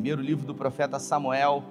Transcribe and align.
Primeiro 0.00 0.22
livro 0.22 0.46
do 0.46 0.54
profeta 0.54 0.98
Samuel, 0.98 1.62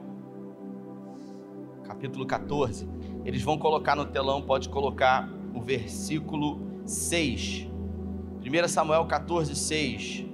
capítulo 1.83 2.28
14. 2.28 2.88
Eles 3.25 3.42
vão 3.42 3.58
colocar 3.58 3.96
no 3.96 4.05
telão, 4.05 4.40
pode 4.40 4.70
colocar 4.70 5.28
o 5.52 5.59
versículo 5.59 6.61
6. 6.85 7.67
1 8.39 8.68
Samuel 8.68 9.04
14, 9.07 9.55
6. 9.55 10.25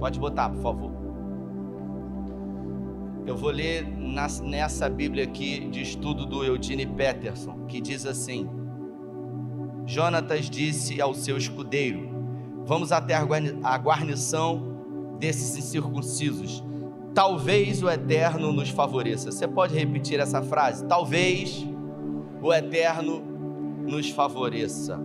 Pode 0.00 0.18
botar, 0.18 0.48
por 0.48 0.60
favor. 0.60 0.90
Eu 3.24 3.36
vou 3.36 3.52
ler 3.52 3.86
nessa 3.86 4.88
Bíblia 4.88 5.22
aqui 5.22 5.68
de 5.68 5.80
estudo 5.80 6.26
do 6.26 6.42
Eugene 6.42 6.86
Peterson, 6.86 7.66
que 7.66 7.80
diz 7.80 8.04
assim: 8.04 8.50
Jonatas 9.86 10.50
disse 10.50 11.00
ao 11.00 11.14
seu 11.14 11.36
escudeiro: 11.36 12.15
Vamos 12.66 12.90
até 12.90 13.14
a 13.14 13.78
guarnição 13.78 15.16
desses 15.20 15.56
incircuncisos. 15.56 16.64
Talvez 17.14 17.82
o 17.82 17.88
Eterno 17.88 18.52
nos 18.52 18.70
favoreça. 18.70 19.30
Você 19.30 19.46
pode 19.46 19.74
repetir 19.74 20.18
essa 20.18 20.42
frase? 20.42 20.84
Talvez 20.84 21.64
o 22.42 22.52
Eterno 22.52 23.22
nos 23.86 24.10
favoreça. 24.10 25.00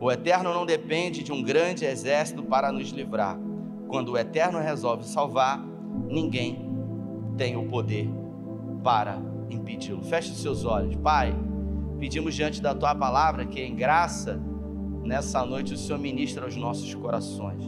O 0.00 0.10
Eterno 0.10 0.52
não 0.52 0.66
depende 0.66 1.22
de 1.22 1.30
um 1.30 1.40
grande 1.40 1.84
exército 1.84 2.42
para 2.42 2.72
nos 2.72 2.90
livrar. 2.90 3.38
Quando 3.86 4.10
o 4.10 4.18
Eterno 4.18 4.58
resolve 4.58 5.04
salvar, 5.04 5.64
ninguém 6.08 6.68
tem 7.36 7.56
o 7.56 7.68
poder 7.68 8.10
para 8.82 9.16
impedi-lo. 9.48 10.02
Feche 10.02 10.32
os 10.32 10.42
seus 10.42 10.64
olhos, 10.64 10.96
Pai. 10.96 11.32
Pedimos 12.00 12.34
diante 12.34 12.60
da 12.60 12.74
tua 12.74 12.96
palavra 12.96 13.46
que 13.46 13.62
em 13.62 13.76
graça, 13.76 14.40
nessa 15.02 15.44
noite, 15.44 15.74
o 15.74 15.76
Senhor 15.76 15.98
ministra 15.98 16.44
aos 16.44 16.56
nossos 16.56 16.94
corações. 16.94 17.64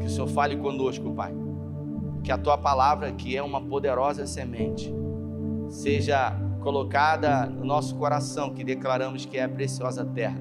Que 0.00 0.06
o 0.06 0.10
Senhor 0.10 0.28
fale 0.28 0.56
conosco, 0.56 1.12
Pai. 1.12 1.34
Que 2.22 2.32
a 2.32 2.38
tua 2.38 2.56
palavra, 2.56 3.12
que 3.12 3.36
é 3.36 3.42
uma 3.42 3.60
poderosa 3.60 4.26
semente, 4.26 4.92
seja 5.68 6.32
colocada 6.60 7.46
no 7.46 7.64
nosso 7.64 7.96
coração, 7.96 8.54
que 8.54 8.62
declaramos 8.62 9.26
que 9.26 9.36
é 9.38 9.44
a 9.44 9.48
preciosa 9.48 10.04
terra. 10.04 10.40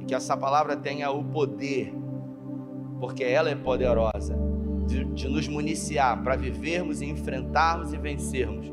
E 0.00 0.04
que 0.04 0.14
essa 0.14 0.36
palavra 0.36 0.76
tenha 0.76 1.10
o 1.10 1.24
poder 1.24 1.98
porque 2.98 3.22
ela 3.22 3.48
é 3.48 3.54
poderosa, 3.54 4.36
de, 4.86 5.04
de 5.04 5.28
nos 5.28 5.46
municiar 5.46 6.22
para 6.22 6.36
vivermos 6.36 7.00
e 7.00 7.06
enfrentarmos 7.06 7.92
e 7.92 7.96
vencermos 7.96 8.72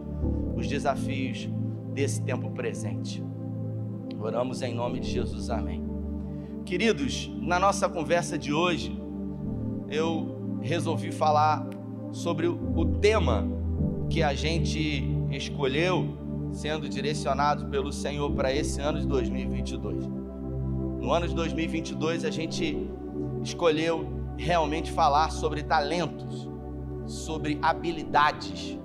os 0.55 0.67
desafios 0.67 1.49
desse 1.93 2.21
tempo 2.23 2.49
presente. 2.51 3.23
Oramos 4.19 4.61
em 4.61 4.73
nome 4.73 4.99
de 4.99 5.09
Jesus, 5.09 5.49
amém. 5.49 5.84
Queridos, 6.65 7.29
na 7.41 7.59
nossa 7.59 7.87
conversa 7.87 8.39
de 8.39 8.51
hoje, 8.51 8.99
eu 9.87 10.57
resolvi 10.63 11.11
falar 11.11 11.63
sobre 12.11 12.47
o 12.47 12.85
tema 12.99 13.47
que 14.09 14.23
a 14.23 14.33
gente 14.33 15.05
escolheu, 15.29 16.17
sendo 16.51 16.89
direcionado 16.89 17.67
pelo 17.67 17.91
Senhor 17.91 18.31
para 18.31 18.51
esse 18.51 18.81
ano 18.81 18.99
de 18.99 19.05
2022. 19.05 20.07
No 20.99 21.11
ano 21.13 21.27
de 21.27 21.35
2022, 21.35 22.25
a 22.25 22.31
gente 22.31 22.89
escolheu 23.43 24.33
realmente 24.35 24.91
falar 24.91 25.29
sobre 25.29 25.61
talentos, 25.61 26.49
sobre 27.05 27.59
habilidades, 27.61 28.75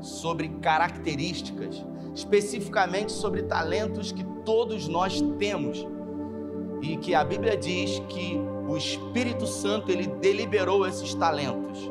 sobre 0.00 0.48
características, 0.60 1.86
especificamente 2.16 3.12
sobre 3.12 3.44
talentos 3.44 4.10
que 4.10 4.24
todos 4.44 4.88
nós 4.88 5.20
temos 5.38 5.86
e 6.80 6.96
que 6.96 7.14
a 7.14 7.24
Bíblia 7.24 7.56
diz 7.56 7.98
que 8.08 8.40
o 8.68 8.76
Espírito 8.76 9.46
Santo 9.46 9.90
ele 9.90 10.06
deliberou 10.06 10.86
esses 10.86 11.14
talentos. 11.14 11.90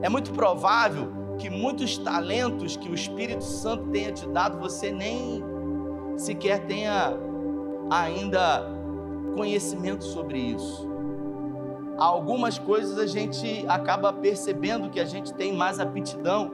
É 0.00 0.08
muito 0.08 0.32
provável 0.32 1.12
que 1.38 1.48
muitos 1.48 1.98
talentos 1.98 2.76
que 2.76 2.88
o 2.88 2.94
Espírito 2.94 3.44
Santo 3.44 3.88
tenha 3.90 4.12
te 4.12 4.26
dado 4.28 4.58
você 4.58 4.90
nem 4.90 5.42
sequer 6.16 6.66
tenha 6.66 7.16
ainda 7.90 8.66
conhecimento 9.36 10.04
sobre 10.04 10.38
isso. 10.38 10.88
Algumas 11.96 12.58
coisas 12.58 12.98
a 12.98 13.06
gente 13.06 13.64
acaba 13.68 14.12
percebendo 14.12 14.90
que 14.90 15.00
a 15.00 15.04
gente 15.04 15.32
tem 15.34 15.52
mais 15.52 15.80
aptidão 15.80 16.50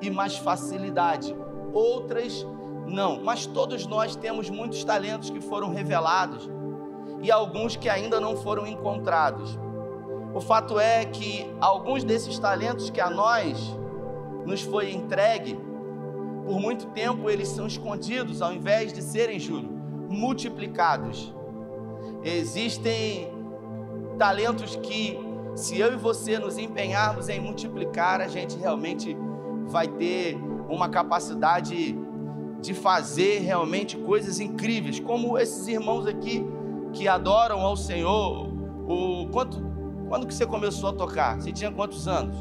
e 0.00 0.10
mais 0.10 0.36
facilidade, 0.36 1.36
outras 1.72 2.46
não, 2.86 3.20
mas 3.22 3.46
todos 3.46 3.84
nós 3.86 4.14
temos 4.14 4.48
muitos 4.48 4.84
talentos 4.84 5.28
que 5.28 5.40
foram 5.40 5.70
revelados 5.70 6.48
e 7.22 7.30
alguns 7.30 7.76
que 7.76 7.88
ainda 7.88 8.20
não 8.20 8.36
foram 8.36 8.66
encontrados. 8.66 9.58
O 10.34 10.40
fato 10.40 10.78
é 10.78 11.04
que 11.04 11.50
alguns 11.60 12.04
desses 12.04 12.38
talentos 12.38 12.90
que 12.90 13.00
a 13.00 13.08
nós 13.08 13.58
nos 14.44 14.60
foi 14.60 14.92
entregue, 14.92 15.58
por 16.44 16.60
muito 16.60 16.86
tempo 16.88 17.30
eles 17.30 17.48
são 17.48 17.66
escondidos 17.66 18.42
ao 18.42 18.52
invés 18.52 18.92
de 18.92 19.02
serem, 19.02 19.40
Júlio, 19.40 19.70
multiplicados. 20.08 21.34
Existem 22.22 23.32
talentos 24.18 24.76
que, 24.76 25.18
se 25.54 25.78
eu 25.78 25.92
e 25.92 25.96
você 25.96 26.38
nos 26.38 26.58
empenharmos 26.58 27.28
em 27.28 27.40
multiplicar, 27.40 28.20
a 28.20 28.28
gente 28.28 28.56
realmente 28.56 29.16
vai 29.66 29.88
ter 29.88 30.36
uma 30.68 30.88
capacidade 30.88 31.98
de 32.60 32.74
fazer 32.74 33.40
realmente 33.40 33.96
coisas 33.96 34.40
incríveis, 34.40 35.00
como 35.00 35.38
esses 35.38 35.66
irmãos 35.66 36.06
aqui 36.06 36.44
que 36.96 37.06
adoram 37.06 37.60
ao 37.60 37.76
Senhor. 37.76 38.48
O 38.88 39.28
quanto, 39.30 39.60
quando 40.08 40.26
que 40.26 40.34
você 40.34 40.46
começou 40.46 40.90
a 40.90 40.92
tocar? 40.92 41.40
Você 41.40 41.52
tinha 41.52 41.70
quantos 41.70 42.08
anos? 42.08 42.36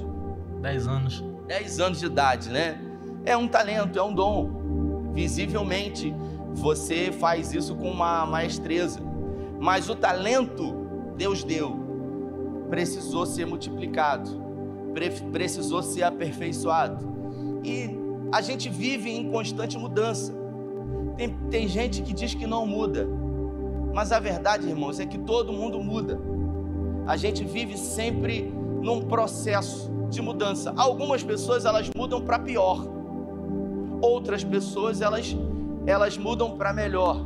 Dez 0.61 0.87
anos. 0.87 1.23
Dez 1.45 1.79
anos 1.79 1.99
de 1.99 2.05
idade, 2.05 2.49
né? 2.49 2.79
É 3.25 3.35
um 3.35 3.47
talento, 3.47 3.99
é 3.99 4.03
um 4.03 4.13
dom. 4.13 5.11
Visivelmente, 5.13 6.15
você 6.53 7.11
faz 7.11 7.53
isso 7.53 7.75
com 7.75 7.91
uma 7.91 8.25
maestreza. 8.25 8.99
Mas 9.59 9.89
o 9.89 9.95
talento 9.95 10.85
Deus 11.17 11.43
deu, 11.43 11.75
precisou 12.69 13.25
ser 13.25 13.45
multiplicado, 13.45 14.29
precisou 15.31 15.81
ser 15.81 16.03
aperfeiçoado. 16.03 17.13
E 17.63 17.89
a 18.31 18.41
gente 18.41 18.69
vive 18.69 19.09
em 19.09 19.31
constante 19.31 19.77
mudança. 19.77 20.33
Tem, 21.17 21.29
tem 21.49 21.67
gente 21.67 22.01
que 22.01 22.13
diz 22.13 22.33
que 22.33 22.45
não 22.45 22.67
muda, 22.67 23.07
mas 23.95 24.11
a 24.11 24.19
verdade, 24.19 24.67
irmãos, 24.67 24.99
é 24.99 25.05
que 25.05 25.17
todo 25.17 25.53
mundo 25.53 25.81
muda. 25.81 26.19
A 27.07 27.15
gente 27.15 27.45
vive 27.45 27.77
sempre 27.77 28.41
num 28.81 29.03
processo 29.03 29.89
de 30.09 30.21
mudança. 30.21 30.73
Algumas 30.75 31.23
pessoas 31.23 31.63
elas 31.63 31.89
mudam 31.95 32.21
para 32.21 32.37
pior. 32.37 32.85
Outras 34.01 34.43
pessoas 34.43 34.99
elas 34.99 35.33
elas 35.87 36.17
mudam 36.17 36.57
para 36.57 36.73
melhor. 36.73 37.25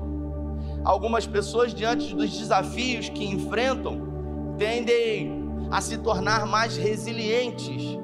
Algumas 0.84 1.25
pessoas, 1.25 1.74
diante 1.74 2.16
dos 2.16 2.38
desafios 2.38 3.09
que 3.09 3.25
enfrentam, 3.25 4.07
tendem 4.56 5.31
a 5.72 5.81
se 5.81 5.97
tornar 5.97 6.46
mais 6.46 6.78
resilientes 6.78 7.97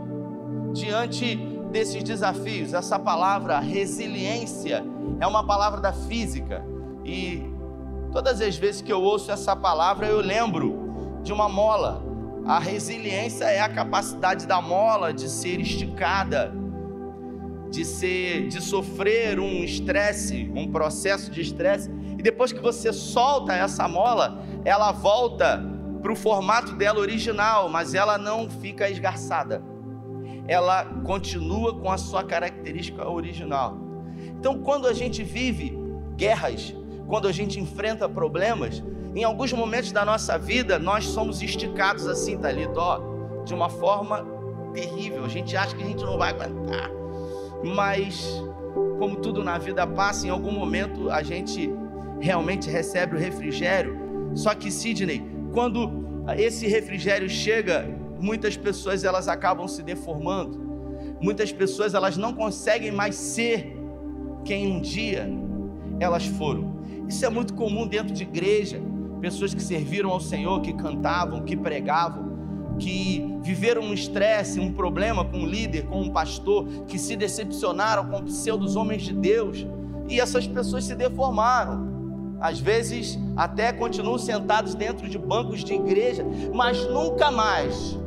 diante 0.74 1.36
desses 1.72 2.02
desafios. 2.02 2.74
Essa 2.74 2.98
palavra 2.98 3.60
resiliência 3.60 4.84
é 5.20 5.28
uma 5.28 5.46
palavra 5.46 5.80
da 5.80 5.94
física 5.94 6.66
e 7.04 7.54
todas 8.16 8.40
as 8.40 8.56
vezes 8.56 8.82
que 8.82 8.94
eu 8.94 9.02
ouço 9.02 9.30
essa 9.30 9.54
palavra 9.58 10.08
eu 10.08 10.22
lembro 10.22 11.20
de 11.22 11.34
uma 11.34 11.50
mola. 11.50 12.02
A 12.48 12.60
resiliência 12.60 13.44
é 13.44 13.60
a 13.60 13.68
capacidade 13.68 14.48
da 14.48 14.62
mola 14.62 15.14
de 15.14 15.28
ser 15.28 15.60
esticada, 15.60 16.54
de 17.70 17.84
ser, 17.84 18.48
de 18.48 18.62
sofrer 18.62 19.38
um 19.38 19.66
estresse, 19.66 20.50
um 20.56 20.72
processo 20.72 21.30
de 21.30 21.42
estresse 21.42 21.90
depois 22.26 22.52
que 22.54 22.60
você 22.60 22.94
solta 22.94 23.54
essa 23.54 23.88
mola, 23.88 24.44
ela 24.64 24.92
volta 24.92 25.62
para 26.02 26.12
o 26.12 26.16
formato 26.16 26.74
dela 26.74 27.00
original, 27.00 27.70
mas 27.70 27.94
ela 27.94 28.18
não 28.18 28.50
fica 28.50 28.90
esgarçada. 28.90 29.62
Ela 30.48 30.86
continua 31.04 31.78
com 31.78 31.92
a 31.92 31.98
sua 31.98 32.24
característica 32.24 33.08
original. 33.08 33.78
Então, 34.40 34.58
quando 34.60 34.88
a 34.88 34.94
gente 34.94 35.22
vive 35.22 35.78
guerras, 36.16 36.74
quando 37.08 37.28
a 37.28 37.32
gente 37.32 37.60
enfrenta 37.60 38.08
problemas, 38.10 38.84
em 39.16 39.24
alguns 39.24 39.54
momentos 39.54 39.92
da 39.92 40.04
nossa 40.04 40.38
vida, 40.38 40.78
nós 40.78 41.06
somos 41.06 41.42
esticados 41.42 42.08
assim, 42.08 42.38
Thalita, 42.38 42.80
ó, 42.80 43.00
de 43.46 43.54
uma 43.54 43.70
forma 43.70 44.26
terrível. 44.74 45.24
A 45.24 45.30
gente 45.30 45.56
acha 45.56 45.76
que 45.76 45.84
a 45.84 45.86
gente 45.86 46.04
não 46.04 46.18
vai 46.18 46.32
aguentar. 46.32 46.92
Mas, 47.64 48.44
como 49.00 49.16
tudo 49.16 49.44
na 49.44 49.58
vida 49.58 49.88
passa, 49.88 50.28
em 50.28 50.30
algum 50.30 50.52
momento 50.52 51.10
a 51.10 51.24
gente 51.24 51.74
realmente 52.20 52.70
recebe 52.70 53.16
o 53.16 53.20
refrigério. 53.20 53.98
Só 54.34 54.54
que 54.54 54.70
Sidney, 54.70 55.24
quando 55.54 56.06
esse 56.38 56.68
refrigério 56.68 57.30
chega, 57.30 57.88
muitas 58.20 58.58
pessoas 58.58 59.04
elas 59.04 59.28
acabam 59.28 59.68
se 59.68 59.82
deformando. 59.82 60.60
Muitas 61.22 61.52
pessoas 61.52 61.94
elas 61.94 62.18
não 62.18 62.34
conseguem 62.34 62.92
mais 62.92 63.16
ser 63.16 63.78
quem 64.44 64.68
um 64.68 64.82
dia 64.82 65.30
elas 66.00 66.26
foram. 66.26 66.75
Isso 67.08 67.26
é 67.26 67.30
muito 67.30 67.54
comum 67.54 67.88
dentro 67.88 68.14
de 68.14 68.24
igreja. 68.24 68.82
Pessoas 69.22 69.54
que 69.54 69.62
serviram 69.62 70.10
ao 70.10 70.20
Senhor, 70.20 70.62
que 70.62 70.74
cantavam, 70.74 71.44
que 71.44 71.56
pregavam, 71.56 72.36
que 72.78 73.26
viveram 73.42 73.82
um 73.82 73.94
estresse, 73.94 74.60
um 74.60 74.74
problema 74.74 75.24
com 75.24 75.38
um 75.38 75.46
líder, 75.46 75.86
com 75.86 76.02
um 76.02 76.12
pastor, 76.12 76.68
que 76.88 76.98
se 76.98 77.16
decepcionaram 77.16 78.10
com 78.10 78.24
pseudos 78.24 78.76
homens 78.76 79.04
de 79.04 79.14
Deus, 79.14 79.66
e 80.10 80.20
essas 80.20 80.48
pessoas 80.48 80.84
se 80.84 80.96
deformaram. 80.96 81.96
Às 82.40 82.60
vezes 82.60 83.18
até 83.36 83.72
continuam 83.72 84.18
sentados 84.18 84.76
dentro 84.76 85.08
de 85.10 85.18
bancos 85.18 85.64
de 85.64 85.74
igreja, 85.74 86.26
mas 86.54 86.86
nunca 86.88 87.32
mais 87.32 87.98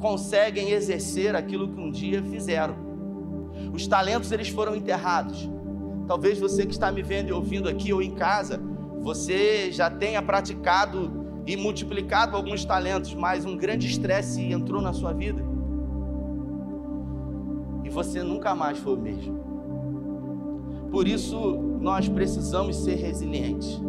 conseguem 0.00 0.70
exercer 0.70 1.34
aquilo 1.34 1.68
que 1.68 1.80
um 1.80 1.90
dia 1.90 2.22
fizeram. 2.22 2.74
Os 3.72 3.86
talentos 3.86 4.32
eles 4.32 4.48
foram 4.48 4.74
enterrados. 4.74 5.48
Talvez 6.06 6.38
você 6.38 6.64
que 6.64 6.72
está 6.72 6.92
me 6.92 7.02
vendo 7.02 7.28
e 7.28 7.32
ouvindo 7.32 7.68
aqui 7.68 7.92
ou 7.92 8.00
em 8.00 8.12
casa, 8.12 8.60
você 9.00 9.70
já 9.72 9.90
tenha 9.90 10.22
praticado 10.22 11.26
e 11.46 11.56
multiplicado 11.56 12.36
alguns 12.36 12.64
talentos, 12.64 13.14
mas 13.14 13.44
um 13.44 13.56
grande 13.56 13.86
estresse 13.86 14.42
entrou 14.52 14.80
na 14.80 14.92
sua 14.92 15.12
vida. 15.12 15.42
E 17.84 17.88
você 17.88 18.22
nunca 18.22 18.54
mais 18.54 18.78
foi 18.78 18.94
o 18.94 19.00
mesmo. 19.00 19.46
Por 20.90 21.06
isso, 21.06 21.38
nós 21.80 22.08
precisamos 22.08 22.76
ser 22.76 22.94
resilientes. 22.94 23.80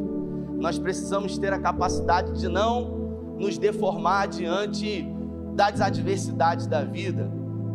Nós 0.60 0.78
precisamos 0.78 1.38
ter 1.38 1.54
a 1.54 1.60
capacidade 1.60 2.40
de 2.40 2.48
não 2.48 3.36
nos 3.40 3.58
deformar 3.58 4.28
diante 4.28 5.08
das 5.54 5.82
adversidades 5.82 6.68
da 6.68 6.84
vida. 6.84 7.32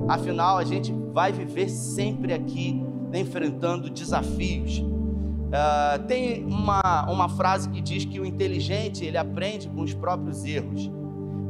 Afinal, 0.08 0.58
a 0.58 0.64
gente 0.64 0.92
vai 1.12 1.32
viver 1.32 1.68
sempre 1.68 2.32
aqui 2.32 2.84
enfrentando 3.12 3.90
desafios. 3.90 4.78
Uh, 4.78 6.02
tem 6.06 6.44
uma, 6.44 7.06
uma 7.10 7.28
frase 7.28 7.68
que 7.68 7.80
diz 7.80 8.04
que 8.04 8.18
o 8.18 8.24
inteligente 8.24 9.04
ele 9.04 9.18
aprende 9.18 9.68
com 9.68 9.82
os 9.82 9.92
próprios 9.92 10.44
erros, 10.44 10.90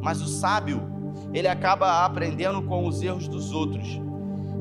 mas 0.03 0.21
o 0.21 0.27
sábio 0.27 0.83
ele 1.33 1.47
acaba 1.47 2.05
aprendendo 2.05 2.63
com 2.63 2.87
os 2.87 3.03
erros 3.03 3.29
dos 3.29 3.53
outros. 3.53 4.01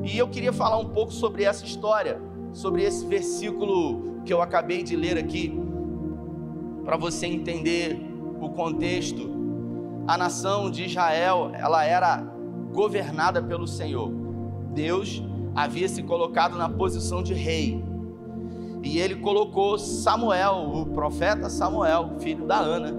E 0.04 0.16
eu 0.16 0.28
queria 0.28 0.52
falar 0.52 0.78
um 0.78 0.90
pouco 0.90 1.12
sobre 1.12 1.44
essa 1.44 1.64
história, 1.64 2.20
sobre 2.52 2.82
esse 2.82 3.04
versículo 3.06 4.20
que 4.24 4.32
eu 4.32 4.40
acabei 4.40 4.82
de 4.82 4.94
ler 4.94 5.18
aqui, 5.18 5.58
para 6.84 6.96
você 6.96 7.26
entender 7.26 7.98
o 8.40 8.50
contexto. 8.50 9.30
A 10.06 10.18
nação 10.18 10.70
de 10.70 10.84
Israel 10.84 11.50
ela 11.54 11.84
era 11.84 12.16
governada 12.72 13.42
pelo 13.42 13.66
Senhor. 13.66 14.10
Deus 14.72 15.22
havia 15.54 15.88
se 15.88 16.02
colocado 16.02 16.56
na 16.56 16.68
posição 16.68 17.22
de 17.22 17.34
rei 17.34 17.82
e 18.82 18.98
ele 18.98 19.16
colocou 19.16 19.78
Samuel, 19.78 20.70
o 20.74 20.86
profeta 20.86 21.48
Samuel, 21.48 22.16
filho 22.18 22.44
da 22.46 22.58
Ana, 22.58 22.92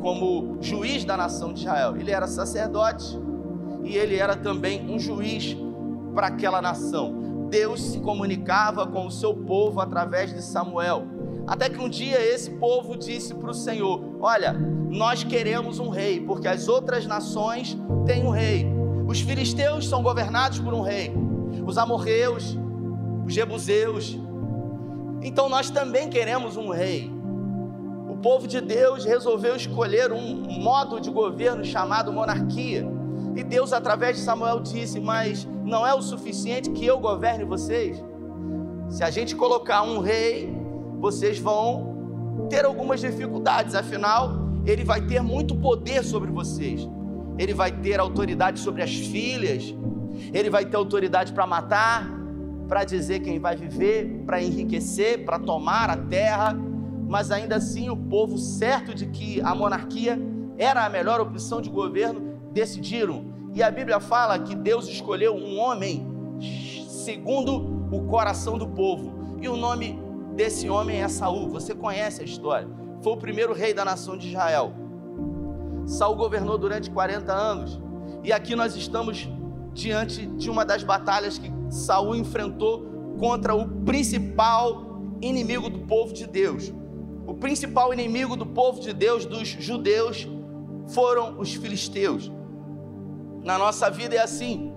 como 0.00 0.58
juiz 0.60 1.04
da 1.04 1.16
nação 1.16 1.52
de 1.52 1.60
Israel. 1.60 1.96
Ele 1.96 2.10
era 2.10 2.26
sacerdote 2.26 3.18
e 3.82 3.96
ele 3.96 4.16
era 4.16 4.36
também 4.36 4.86
um 4.90 4.98
juiz 4.98 5.56
para 6.14 6.26
aquela 6.26 6.60
nação. 6.60 7.48
Deus 7.48 7.80
se 7.80 8.00
comunicava 8.00 8.86
com 8.86 9.06
o 9.06 9.10
seu 9.10 9.34
povo 9.34 9.80
através 9.80 10.32
de 10.32 10.42
Samuel. 10.42 11.06
Até 11.46 11.70
que 11.70 11.78
um 11.78 11.88
dia 11.88 12.20
esse 12.20 12.50
povo 12.50 12.96
disse 12.96 13.34
para 13.34 13.50
o 13.50 13.54
Senhor: 13.54 14.18
Olha, 14.20 14.52
nós 14.90 15.24
queremos 15.24 15.78
um 15.78 15.88
rei, 15.88 16.20
porque 16.20 16.48
as 16.48 16.68
outras 16.68 17.06
nações 17.06 17.76
têm 18.04 18.24
um 18.24 18.30
rei. 18.30 18.66
Os 19.06 19.20
filisteus 19.20 19.88
são 19.88 20.02
governados 20.02 20.58
por 20.58 20.72
um 20.72 20.80
rei, 20.80 21.14
os 21.66 21.78
amorreus, 21.78 22.56
os 23.26 23.32
jebuseus, 23.32 24.18
então 25.24 25.48
nós 25.48 25.70
também 25.70 26.10
queremos 26.10 26.58
um 26.58 26.68
rei. 26.68 27.10
O 28.08 28.16
povo 28.18 28.46
de 28.46 28.60
Deus 28.60 29.04
resolveu 29.06 29.56
escolher 29.56 30.12
um 30.12 30.60
modo 30.60 31.00
de 31.00 31.10
governo 31.10 31.64
chamado 31.64 32.12
monarquia. 32.12 32.86
E 33.34 33.42
Deus, 33.42 33.72
através 33.72 34.18
de 34.18 34.22
Samuel, 34.22 34.60
disse: 34.60 35.00
Mas 35.00 35.48
não 35.64 35.86
é 35.86 35.94
o 35.94 36.02
suficiente 36.02 36.70
que 36.70 36.84
eu 36.84 37.00
governe 37.00 37.44
vocês. 37.44 38.04
Se 38.90 39.02
a 39.02 39.10
gente 39.10 39.34
colocar 39.34 39.82
um 39.82 39.98
rei, 39.98 40.54
vocês 41.00 41.38
vão 41.38 42.46
ter 42.50 42.66
algumas 42.66 43.00
dificuldades, 43.00 43.74
afinal, 43.74 44.32
ele 44.66 44.84
vai 44.84 45.00
ter 45.00 45.22
muito 45.22 45.56
poder 45.56 46.04
sobre 46.04 46.30
vocês. 46.30 46.86
Ele 47.38 47.54
vai 47.54 47.72
ter 47.72 47.98
autoridade 47.98 48.60
sobre 48.60 48.82
as 48.82 48.94
filhas, 48.94 49.74
ele 50.32 50.50
vai 50.50 50.64
ter 50.64 50.76
autoridade 50.76 51.32
para 51.32 51.46
matar, 51.46 52.08
para 52.68 52.84
dizer 52.84 53.20
quem 53.20 53.38
vai 53.38 53.56
viver, 53.56 54.22
para 54.26 54.42
enriquecer, 54.42 55.24
para 55.24 55.38
tomar 55.38 55.90
a 55.90 55.96
terra, 55.96 56.56
mas 57.06 57.30
ainda 57.30 57.56
assim 57.56 57.90
o 57.90 57.96
povo, 57.96 58.38
certo 58.38 58.94
de 58.94 59.06
que 59.06 59.40
a 59.42 59.54
monarquia 59.54 60.18
era 60.56 60.84
a 60.84 60.88
melhor 60.88 61.20
opção 61.20 61.60
de 61.60 61.68
governo, 61.68 62.38
decidiram. 62.52 63.32
E 63.52 63.62
a 63.62 63.70
Bíblia 63.70 64.00
fala 64.00 64.38
que 64.38 64.54
Deus 64.54 64.88
escolheu 64.88 65.34
um 65.34 65.58
homem 65.58 66.06
segundo 66.88 67.86
o 67.92 68.02
coração 68.06 68.56
do 68.56 68.66
povo. 68.68 69.38
E 69.40 69.48
o 69.48 69.56
nome 69.56 69.98
desse 70.34 70.68
homem 70.68 71.02
é 71.02 71.08
Saul. 71.08 71.48
Você 71.50 71.74
conhece 71.74 72.22
a 72.22 72.24
história. 72.24 72.68
Foi 73.02 73.12
o 73.12 73.16
primeiro 73.16 73.52
rei 73.52 73.74
da 73.74 73.84
nação 73.84 74.16
de 74.16 74.28
Israel. 74.28 74.72
Saul 75.86 76.16
governou 76.16 76.56
durante 76.56 76.90
40 76.90 77.32
anos. 77.32 77.80
E 78.22 78.32
aqui 78.32 78.56
nós 78.56 78.74
estamos 78.74 79.28
diante 79.74 80.24
de 80.24 80.48
uma 80.48 80.64
das 80.64 80.82
batalhas 80.82 81.36
que 81.36 81.52
Saul 81.68 82.14
enfrentou 82.14 82.86
contra 83.18 83.54
o 83.54 83.68
principal 83.84 85.02
inimigo 85.20 85.68
do 85.68 85.80
povo 85.80 86.14
de 86.14 86.26
Deus. 86.26 86.72
O 87.26 87.34
principal 87.34 87.92
inimigo 87.92 88.36
do 88.36 88.46
povo 88.46 88.80
de 88.80 88.92
Deus, 88.92 89.26
dos 89.26 89.48
judeus, 89.48 90.28
foram 90.88 91.38
os 91.38 91.54
filisteus. 91.54 92.30
Na 93.42 93.58
nossa 93.58 93.90
vida 93.90 94.14
é 94.14 94.20
assim. 94.20 94.72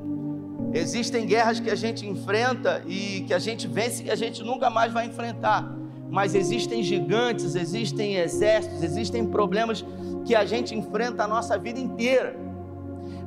Existem 0.73 1.25
guerras 1.25 1.59
que 1.59 1.69
a 1.69 1.75
gente 1.75 2.05
enfrenta 2.05 2.83
e 2.87 3.21
que 3.21 3.33
a 3.33 3.39
gente 3.39 3.67
vence 3.67 4.03
e 4.03 4.11
a 4.11 4.15
gente 4.15 4.43
nunca 4.43 4.69
mais 4.69 4.91
vai 4.91 5.05
enfrentar. 5.05 5.75
Mas 6.09 6.35
existem 6.35 6.81
gigantes, 6.81 7.55
existem 7.55 8.15
exércitos, 8.15 8.81
existem 8.81 9.25
problemas 9.27 9.85
que 10.25 10.35
a 10.35 10.45
gente 10.45 10.73
enfrenta 10.73 11.23
a 11.23 11.27
nossa 11.27 11.57
vida 11.57 11.79
inteira. 11.79 12.46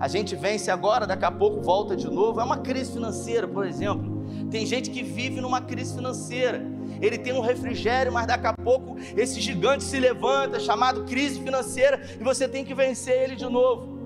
A 0.00 0.08
gente 0.08 0.35
vence 0.35 0.70
agora, 0.70 1.06
daqui 1.06 1.26
a 1.26 1.31
pouco 1.31 1.61
volta 1.61 1.94
de 1.94 2.08
novo. 2.11 2.41
É 2.41 2.44
uma 2.44 2.56
crise 2.56 2.91
financeira, 2.91 3.47
por 3.47 3.67
exemplo. 3.67 4.25
Tem 4.50 4.64
gente 4.64 4.91
que 4.91 5.02
vive 5.02 5.43
numa 5.43 5.61
crise 5.61 5.94
financeira. 5.94 6.64
Ele 7.02 7.19
tem 7.19 7.35
um 7.35 7.41
refrigério, 7.41 8.11
mas 8.11 8.26
daqui 8.26 8.47
a 8.47 8.55
pouco 8.55 8.97
esse 9.14 9.41
gigante 9.41 9.85
se 9.85 10.00
levanta, 10.00 10.58
chamado 10.58 11.05
crise 11.05 11.38
financeira, 11.41 12.00
e 12.19 12.25
você 12.25 12.49
tem 12.49 12.64
que 12.64 12.75
vencer 12.75 13.23
ele 13.23 13.37
de 13.37 13.44
novo 13.44 14.00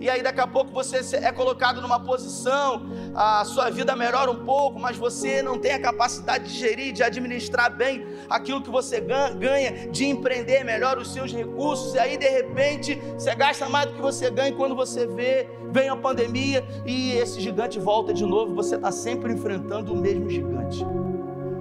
e 0.00 0.08
aí 0.08 0.22
daqui 0.22 0.40
a 0.40 0.46
pouco 0.46 0.70
você 0.70 1.16
é 1.16 1.32
colocado 1.32 1.80
numa 1.80 2.00
posição, 2.00 2.82
a 3.14 3.44
sua 3.44 3.70
vida 3.70 3.94
melhora 3.96 4.30
um 4.30 4.44
pouco, 4.44 4.78
mas 4.78 4.96
você 4.96 5.42
não 5.42 5.58
tem 5.58 5.72
a 5.72 5.80
capacidade 5.80 6.44
de 6.44 6.58
gerir, 6.58 6.92
de 6.92 7.02
administrar 7.02 7.74
bem 7.76 8.06
aquilo 8.28 8.62
que 8.62 8.70
você 8.70 9.00
ganha, 9.00 9.88
de 9.90 10.06
empreender 10.06 10.64
melhor 10.64 10.98
os 10.98 11.12
seus 11.12 11.32
recursos, 11.32 11.94
e 11.94 11.98
aí 11.98 12.16
de 12.16 12.28
repente 12.28 13.00
você 13.16 13.34
gasta 13.34 13.68
mais 13.68 13.86
do 13.86 13.94
que 13.94 14.02
você 14.02 14.30
ganha, 14.30 14.50
e 14.50 14.54
quando 14.54 14.74
você 14.74 15.06
vê, 15.06 15.48
vem 15.70 15.88
a 15.88 15.96
pandemia 15.96 16.64
e 16.84 17.12
esse 17.12 17.40
gigante 17.40 17.78
volta 17.78 18.12
de 18.12 18.24
novo, 18.24 18.54
você 18.54 18.76
está 18.76 18.92
sempre 18.92 19.32
enfrentando 19.32 19.92
o 19.92 19.96
mesmo 19.96 20.28
gigante. 20.28 20.84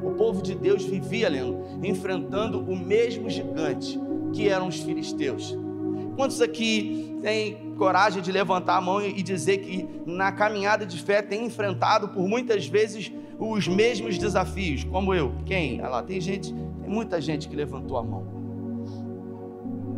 O 0.04 0.12
povo 0.12 0.42
de 0.42 0.54
Deus 0.54 0.84
vivia, 0.84 1.30
Lendo, 1.30 1.64
enfrentando 1.82 2.60
o 2.60 2.76
mesmo 2.76 3.30
gigante 3.30 4.00
que 4.34 4.50
eram 4.50 4.68
os 4.68 4.80
filisteus. 4.80 5.58
Quantos 6.16 6.42
aqui 6.42 7.18
têm 7.22 7.71
coragem 7.82 8.22
de 8.22 8.32
levantar 8.32 8.78
a 8.78 8.82
mão 8.82 9.02
e 9.02 9.24
dizer 9.24 9.58
que 9.58 9.90
na 10.06 10.32
caminhada 10.32 10.86
de 10.86 11.02
fé 11.02 11.20
tem 11.20 11.48
enfrentado 11.48 12.10
por 12.10 12.28
muitas 12.28 12.68
vezes 12.68 13.12
os 13.40 13.68
mesmos 13.68 14.20
desafios, 14.20 14.84
como 14.84 15.16
eu? 15.16 15.34
Quem? 15.48 15.82
Olha 15.82 15.90
lá, 15.90 16.04
tem 16.04 16.22
gente, 16.22 16.54
tem 16.54 16.88
muita 16.88 17.20
gente 17.20 17.50
que 17.50 17.56
levantou 17.56 17.98
a 17.98 18.04
mão. 18.04 18.24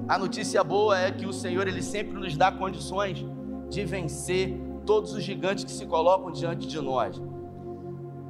A 0.08 0.18
notícia 0.18 0.64
boa 0.64 0.98
é 0.98 1.12
que 1.12 1.26
o 1.26 1.34
Senhor 1.34 1.68
ele 1.68 1.82
sempre 1.82 2.18
nos 2.18 2.38
dá 2.38 2.54
condições 2.54 3.26
de 3.70 3.84
vencer 3.84 4.58
todos 4.86 5.12
os 5.12 5.22
gigantes 5.22 5.66
que 5.66 5.72
se 5.72 5.86
colocam 5.86 6.32
diante 6.32 6.66
de 6.66 6.80
nós. 6.80 7.22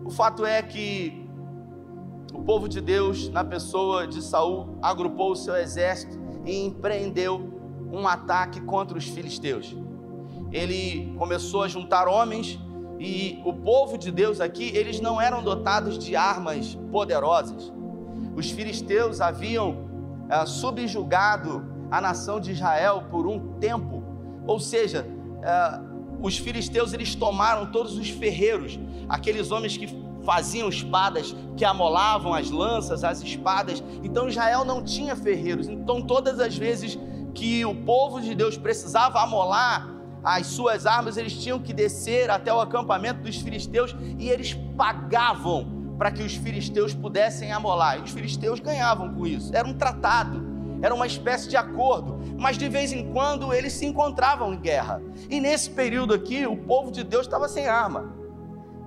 O 0.04 0.10
fato 0.10 0.48
é 0.48 0.64
que 0.64 1.28
o 2.34 2.42
povo 2.42 2.68
de 2.68 2.82
Deus, 2.82 3.30
na 3.30 3.44
pessoa 3.44 4.08
de 4.08 4.20
Saul, 4.20 4.80
agrupou 4.82 5.34
o 5.34 5.36
seu 5.36 5.56
exército 5.56 6.20
e 6.44 6.66
empreendeu 6.66 7.53
um 7.94 8.08
ataque 8.08 8.60
contra 8.62 8.98
os 8.98 9.06
filisteus. 9.06 9.76
Ele 10.52 11.16
começou 11.18 11.62
a 11.62 11.68
juntar 11.68 12.08
homens 12.08 12.60
e 13.00 13.40
o 13.46 13.54
povo 13.54 13.98
de 13.98 14.12
Deus 14.12 14.42
aqui, 14.42 14.72
eles 14.76 15.00
não 15.00 15.22
eram 15.22 15.44
dotados 15.44 15.98
de 15.98 16.16
armas 16.16 16.76
poderosas. 16.92 17.72
Os 18.36 18.50
filisteus 18.50 19.22
haviam 19.22 19.90
é, 20.30 20.46
subjugado 20.46 21.66
a 21.92 22.02
nação 22.02 22.40
de 22.40 22.52
Israel 22.52 23.04
por 23.12 23.28
um 23.28 23.60
tempo, 23.60 24.04
ou 24.48 24.60
seja, 24.60 25.06
é, 25.44 25.80
os 26.22 26.38
filisteus 26.38 26.94
eles 26.94 27.14
tomaram 27.14 27.72
todos 27.72 27.98
os 27.98 28.10
ferreiros, 28.10 28.80
aqueles 29.08 29.52
homens 29.52 29.78
que 29.78 29.88
faziam 30.24 30.70
espadas, 30.70 31.36
que 31.58 31.66
amolavam 31.66 32.34
as 32.34 32.50
lanças, 32.50 33.04
as 33.04 33.22
espadas. 33.22 33.84
Então 34.04 34.30
Israel 34.30 34.64
não 34.64 34.82
tinha 34.82 35.16
ferreiros. 35.16 35.68
Então 35.68 36.02
todas 36.02 36.40
as 36.40 36.58
vezes 36.58 36.98
que 37.34 37.66
o 37.66 37.74
povo 37.74 38.22
de 38.22 38.36
Deus 38.36 38.58
precisava 38.58 39.20
amolar 39.22 39.90
as 40.24 40.48
suas 40.48 40.86
armas, 40.86 41.18
eles 41.18 41.34
tinham 41.34 41.60
que 41.60 41.74
descer 41.74 42.30
até 42.30 42.54
o 42.54 42.62
acampamento 42.62 43.22
dos 43.22 43.38
filisteus 43.38 43.96
e 44.18 44.30
eles 44.30 44.54
pagavam 44.78 45.96
para 45.98 46.12
que 46.12 46.24
os 46.24 46.34
filisteus 46.34 46.94
pudessem 46.94 47.52
amolar. 47.52 48.00
E 48.00 48.04
os 48.04 48.12
filisteus 48.12 48.60
ganhavam 48.60 49.14
com 49.14 49.28
isso. 49.28 49.54
Era 49.54 49.68
um 49.68 49.74
tratado, 49.74 50.42
era 50.82 50.96
uma 50.96 51.06
espécie 51.06 51.50
de 51.50 51.58
acordo, 51.58 52.20
mas 52.38 52.58
de 52.58 52.70
vez 52.70 52.94
em 52.94 53.12
quando 53.12 53.54
eles 53.54 53.74
se 53.74 53.86
encontravam 53.86 54.54
em 54.54 54.60
guerra. 54.60 55.02
E 55.30 55.40
nesse 55.42 55.70
período 55.70 56.14
aqui, 56.14 56.48
o 56.48 56.56
povo 56.56 56.92
de 56.92 57.04
Deus 57.04 57.26
estava 57.26 57.50
sem 57.50 57.68
arma. 57.68 58.14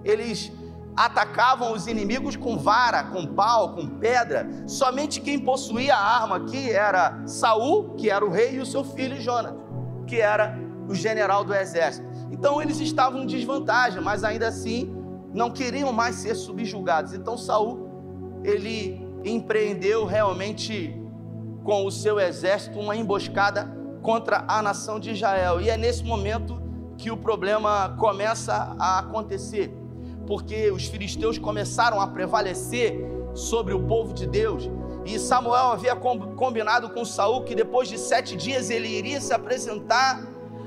Eles 0.05 0.51
atacavam 0.97 1.73
os 1.73 1.87
inimigos 1.87 2.37
com 2.37 2.57
vara, 2.57 3.05
com 3.05 3.27
pau, 3.27 3.75
com 3.75 3.87
pedra. 3.87 4.49
Somente 4.67 5.21
quem 5.21 5.39
possuía 5.39 5.95
a 5.95 6.23
arma 6.23 6.37
aqui 6.37 6.71
era 6.71 7.23
Saul, 7.27 7.95
que 7.97 8.09
era 8.09 8.25
o 8.25 8.31
rei, 8.31 8.55
e 8.55 8.61
o 8.61 8.67
seu 8.67 8.83
filho 8.83 9.21
Jonathan, 9.21 9.59
que 10.07 10.21
era 10.21 10.59
o 10.89 10.95
general 10.95 11.45
do 11.45 11.55
exército. 11.55 12.07
Então 12.31 12.63
eles 12.63 12.81
estavam 12.81 13.23
em 13.23 13.27
desvantagem, 13.27 14.01
mas 14.01 14.25
ainda 14.25 14.49
assim 14.49 14.95
não 15.35 15.51
queriam 15.51 15.93
mais 15.93 16.17
ser 16.17 16.35
subjugados. 16.35 17.13
Então 17.13 17.37
Saul 17.37 18.41
ele 18.43 19.07
empreendeu 19.25 20.07
realmente 20.07 20.99
com 21.63 21.85
o 21.85 21.91
seu 21.91 22.19
exército 22.19 22.79
uma 22.79 22.97
emboscada 22.97 23.71
contra 24.01 24.45
a 24.49 24.63
nação 24.63 24.99
de 24.99 25.11
Israel. 25.11 25.61
E 25.61 25.69
é 25.69 25.77
nesse 25.77 26.05
momento 26.05 26.63
que 26.97 27.11
o 27.11 27.17
problema 27.17 27.95
começa 27.99 28.75
a 28.79 29.01
acontecer 29.01 29.77
porque 30.27 30.71
os 30.71 30.87
filisteus 30.87 31.39
começaram 31.39 32.01
a 32.01 32.07
prevalecer 32.07 32.99
sobre 33.35 33.75
o 33.75 33.83
povo 33.83 34.13
de 34.13 34.27
Deus. 34.27 34.69
E 35.05 35.19
Samuel 35.19 35.67
havia 35.67 35.95
combinado 35.95 36.91
com 36.91 37.05
Saul 37.05 37.45
que 37.45 37.55
depois 37.55 37.89
de 37.89 37.97
sete 37.97 38.35
dias 38.35 38.71
ele 38.71 38.89
iria 38.89 39.21
se 39.21 39.33
apresentar 39.33 40.27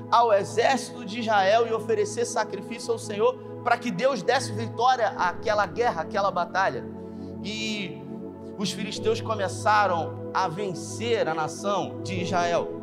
ao 0.10 0.32
exército 0.34 1.06
de 1.06 1.20
Israel 1.20 1.68
e 1.68 1.74
oferecer 1.74 2.26
sacrifício 2.26 2.92
ao 2.92 2.98
Senhor 2.98 3.36
para 3.64 3.78
que 3.78 3.92
Deus 3.92 4.24
desse 4.24 4.52
vitória 4.54 5.10
àquela 5.10 5.66
guerra, 5.66 6.04
àquela 6.04 6.32
batalha. 6.32 6.86
E 7.44 8.02
os 8.58 8.72
filisteus 8.72 9.20
começaram 9.20 10.32
a 10.34 10.48
vencer 10.48 11.28
a 11.28 11.34
nação 11.34 12.02
de 12.02 12.22
Israel. 12.22 12.79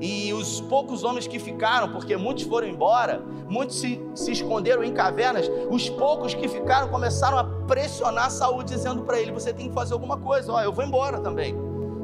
E 0.00 0.32
os 0.32 0.60
poucos 0.60 1.04
homens 1.04 1.26
que 1.26 1.38
ficaram, 1.38 1.90
porque 1.90 2.16
muitos 2.16 2.44
foram 2.44 2.68
embora, 2.68 3.22
muitos 3.48 3.80
se, 3.80 4.00
se 4.14 4.32
esconderam 4.32 4.84
em 4.84 4.92
cavernas, 4.92 5.50
os 5.70 5.88
poucos 5.88 6.34
que 6.34 6.46
ficaram 6.48 6.88
começaram 6.88 7.38
a 7.38 7.44
pressionar 7.44 8.30
Saul, 8.30 8.62
dizendo 8.62 9.02
para 9.02 9.18
ele: 9.18 9.32
Você 9.32 9.52
tem 9.52 9.68
que 9.68 9.74
fazer 9.74 9.94
alguma 9.94 10.18
coisa, 10.18 10.52
ó, 10.52 10.60
eu 10.60 10.72
vou 10.72 10.84
embora 10.84 11.18
também, 11.18 11.54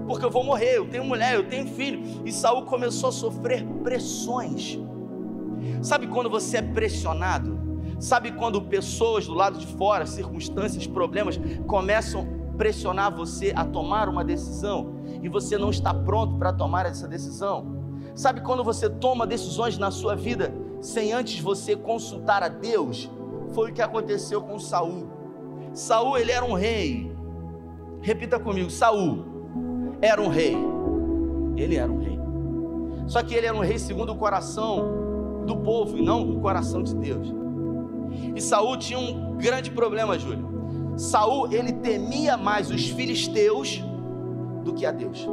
porque 0.07 0.25
eu 0.25 0.31
vou 0.31 0.43
morrer, 0.43 0.79
eu 0.79 0.89
tenho 0.89 1.05
mulher, 1.05 1.35
eu 1.35 1.47
tenho 1.47 1.67
filho. 1.67 2.23
E 2.25 2.33
Saul 2.33 2.63
começou 2.63 3.11
a 3.11 3.13
sofrer 3.13 3.65
pressões. 3.83 4.79
Sabe 5.83 6.07
quando 6.07 6.31
você 6.31 6.59
é 6.59 6.63
pressionado? 6.63 7.61
Sabe 8.01 8.33
quando 8.33 8.61
pessoas 8.63 9.27
do 9.27 9.35
lado 9.35 9.59
de 9.59 9.67
fora, 9.67 10.07
circunstâncias, 10.07 10.87
problemas, 10.87 11.39
começam 11.67 12.23
a 12.23 12.57
pressionar 12.57 13.15
você 13.15 13.53
a 13.55 13.65
tomar 13.65 14.09
uma 14.09 14.25
decisão 14.25 14.97
e 15.23 15.29
você 15.29 15.57
não 15.57 15.71
está 15.71 15.95
pronto 15.95 16.37
para 16.37 16.53
tomar 16.53 16.87
essa 16.87 17.07
decisão? 17.07 17.82
Sabe 18.15 18.43
quando 18.43 18.63
você 18.63 18.91
toma 18.91 19.27
decisões 19.27 19.79
na 19.79 19.91
sua 19.91 20.15
vida 20.15 20.53
sem 20.81 21.13
antes 21.13 21.41
você 21.41 21.75
consultar 21.75 22.43
a 22.43 22.49
Deus? 22.49 23.11
Foi 23.55 23.71
o 23.71 23.75
que 23.75 23.83
aconteceu 23.83 24.43
com 24.43 24.59
Saul. 24.59 25.09
Saul, 25.73 26.19
ele 26.19 26.33
era 26.33 26.45
um 26.45 26.53
rei. 26.53 27.11
Repita 28.03 28.39
comigo, 28.39 28.71
Saul 28.71 29.25
era 30.01 30.21
um 30.21 30.29
rei. 30.29 30.57
Ele 31.57 31.77
era 31.77 31.91
um 31.91 31.99
rei. 31.99 32.19
Só 33.07 33.23
que 33.23 33.35
ele 33.35 33.47
era 33.47 33.57
um 33.57 33.61
rei 33.61 33.79
segundo 33.79 34.13
o 34.13 34.17
coração 34.17 35.45
do 35.47 35.57
povo 35.57 35.97
e 35.97 36.03
não 36.03 36.37
o 36.37 36.41
coração 36.41 36.83
de 36.83 36.95
Deus. 36.95 37.33
E 38.35 38.41
Saul 38.41 38.77
tinha 38.77 38.99
um 38.99 39.37
grande 39.37 39.71
problema, 39.71 40.19
Júlio. 40.19 40.51
Saul, 40.97 41.51
ele 41.51 41.73
temia 41.73 42.37
mais 42.37 42.71
os 42.71 42.89
filisteus 42.89 43.83
do 44.63 44.75
que 44.75 44.85
a 44.85 44.93
Deus 44.93 45.27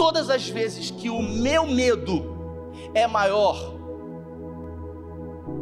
todas 0.00 0.30
as 0.30 0.48
vezes 0.48 0.90
que 0.90 1.10
o 1.10 1.20
meu 1.20 1.66
medo 1.66 2.24
é 2.94 3.06
maior 3.06 3.74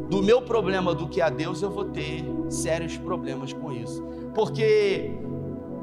do 0.09 0.23
meu 0.23 0.40
problema 0.40 0.95
do 0.95 1.09
que 1.09 1.21
a 1.21 1.28
Deus, 1.28 1.61
eu 1.61 1.68
vou 1.68 1.87
ter 1.87 2.25
sérios 2.49 2.97
problemas 2.97 3.52
com 3.52 3.73
isso. 3.73 4.00
Porque 4.37 5.11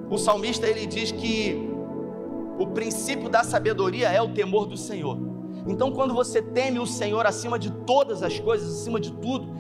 o 0.10 0.18
salmista 0.18 0.66
ele 0.68 0.86
diz 0.86 1.12
que 1.12 1.70
o 2.58 2.68
princípio 2.68 3.28
da 3.28 3.44
sabedoria 3.44 4.08
é 4.08 4.22
o 4.22 4.30
temor 4.30 4.68
do 4.68 4.78
Senhor. 4.78 5.20
Então, 5.68 5.92
quando 5.92 6.14
você 6.14 6.42
teme 6.42 6.80
o 6.80 6.88
Senhor 6.88 7.26
acima 7.26 7.60
de 7.60 7.70
todas 7.70 8.24
as 8.24 8.40
coisas, 8.40 8.80
acima 8.80 9.02
de 9.02 9.12
tudo, 9.12 9.54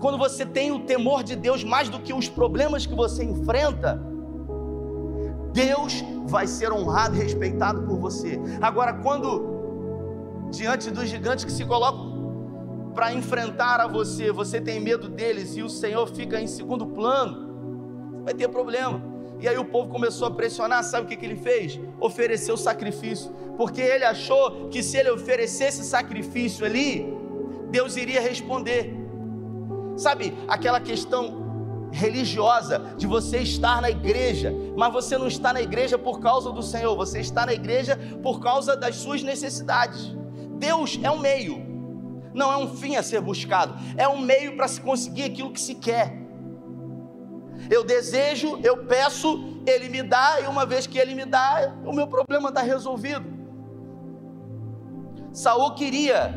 quando 0.00 0.16
você 0.16 0.46
tem 0.46 0.72
o 0.72 0.78
temor 0.86 1.22
de 1.22 1.36
Deus 1.36 1.62
mais 1.62 1.90
do 1.90 2.00
que 2.00 2.14
os 2.14 2.26
problemas 2.26 2.86
que 2.86 2.94
você 2.94 3.22
enfrenta, 3.22 4.02
Deus 5.52 6.04
vai 6.26 6.46
ser 6.46 6.72
honrado 6.72 7.16
e 7.16 7.18
respeitado 7.18 7.82
por 7.82 7.98
você. 7.98 8.40
Agora, 8.60 8.94
quando 8.94 10.48
diante 10.50 10.90
dos 10.90 11.08
gigantes 11.08 11.44
que 11.44 11.52
se 11.52 11.64
colocam 11.64 12.92
para 12.94 13.12
enfrentar 13.12 13.80
a 13.80 13.86
você, 13.86 14.32
você 14.32 14.60
tem 14.60 14.80
medo 14.80 15.08
deles 15.08 15.56
e 15.56 15.62
o 15.62 15.68
Senhor 15.68 16.06
fica 16.08 16.40
em 16.40 16.46
segundo 16.46 16.86
plano, 16.86 18.22
vai 18.24 18.34
ter 18.34 18.48
problema. 18.48 19.10
E 19.40 19.48
aí 19.48 19.56
o 19.56 19.64
povo 19.64 19.88
começou 19.88 20.28
a 20.28 20.30
pressionar, 20.30 20.84
sabe 20.84 21.06
o 21.06 21.08
que, 21.08 21.16
que 21.16 21.24
ele 21.24 21.36
fez? 21.36 21.80
Ofereceu 21.98 22.56
sacrifício, 22.56 23.32
porque 23.56 23.80
ele 23.80 24.04
achou 24.04 24.68
que 24.68 24.82
se 24.82 24.98
ele 24.98 25.10
oferecesse 25.10 25.82
sacrifício 25.82 26.64
ali, 26.66 27.06
Deus 27.70 27.96
iria 27.96 28.20
responder. 28.20 28.94
Sabe 29.96 30.36
aquela 30.46 30.80
questão 30.80 31.39
religiosa 31.92 32.94
de 32.96 33.06
você 33.06 33.38
estar 33.38 33.80
na 33.80 33.90
igreja, 33.90 34.52
mas 34.76 34.92
você 34.92 35.18
não 35.18 35.26
está 35.26 35.52
na 35.52 35.60
igreja 35.60 35.98
por 35.98 36.20
causa 36.20 36.50
do 36.52 36.62
Senhor, 36.62 36.96
você 36.96 37.20
está 37.20 37.44
na 37.44 37.52
igreja 37.52 37.98
por 38.22 38.40
causa 38.40 38.76
das 38.76 38.96
suas 38.96 39.22
necessidades. 39.22 40.14
Deus 40.58 40.98
é 41.02 41.10
um 41.10 41.18
meio, 41.18 41.64
não 42.34 42.52
é 42.52 42.56
um 42.56 42.74
fim 42.76 42.96
a 42.96 43.02
ser 43.02 43.20
buscado, 43.20 43.74
é 43.96 44.08
um 44.08 44.20
meio 44.20 44.56
para 44.56 44.68
se 44.68 44.80
conseguir 44.80 45.24
aquilo 45.24 45.52
que 45.52 45.60
se 45.60 45.74
quer. 45.74 46.16
Eu 47.68 47.84
desejo, 47.84 48.58
eu 48.62 48.84
peço, 48.86 49.62
Ele 49.66 49.88
me 49.88 50.02
dá, 50.02 50.40
e 50.40 50.46
uma 50.46 50.64
vez 50.64 50.86
que 50.86 50.98
Ele 50.98 51.14
me 51.14 51.24
dá, 51.24 51.74
o 51.84 51.92
meu 51.92 52.06
problema 52.06 52.48
está 52.48 52.62
resolvido. 52.62 53.38
Saul 55.32 55.74
queria 55.74 56.34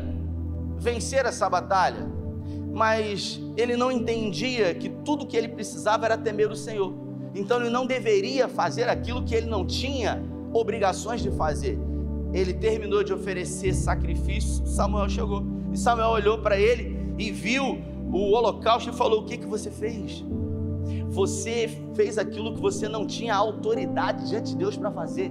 vencer 0.76 1.24
essa 1.24 1.48
batalha, 1.48 2.13
mas 2.74 3.40
ele 3.56 3.76
não 3.76 3.90
entendia 3.90 4.74
que 4.74 4.88
tudo 4.88 5.26
que 5.26 5.36
ele 5.36 5.46
precisava 5.46 6.06
era 6.06 6.18
temer 6.18 6.50
o 6.50 6.56
Senhor. 6.56 6.92
Então 7.32 7.60
ele 7.60 7.70
não 7.70 7.86
deveria 7.86 8.48
fazer 8.48 8.88
aquilo 8.88 9.22
que 9.22 9.34
ele 9.34 9.46
não 9.46 9.64
tinha 9.64 10.20
obrigações 10.52 11.22
de 11.22 11.30
fazer. 11.30 11.78
Ele 12.32 12.52
terminou 12.52 13.04
de 13.04 13.12
oferecer 13.12 13.72
sacrifício, 13.72 14.66
Samuel 14.66 15.08
chegou. 15.08 15.44
E 15.72 15.78
Samuel 15.78 16.08
olhou 16.08 16.38
para 16.38 16.58
ele 16.58 16.98
e 17.16 17.30
viu 17.30 17.80
o 18.12 18.32
holocausto 18.32 18.90
e 18.90 18.92
falou: 18.92 19.20
O 19.20 19.24
que, 19.24 19.38
que 19.38 19.46
você 19.46 19.70
fez? 19.70 20.24
Você 21.10 21.70
fez 21.94 22.18
aquilo 22.18 22.54
que 22.54 22.60
você 22.60 22.88
não 22.88 23.06
tinha 23.06 23.36
autoridade 23.36 24.28
diante 24.28 24.50
de 24.50 24.56
Deus 24.56 24.76
para 24.76 24.90
fazer. 24.90 25.30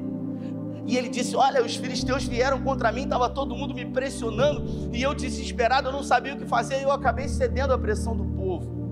E 0.86 0.98
ele 0.98 1.10
disse: 1.10 1.36
Olha, 1.36 1.64
os 1.64 1.76
filisteus 1.76 2.26
vieram 2.26 2.62
contra 2.62 2.92
mim, 2.92 3.04
estava 3.04 3.30
todo 3.30 3.56
mundo 3.56 3.74
me 3.74 3.86
pressionando, 3.86 4.90
e 4.92 5.02
eu 5.02 5.14
desesperado, 5.14 5.90
eu 5.90 5.92
não 5.92 6.04
sabia 6.04 6.34
o 6.34 6.38
que 6.38 6.46
fazer, 6.46 6.80
e 6.80 6.84
eu 6.84 6.92
acabei 6.92 7.28
cedendo 7.28 7.74
à 7.74 7.78
pressão 7.78 8.16
do 8.16 8.26
povo. 8.26 8.84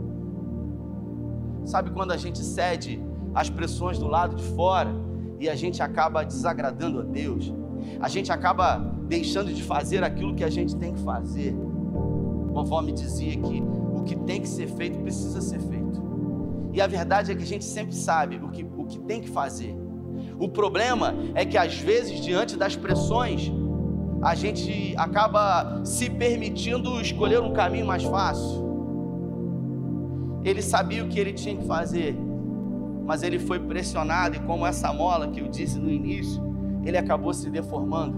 Sabe 1.66 1.92
quando 1.92 2.12
a 2.12 2.18
gente 2.18 2.40
cede 2.44 3.02
às 3.34 3.50
pressões 3.50 3.98
do 3.98 4.08
lado 4.08 4.36
de 4.36 4.44
fora 4.56 4.94
e 5.40 5.50
a 5.50 5.56
gente 5.56 5.82
acaba 5.82 6.24
desagradando 6.24 7.00
a 7.00 7.04
Deus, 7.04 7.54
a 8.00 8.08
gente 8.08 8.32
acaba 8.32 8.78
deixando 9.08 9.54
de 9.54 9.64
fazer 9.64 10.04
aquilo 10.04 10.36
que 10.36 10.44
a 10.44 10.50
gente 10.50 10.76
tem 10.76 10.94
que 10.94 11.02
fazer. 11.02 11.54
Vovó 12.52 12.82
me 12.82 12.92
dizia 12.92 13.38
que 13.38 13.62
o 13.62 14.04
que 14.04 14.16
tem 14.16 14.42
que 14.42 14.50
ser 14.50 14.68
feito 14.68 15.00
precisa 15.00 15.42
ser 15.42 15.60
feito. 15.60 16.02
E 16.74 16.82
a 16.82 16.88
verdade 16.88 17.32
é 17.32 17.36
que 17.36 17.44
a 17.44 17.46
gente 17.46 17.66
sempre 17.66 17.94
sabe 17.94 18.38
o 18.38 18.50
que, 18.50 18.64
o 18.64 18.86
que 18.86 19.00
tem 19.00 19.22
que 19.22 19.30
fazer. 19.30 19.76
O 20.42 20.50
problema 20.50 21.14
é 21.36 21.46
que 21.46 21.56
às 21.56 21.78
vezes, 21.78 22.20
diante 22.20 22.58
das 22.58 22.76
pressões, 22.76 23.52
a 24.24 24.34
gente 24.34 24.96
acaba 24.98 25.86
se 25.86 26.10
permitindo 26.10 27.00
escolher 27.00 27.40
um 27.40 27.54
caminho 27.54 27.86
mais 27.86 28.04
fácil. 28.04 28.60
Ele 30.44 30.64
sabia 30.64 31.04
o 31.04 31.08
que 31.08 31.20
ele 31.20 31.32
tinha 31.32 31.56
que 31.56 31.64
fazer, 31.68 32.18
mas 33.06 33.22
ele 33.22 33.38
foi 33.38 33.60
pressionado, 33.60 34.36
e 34.36 34.40
como 34.40 34.66
essa 34.66 34.92
mola 34.92 35.28
que 35.28 35.42
eu 35.42 35.48
disse 35.48 35.78
no 35.78 35.92
início, 35.92 36.42
ele 36.84 36.98
acabou 36.98 37.36
se 37.36 37.48
deformando. 37.48 38.18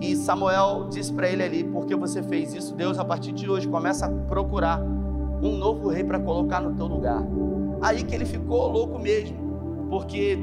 E 0.00 0.14
Samuel 0.14 0.86
disse 0.90 1.12
para 1.12 1.28
ele 1.28 1.42
ali: 1.42 1.64
porque 1.64 1.96
você 1.96 2.22
fez 2.22 2.54
isso, 2.54 2.72
Deus 2.72 3.00
a 3.00 3.04
partir 3.04 3.32
de 3.32 3.50
hoje 3.50 3.66
começa 3.66 4.06
a 4.06 4.08
procurar 4.08 4.80
um 4.80 5.56
novo 5.58 5.88
rei 5.88 6.04
para 6.04 6.20
colocar 6.20 6.60
no 6.60 6.72
teu 6.76 6.86
lugar. 6.86 7.20
Aí 7.82 8.04
que 8.04 8.14
ele 8.14 8.24
ficou 8.24 8.70
louco 8.70 8.96
mesmo, 9.00 9.36
porque 9.90 10.38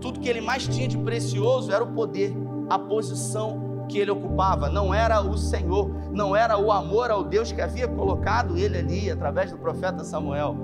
tudo 0.00 0.20
que 0.20 0.28
ele 0.28 0.40
mais 0.40 0.66
tinha 0.66 0.88
de 0.88 0.98
precioso 0.98 1.72
era 1.72 1.82
o 1.82 1.92
poder, 1.92 2.34
a 2.68 2.78
posição 2.78 3.86
que 3.88 3.98
ele 3.98 4.10
ocupava 4.10 4.68
não 4.68 4.92
era 4.92 5.20
o 5.20 5.36
Senhor, 5.36 5.90
não 6.12 6.34
era 6.34 6.58
o 6.58 6.72
amor 6.72 7.10
ao 7.10 7.22
Deus 7.22 7.52
que 7.52 7.60
havia 7.60 7.86
colocado 7.86 8.56
ele 8.56 8.78
ali 8.78 9.10
através 9.10 9.50
do 9.50 9.58
profeta 9.58 10.04
Samuel. 10.04 10.56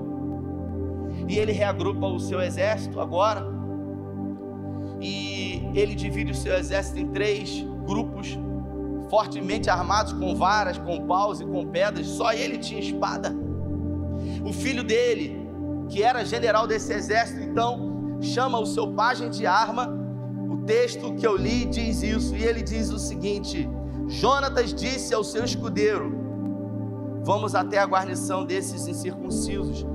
E 1.27 1.37
ele 1.37 1.51
reagrupa 1.51 2.05
o 2.07 2.19
seu 2.19 2.41
exército 2.41 2.99
agora, 2.99 3.45
e 4.99 5.69
ele 5.73 5.95
divide 5.95 6.31
o 6.31 6.35
seu 6.35 6.55
exército 6.55 6.99
em 6.99 7.07
três 7.07 7.65
grupos, 7.85 8.37
fortemente 9.09 9.69
armados 9.69 10.13
com 10.13 10.35
varas, 10.35 10.77
com 10.77 11.05
paus 11.05 11.41
e 11.41 11.45
com 11.45 11.65
pedras, 11.67 12.07
só 12.07 12.31
ele 12.31 12.57
tinha 12.57 12.79
espada. 12.79 13.35
O 14.45 14.53
filho 14.53 14.83
dele, 14.83 15.47
que 15.89 16.03
era 16.03 16.23
general 16.23 16.67
desse 16.67 16.93
exército, 16.93 17.41
então 17.41 17.90
chama 18.21 18.59
o 18.59 18.65
seu 18.65 18.93
pajem 18.93 19.29
de 19.29 19.45
arma 19.45 20.01
texto 20.65 21.13
que 21.15 21.25
eu 21.25 21.35
li 21.35 21.65
diz 21.65 22.01
isso, 22.01 22.35
e 22.35 22.43
ele 22.43 22.61
diz 22.61 22.91
o 22.91 22.99
seguinte: 22.99 23.69
Jonatas 24.07 24.73
disse 24.73 25.13
ao 25.13 25.23
seu 25.23 25.43
escudeiro: 25.43 26.15
Vamos 27.23 27.55
até 27.55 27.77
a 27.77 27.85
guarnição 27.85 28.45
desses 28.45 28.87
incircuncisos. 28.87 29.85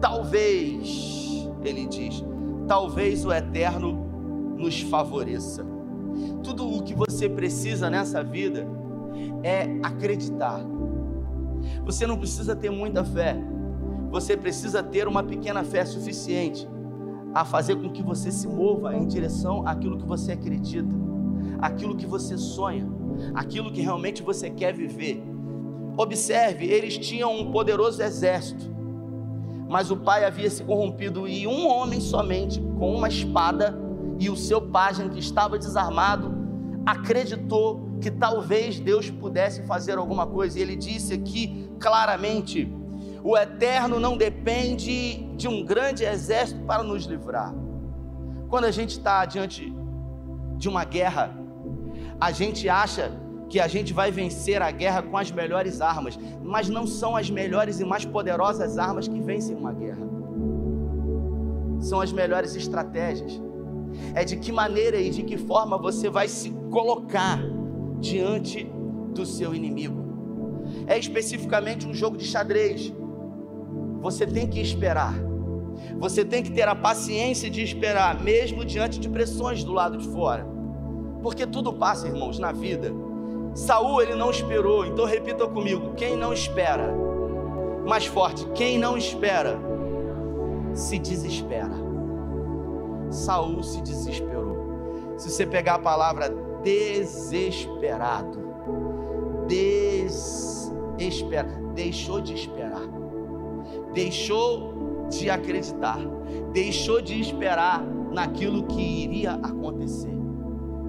Talvez, 0.00 1.48
ele 1.64 1.86
diz, 1.86 2.24
talvez 2.66 3.24
o 3.24 3.32
Eterno 3.32 4.56
nos 4.56 4.80
favoreça. 4.82 5.64
Tudo 6.42 6.68
o 6.68 6.82
que 6.82 6.94
você 6.94 7.28
precisa 7.28 7.88
nessa 7.88 8.22
vida 8.22 8.66
é 9.42 9.64
acreditar. 9.82 10.60
Você 11.84 12.06
não 12.06 12.18
precisa 12.18 12.56
ter 12.56 12.70
muita 12.70 13.04
fé, 13.04 13.36
você 14.10 14.36
precisa 14.36 14.82
ter 14.82 15.06
uma 15.06 15.22
pequena 15.22 15.62
fé 15.62 15.84
suficiente 15.84 16.68
a 17.34 17.44
fazer 17.44 17.76
com 17.76 17.90
que 17.90 18.02
você 18.02 18.30
se 18.30 18.46
mova 18.46 18.94
em 18.96 19.06
direção 19.06 19.66
àquilo 19.66 19.98
que 19.98 20.06
você 20.06 20.32
acredita, 20.32 20.94
aquilo 21.60 21.96
que 21.96 22.06
você 22.06 22.36
sonha, 22.36 22.86
aquilo 23.34 23.72
que 23.72 23.80
realmente 23.80 24.22
você 24.22 24.50
quer 24.50 24.74
viver. 24.74 25.22
Observe, 25.96 26.66
eles 26.66 26.98
tinham 26.98 27.34
um 27.34 27.50
poderoso 27.50 28.02
exército, 28.02 28.70
mas 29.68 29.90
o 29.90 29.96
pai 29.96 30.24
havia 30.24 30.50
se 30.50 30.62
corrompido 30.62 31.26
e 31.26 31.46
um 31.46 31.66
homem 31.66 32.00
somente, 32.00 32.60
com 32.78 32.94
uma 32.94 33.08
espada, 33.08 33.78
e 34.18 34.28
o 34.28 34.36
seu 34.36 34.60
pajem 34.60 35.08
que 35.08 35.18
estava 35.18 35.58
desarmado, 35.58 36.32
acreditou 36.84 37.92
que 38.00 38.10
talvez 38.10 38.78
Deus 38.78 39.10
pudesse 39.10 39.62
fazer 39.62 39.96
alguma 39.96 40.26
coisa. 40.26 40.58
E 40.58 40.62
ele 40.62 40.76
disse 40.76 41.14
aqui 41.14 41.70
claramente: 41.78 42.72
o 43.24 43.36
eterno 43.36 44.00
não 44.00 44.16
depende 44.16 45.24
de 45.36 45.46
um 45.46 45.64
grande 45.64 46.04
exército 46.04 46.60
para 46.62 46.82
nos 46.82 47.04
livrar. 47.04 47.54
Quando 48.48 48.64
a 48.64 48.70
gente 48.70 48.98
está 48.98 49.24
diante 49.24 49.72
de 50.56 50.68
uma 50.68 50.84
guerra, 50.84 51.34
a 52.20 52.32
gente 52.32 52.68
acha 52.68 53.12
que 53.48 53.60
a 53.60 53.68
gente 53.68 53.92
vai 53.92 54.10
vencer 54.10 54.60
a 54.60 54.70
guerra 54.70 55.02
com 55.02 55.16
as 55.16 55.30
melhores 55.30 55.80
armas, 55.80 56.18
mas 56.42 56.68
não 56.68 56.86
são 56.86 57.16
as 57.16 57.30
melhores 57.30 57.80
e 57.80 57.84
mais 57.84 58.04
poderosas 58.04 58.78
armas 58.78 59.06
que 59.06 59.20
vencem 59.20 59.54
uma 59.54 59.72
guerra. 59.72 60.06
São 61.80 62.00
as 62.00 62.12
melhores 62.12 62.56
estratégias. 62.56 63.40
É 64.14 64.24
de 64.24 64.36
que 64.36 64.50
maneira 64.50 64.96
e 64.96 65.10
de 65.10 65.22
que 65.22 65.36
forma 65.36 65.76
você 65.76 66.08
vai 66.08 66.28
se 66.28 66.50
colocar 66.70 67.38
diante 68.00 68.64
do 69.14 69.26
seu 69.26 69.54
inimigo. 69.54 70.02
É 70.86 70.98
especificamente 70.98 71.86
um 71.86 71.94
jogo 71.94 72.16
de 72.16 72.24
xadrez 72.24 72.92
você 74.02 74.26
tem 74.26 74.48
que 74.48 74.60
esperar. 74.60 75.14
Você 75.98 76.24
tem 76.24 76.42
que 76.42 76.50
ter 76.50 76.66
a 76.66 76.74
paciência 76.74 77.48
de 77.48 77.62
esperar, 77.62 78.20
mesmo 78.20 78.64
diante 78.64 78.98
de 78.98 79.08
pressões 79.08 79.62
do 79.62 79.72
lado 79.72 79.96
de 79.96 80.08
fora. 80.08 80.44
Porque 81.22 81.46
tudo 81.46 81.72
passa, 81.72 82.08
irmãos, 82.08 82.40
na 82.40 82.50
vida. 82.50 82.92
Saul 83.54 84.02
ele 84.02 84.16
não 84.16 84.30
esperou, 84.30 84.84
então 84.84 85.04
repita 85.04 85.46
comigo: 85.46 85.94
quem 85.94 86.16
não 86.16 86.32
espera, 86.32 86.92
mais 87.86 88.04
forte, 88.04 88.44
quem 88.54 88.76
não 88.76 88.98
espera, 88.98 89.56
se 90.74 90.98
desespera. 90.98 91.70
Saul 93.10 93.62
se 93.62 93.80
desesperou. 93.82 95.14
Se 95.16 95.30
você 95.30 95.46
pegar 95.46 95.74
a 95.74 95.78
palavra 95.78 96.28
desesperado, 96.64 98.40
desespera, 99.46 101.48
deixou 101.74 102.20
de 102.20 102.34
esperar 102.34 103.01
deixou 103.92 105.06
de 105.10 105.28
acreditar, 105.30 105.98
deixou 106.52 107.00
de 107.00 107.20
esperar 107.20 107.82
naquilo 108.12 108.64
que 108.64 108.80
iria 108.80 109.32
acontecer. 109.32 110.12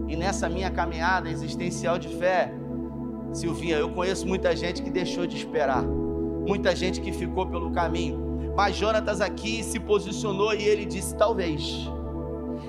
E 0.07 0.15
nessa 0.15 0.49
minha 0.49 0.69
caminhada 0.69 1.29
existencial 1.29 1.97
de 1.97 2.09
fé, 2.09 2.53
Silvinha, 3.31 3.77
eu 3.77 3.89
conheço 3.89 4.27
muita 4.27 4.55
gente 4.55 4.81
que 4.81 4.91
deixou 4.91 5.25
de 5.25 5.35
esperar, 5.35 5.83
muita 5.83 6.75
gente 6.75 7.01
que 7.01 7.11
ficou 7.11 7.47
pelo 7.47 7.71
caminho. 7.71 8.53
Mas 8.55 8.75
Jonatas 8.75 9.21
aqui 9.21 9.63
se 9.63 9.79
posicionou 9.79 10.53
e 10.53 10.63
ele 10.63 10.85
disse: 10.85 11.15
talvez. 11.15 11.89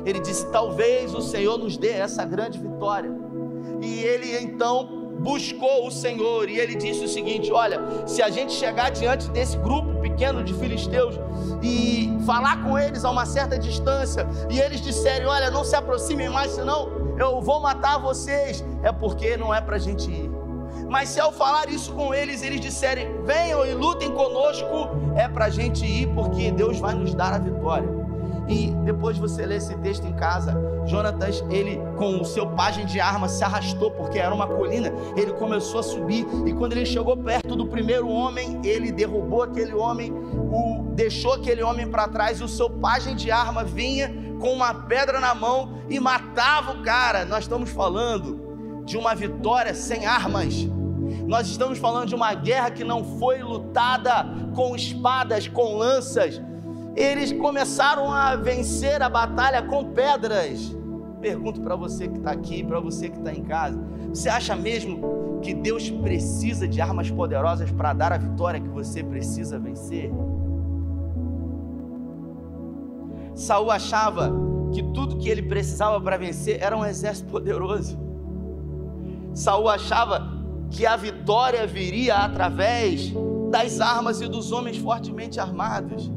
Ele 0.06 0.20
disse: 0.20 0.50
talvez 0.50 1.14
o 1.14 1.20
Senhor 1.20 1.58
nos 1.58 1.76
dê 1.76 1.90
essa 1.90 2.24
grande 2.24 2.58
vitória. 2.58 3.12
E 3.82 4.00
ele 4.02 4.38
então 4.38 4.93
buscou 5.18 5.86
o 5.86 5.90
Senhor 5.90 6.48
e 6.48 6.58
ele 6.58 6.74
disse 6.74 7.04
o 7.04 7.08
seguinte: 7.08 7.52
Olha, 7.52 7.80
se 8.06 8.22
a 8.22 8.30
gente 8.30 8.52
chegar 8.52 8.90
diante 8.90 9.28
desse 9.30 9.56
grupo 9.58 10.00
pequeno 10.00 10.42
de 10.42 10.54
filisteus 10.54 11.18
e 11.62 12.16
falar 12.26 12.62
com 12.62 12.78
eles 12.78 13.04
a 13.04 13.10
uma 13.10 13.26
certa 13.26 13.58
distância 13.58 14.26
e 14.50 14.58
eles 14.58 14.80
disserem: 14.80 15.26
Olha, 15.26 15.50
não 15.50 15.64
se 15.64 15.76
aproximem 15.76 16.28
mais, 16.28 16.52
senão 16.52 17.16
eu 17.18 17.40
vou 17.40 17.60
matar 17.60 17.98
vocês, 17.98 18.64
é 18.82 18.92
porque 18.92 19.36
não 19.36 19.54
é 19.54 19.60
para 19.60 19.76
a 19.76 19.78
gente 19.78 20.10
ir. 20.10 20.30
Mas 20.88 21.08
se 21.10 21.20
ao 21.20 21.32
falar 21.32 21.68
isso 21.68 21.92
com 21.92 22.12
eles, 22.14 22.42
eles 22.42 22.60
disserem: 22.60 23.22
Venham 23.24 23.64
e 23.64 23.74
lutem 23.74 24.10
conosco, 24.12 24.90
é 25.16 25.28
para 25.28 25.46
a 25.46 25.50
gente 25.50 25.84
ir, 25.84 26.08
porque 26.14 26.50
Deus 26.50 26.78
vai 26.78 26.94
nos 26.94 27.14
dar 27.14 27.32
a 27.32 27.38
vitória. 27.38 28.03
E 28.48 28.70
depois 28.84 29.16
você 29.16 29.46
lê 29.46 29.56
esse 29.56 29.74
texto 29.78 30.06
em 30.06 30.12
casa, 30.12 30.54
Jonatas, 30.86 31.42
ele 31.50 31.80
com 31.96 32.20
o 32.20 32.24
seu 32.24 32.46
pajem 32.48 32.84
de 32.84 33.00
arma 33.00 33.28
se 33.28 33.42
arrastou 33.42 33.90
porque 33.90 34.18
era 34.18 34.34
uma 34.34 34.46
colina. 34.46 34.92
Ele 35.16 35.32
começou 35.32 35.80
a 35.80 35.82
subir 35.82 36.26
e 36.46 36.52
quando 36.52 36.72
ele 36.72 36.84
chegou 36.84 37.16
perto 37.16 37.56
do 37.56 37.66
primeiro 37.66 38.08
homem, 38.08 38.60
ele 38.62 38.92
derrubou 38.92 39.42
aquele 39.42 39.72
homem, 39.72 40.12
o 40.12 40.92
deixou 40.94 41.34
aquele 41.34 41.62
homem 41.62 41.88
para 41.88 42.06
trás 42.06 42.40
e 42.40 42.44
o 42.44 42.48
seu 42.48 42.68
pajem 42.68 43.16
de 43.16 43.30
arma 43.30 43.64
vinha 43.64 44.12
com 44.40 44.52
uma 44.52 44.74
pedra 44.74 45.20
na 45.20 45.34
mão 45.34 45.78
e 45.88 45.98
matava 45.98 46.72
o 46.72 46.82
cara. 46.82 47.24
Nós 47.24 47.44
estamos 47.44 47.70
falando 47.70 48.82
de 48.84 48.96
uma 48.96 49.14
vitória 49.14 49.74
sem 49.74 50.06
armas. 50.06 50.68
Nós 51.26 51.48
estamos 51.48 51.78
falando 51.78 52.08
de 52.08 52.14
uma 52.14 52.34
guerra 52.34 52.70
que 52.70 52.84
não 52.84 53.18
foi 53.18 53.42
lutada 53.42 54.26
com 54.54 54.76
espadas, 54.76 55.48
com 55.48 55.76
lanças, 55.76 56.40
eles 56.96 57.32
começaram 57.32 58.10
a 58.10 58.36
vencer 58.36 59.02
a 59.02 59.08
batalha 59.08 59.62
com 59.62 59.92
pedras. 59.92 60.74
Pergunto 61.20 61.60
para 61.60 61.74
você 61.74 62.06
que 62.06 62.18
está 62.18 62.30
aqui, 62.30 62.62
para 62.62 62.78
você 62.78 63.08
que 63.08 63.18
está 63.18 63.32
em 63.32 63.42
casa: 63.42 63.78
você 64.08 64.28
acha 64.28 64.54
mesmo 64.54 65.40
que 65.42 65.54
Deus 65.54 65.90
precisa 65.90 66.68
de 66.68 66.80
armas 66.80 67.10
poderosas 67.10 67.70
para 67.70 67.92
dar 67.92 68.12
a 68.12 68.18
vitória 68.18 68.60
que 68.60 68.68
você 68.68 69.02
precisa 69.02 69.58
vencer? 69.58 70.10
Saul 73.34 73.70
achava 73.70 74.32
que 74.72 74.82
tudo 74.82 75.16
que 75.16 75.28
ele 75.28 75.42
precisava 75.42 76.00
para 76.00 76.16
vencer 76.16 76.62
era 76.62 76.76
um 76.76 76.84
exército 76.84 77.28
poderoso. 77.30 77.98
Saul 79.32 79.68
achava 79.68 80.32
que 80.70 80.86
a 80.86 80.96
vitória 80.96 81.66
viria 81.66 82.16
através 82.16 83.12
das 83.50 83.80
armas 83.80 84.20
e 84.20 84.28
dos 84.28 84.52
homens 84.52 84.76
fortemente 84.76 85.40
armados. 85.40 86.10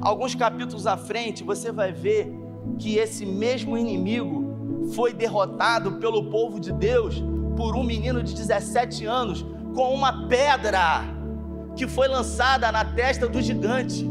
Alguns 0.00 0.34
capítulos 0.34 0.86
à 0.86 0.96
frente, 0.96 1.44
você 1.44 1.70
vai 1.70 1.92
ver 1.92 2.32
que 2.78 2.96
esse 2.96 3.26
mesmo 3.26 3.76
inimigo 3.76 4.88
foi 4.94 5.12
derrotado 5.12 5.92
pelo 5.92 6.30
povo 6.30 6.58
de 6.58 6.72
Deus 6.72 7.22
por 7.56 7.76
um 7.76 7.82
menino 7.82 8.22
de 8.22 8.34
17 8.34 9.04
anos 9.04 9.44
com 9.74 9.94
uma 9.94 10.26
pedra 10.26 11.02
que 11.76 11.86
foi 11.86 12.08
lançada 12.08 12.72
na 12.72 12.84
testa 12.84 13.28
do 13.28 13.40
gigante. 13.42 14.08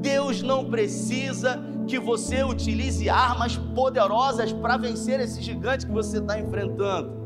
Deus 0.00 0.42
não 0.42 0.64
precisa 0.70 1.60
que 1.86 1.98
você 1.98 2.44
utilize 2.44 3.08
armas 3.08 3.56
poderosas 3.56 4.52
para 4.52 4.76
vencer 4.76 5.18
esse 5.20 5.42
gigante 5.42 5.86
que 5.86 5.92
você 5.92 6.18
está 6.18 6.38
enfrentando. 6.38 7.18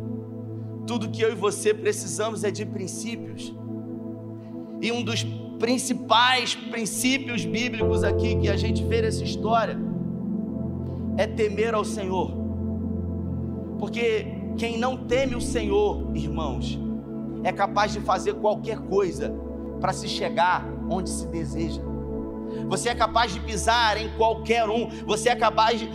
Tudo 0.87 1.11
que 1.11 1.21
eu 1.21 1.33
e 1.33 1.35
você 1.35 1.75
precisamos 1.75 2.45
é 2.45 2.51
de 2.51 2.65
princípios. 2.65 3.55
E 4.81 4.91
um 4.91 5.03
dos 5.03 5.23
principais 5.59 6.55
princípios 6.55 7.45
bíblicos 7.45 8.03
aqui 8.05 8.37
que 8.37 8.49
a 8.49 8.57
gente 8.57 8.85
vê 8.85 9.03
nessa 9.03 9.23
história 9.25 9.79
é 11.17 11.27
temer 11.27 11.75
ao 11.75 11.85
Senhor. 11.85 12.33
Porque 13.79 14.27
quem 14.57 14.79
não 14.79 14.97
teme 14.97 15.35
o 15.35 15.41
Senhor, 15.41 16.11
irmãos, 16.15 16.79
é 17.45 17.53
capaz 17.53 17.93
de 17.93 18.01
fazer 18.01 18.35
qualquer 18.35 18.79
coisa 18.79 19.35
para 19.81 19.93
se 19.93 20.09
chegar 20.09 20.67
onde 20.88 21.11
se 21.11 21.27
deseja. 21.27 21.83
Você 22.69 22.91
é 22.91 22.95
capaz 22.95 23.33
de 23.33 23.41
pisar 23.41 23.97
em 23.97 24.11
qualquer 24.17 24.69
um, 24.69 24.88
você 25.07 25.31
é 25.31 25.37
capaz 25.37 25.81
de 25.81 25.88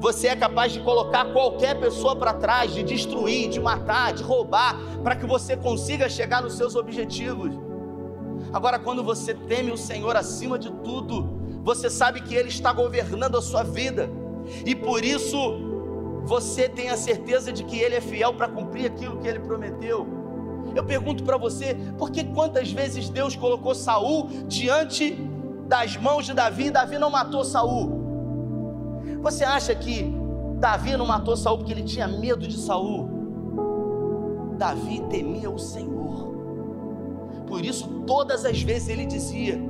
você 0.00 0.28
é 0.28 0.36
capaz 0.36 0.72
de 0.72 0.80
colocar 0.80 1.26
qualquer 1.26 1.78
pessoa 1.78 2.16
para 2.16 2.34
trás, 2.34 2.74
de 2.74 2.82
destruir, 2.82 3.48
de 3.48 3.60
matar, 3.60 4.12
de 4.12 4.22
roubar, 4.22 4.76
para 5.02 5.14
que 5.14 5.24
você 5.24 5.56
consiga 5.56 6.08
chegar 6.08 6.42
nos 6.42 6.56
seus 6.56 6.74
objetivos. 6.74 7.54
Agora, 8.54 8.78
quando 8.78 9.02
você 9.02 9.34
teme 9.34 9.72
o 9.72 9.76
Senhor 9.76 10.16
acima 10.16 10.56
de 10.56 10.70
tudo, 10.70 11.40
você 11.64 11.90
sabe 11.90 12.20
que 12.20 12.36
Ele 12.36 12.50
está 12.50 12.72
governando 12.72 13.36
a 13.36 13.42
sua 13.42 13.64
vida, 13.64 14.08
e 14.64 14.76
por 14.76 15.04
isso 15.04 15.36
você 16.24 16.68
tem 16.68 16.88
a 16.88 16.96
certeza 16.96 17.52
de 17.52 17.64
que 17.64 17.76
Ele 17.76 17.96
é 17.96 18.00
fiel 18.00 18.32
para 18.32 18.46
cumprir 18.46 18.86
aquilo 18.86 19.18
que 19.18 19.26
Ele 19.26 19.40
prometeu. 19.40 20.06
Eu 20.72 20.84
pergunto 20.84 21.24
para 21.24 21.36
você, 21.36 21.74
por 21.98 22.12
que 22.12 22.22
quantas 22.22 22.70
vezes 22.70 23.08
Deus 23.08 23.34
colocou 23.34 23.74
Saul 23.74 24.28
diante 24.46 25.18
das 25.66 25.96
mãos 25.96 26.24
de 26.24 26.32
Davi 26.32 26.66
e 26.66 26.70
Davi 26.70 26.96
não 26.96 27.10
matou 27.10 27.44
Saul? 27.44 28.04
Você 29.20 29.42
acha 29.42 29.74
que 29.74 30.14
Davi 30.60 30.96
não 30.96 31.06
matou 31.06 31.36
Saul 31.36 31.58
porque 31.58 31.72
ele 31.72 31.82
tinha 31.82 32.06
medo 32.06 32.46
de 32.46 32.56
Saul? 32.56 33.08
Davi 34.56 35.02
temia 35.10 35.50
o 35.50 35.58
Senhor. 35.58 35.93
Por 37.46 37.64
isso, 37.64 37.88
todas 38.06 38.44
as 38.44 38.62
vezes 38.62 38.88
ele 38.88 39.06
dizia: 39.06 39.60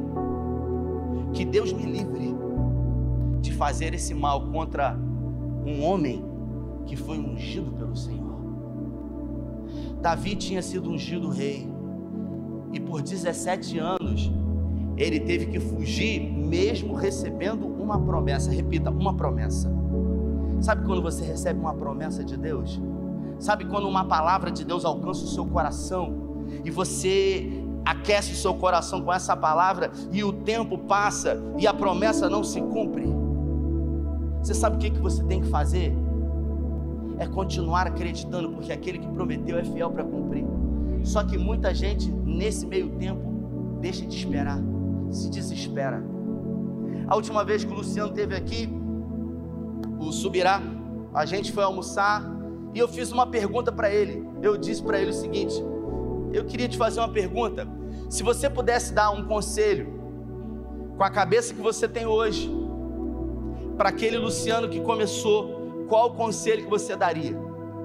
Que 1.32 1.44
Deus 1.44 1.72
me 1.72 1.84
livre 1.84 2.34
de 3.40 3.52
fazer 3.52 3.94
esse 3.94 4.14
mal 4.14 4.48
contra 4.48 4.96
um 5.66 5.82
homem 5.82 6.24
que 6.86 6.96
foi 6.96 7.18
ungido 7.18 7.72
pelo 7.72 7.96
Senhor. 7.96 8.34
Davi 10.00 10.36
tinha 10.36 10.62
sido 10.62 10.90
ungido 10.90 11.28
rei, 11.28 11.68
e 12.72 12.80
por 12.80 13.02
17 13.02 13.78
anos 13.78 14.30
ele 14.96 15.18
teve 15.20 15.46
que 15.46 15.58
fugir, 15.58 16.20
mesmo 16.20 16.94
recebendo 16.94 17.66
uma 17.66 17.98
promessa. 17.98 18.50
Repita, 18.50 18.90
uma 18.90 19.14
promessa. 19.14 19.72
Sabe 20.60 20.86
quando 20.86 21.02
você 21.02 21.24
recebe 21.24 21.58
uma 21.58 21.74
promessa 21.74 22.24
de 22.24 22.36
Deus? 22.36 22.80
Sabe 23.38 23.64
quando 23.64 23.88
uma 23.88 24.04
palavra 24.04 24.50
de 24.50 24.64
Deus 24.64 24.84
alcança 24.84 25.24
o 25.24 25.28
seu 25.28 25.44
coração 25.44 26.24
e 26.64 26.70
você 26.70 27.63
aquece 27.84 28.32
o 28.32 28.36
seu 28.36 28.54
coração 28.54 29.02
com 29.02 29.12
essa 29.12 29.36
palavra 29.36 29.90
e 30.12 30.24
o 30.24 30.32
tempo 30.32 30.78
passa 30.78 31.40
e 31.58 31.66
a 31.66 31.74
promessa 31.74 32.28
não 32.28 32.42
se 32.42 32.60
cumpre? 32.60 33.04
Você 34.42 34.54
sabe 34.54 34.76
o 34.76 34.78
que, 34.78 34.90
que 34.90 35.00
você 35.00 35.22
tem 35.24 35.40
que 35.40 35.48
fazer? 35.48 35.94
É 37.18 37.26
continuar 37.26 37.86
acreditando, 37.86 38.50
porque 38.50 38.72
aquele 38.72 38.98
que 38.98 39.08
prometeu 39.08 39.58
é 39.58 39.64
fiel 39.64 39.90
para 39.90 40.04
cumprir. 40.04 40.44
Só 41.02 41.22
que 41.22 41.38
muita 41.38 41.74
gente, 41.74 42.10
nesse 42.10 42.66
meio 42.66 42.90
tempo, 42.96 43.20
deixa 43.80 44.04
de 44.04 44.16
esperar, 44.16 44.58
se 45.10 45.30
desespera. 45.30 46.02
A 47.06 47.14
última 47.14 47.44
vez 47.44 47.64
que 47.64 47.72
o 47.72 47.76
Luciano 47.76 48.12
teve 48.12 48.34
aqui, 48.34 48.68
o 49.98 50.10
Subirá, 50.10 50.60
a 51.12 51.24
gente 51.24 51.52
foi 51.52 51.62
almoçar 51.62 52.24
e 52.74 52.78
eu 52.78 52.88
fiz 52.88 53.12
uma 53.12 53.26
pergunta 53.26 53.70
para 53.70 53.90
ele. 53.90 54.26
Eu 54.42 54.56
disse 54.56 54.82
para 54.82 54.98
ele 54.98 55.10
o 55.10 55.14
seguinte: 55.14 55.54
eu 56.34 56.44
queria 56.44 56.68
te 56.68 56.76
fazer 56.76 57.00
uma 57.00 57.08
pergunta. 57.08 57.66
Se 58.10 58.22
você 58.22 58.50
pudesse 58.50 58.92
dar 58.92 59.10
um 59.10 59.24
conselho 59.24 60.02
com 60.96 61.04
a 61.04 61.10
cabeça 61.10 61.54
que 61.54 61.60
você 61.60 61.88
tem 61.88 62.06
hoje, 62.06 62.50
para 63.76 63.88
aquele 63.88 64.18
Luciano 64.18 64.68
que 64.68 64.80
começou, 64.80 65.86
qual 65.88 66.08
o 66.08 66.14
conselho 66.14 66.64
que 66.64 66.70
você 66.70 66.96
daria? 66.96 67.36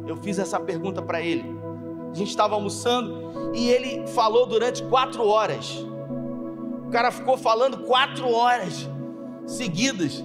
Eu 0.08 0.18
fiz 0.18 0.40
essa 0.40 0.60
pergunta 0.60 1.02
para 1.02 1.22
ele. 1.22 1.46
A 2.12 2.14
gente 2.16 2.30
estava 2.30 2.56
almoçando 2.56 3.52
e 3.54 3.70
ele 3.70 4.08
falou 4.08 4.48
durante 4.48 4.84
quatro 4.84 5.28
horas. 5.28 5.86
O 6.88 6.90
cara 6.92 7.12
ficou 7.12 7.38
falando 7.38 7.86
quatro 7.86 8.32
horas 8.32 8.90
seguidas. 9.46 10.24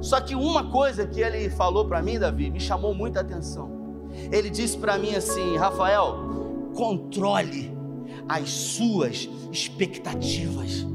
Só 0.00 0.20
que 0.20 0.34
uma 0.34 0.70
coisa 0.70 1.06
que 1.06 1.20
ele 1.20 1.48
falou 1.48 1.86
para 1.86 2.02
mim, 2.02 2.18
Davi, 2.18 2.50
me 2.50 2.60
chamou 2.60 2.94
muita 2.94 3.20
atenção. 3.20 3.70
Ele 4.30 4.50
disse 4.50 4.76
para 4.76 4.98
mim 4.98 5.14
assim: 5.14 5.56
Rafael, 5.56 6.41
controle 6.74 7.70
as 8.28 8.48
suas 8.50 9.28
expectativas. 9.50 10.86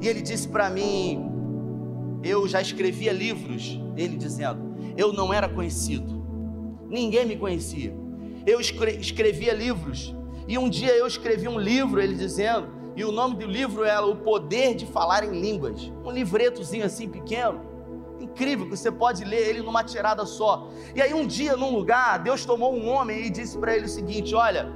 E 0.00 0.08
ele 0.08 0.22
disse 0.22 0.48
para 0.48 0.70
mim: 0.70 1.30
eu 2.22 2.46
já 2.46 2.60
escrevia 2.60 3.12
livros, 3.12 3.80
ele 3.96 4.16
dizendo, 4.16 4.74
eu 4.96 5.12
não 5.12 5.32
era 5.32 5.48
conhecido, 5.48 6.24
ninguém 6.88 7.26
me 7.26 7.36
conhecia. 7.36 7.94
Eu 8.44 8.60
escrevia 8.60 9.52
livros, 9.52 10.14
e 10.46 10.56
um 10.56 10.68
dia 10.68 10.94
eu 10.96 11.06
escrevi 11.06 11.48
um 11.48 11.58
livro, 11.58 12.00
ele 12.00 12.14
dizendo, 12.14 12.68
e 12.94 13.04
o 13.04 13.12
nome 13.12 13.36
do 13.36 13.46
livro 13.46 13.84
é 13.84 14.00
O 14.00 14.16
Poder 14.16 14.74
de 14.74 14.86
Falar 14.86 15.24
em 15.24 15.40
Línguas. 15.40 15.92
Um 16.04 16.10
livretozinho 16.10 16.84
assim 16.84 17.08
pequeno, 17.08 17.60
incrível, 18.36 18.66
que 18.66 18.76
você 18.76 18.92
pode 18.92 19.24
ler 19.24 19.48
ele 19.48 19.62
numa 19.62 19.82
tirada 19.82 20.26
só. 20.26 20.68
E 20.94 21.00
aí 21.00 21.14
um 21.14 21.26
dia, 21.26 21.56
num 21.56 21.70
lugar, 21.70 22.18
Deus 22.18 22.44
tomou 22.44 22.74
um 22.74 22.86
homem 22.86 23.26
e 23.26 23.30
disse 23.30 23.56
para 23.56 23.74
ele 23.74 23.86
o 23.86 23.88
seguinte: 23.88 24.34
Olha, 24.34 24.70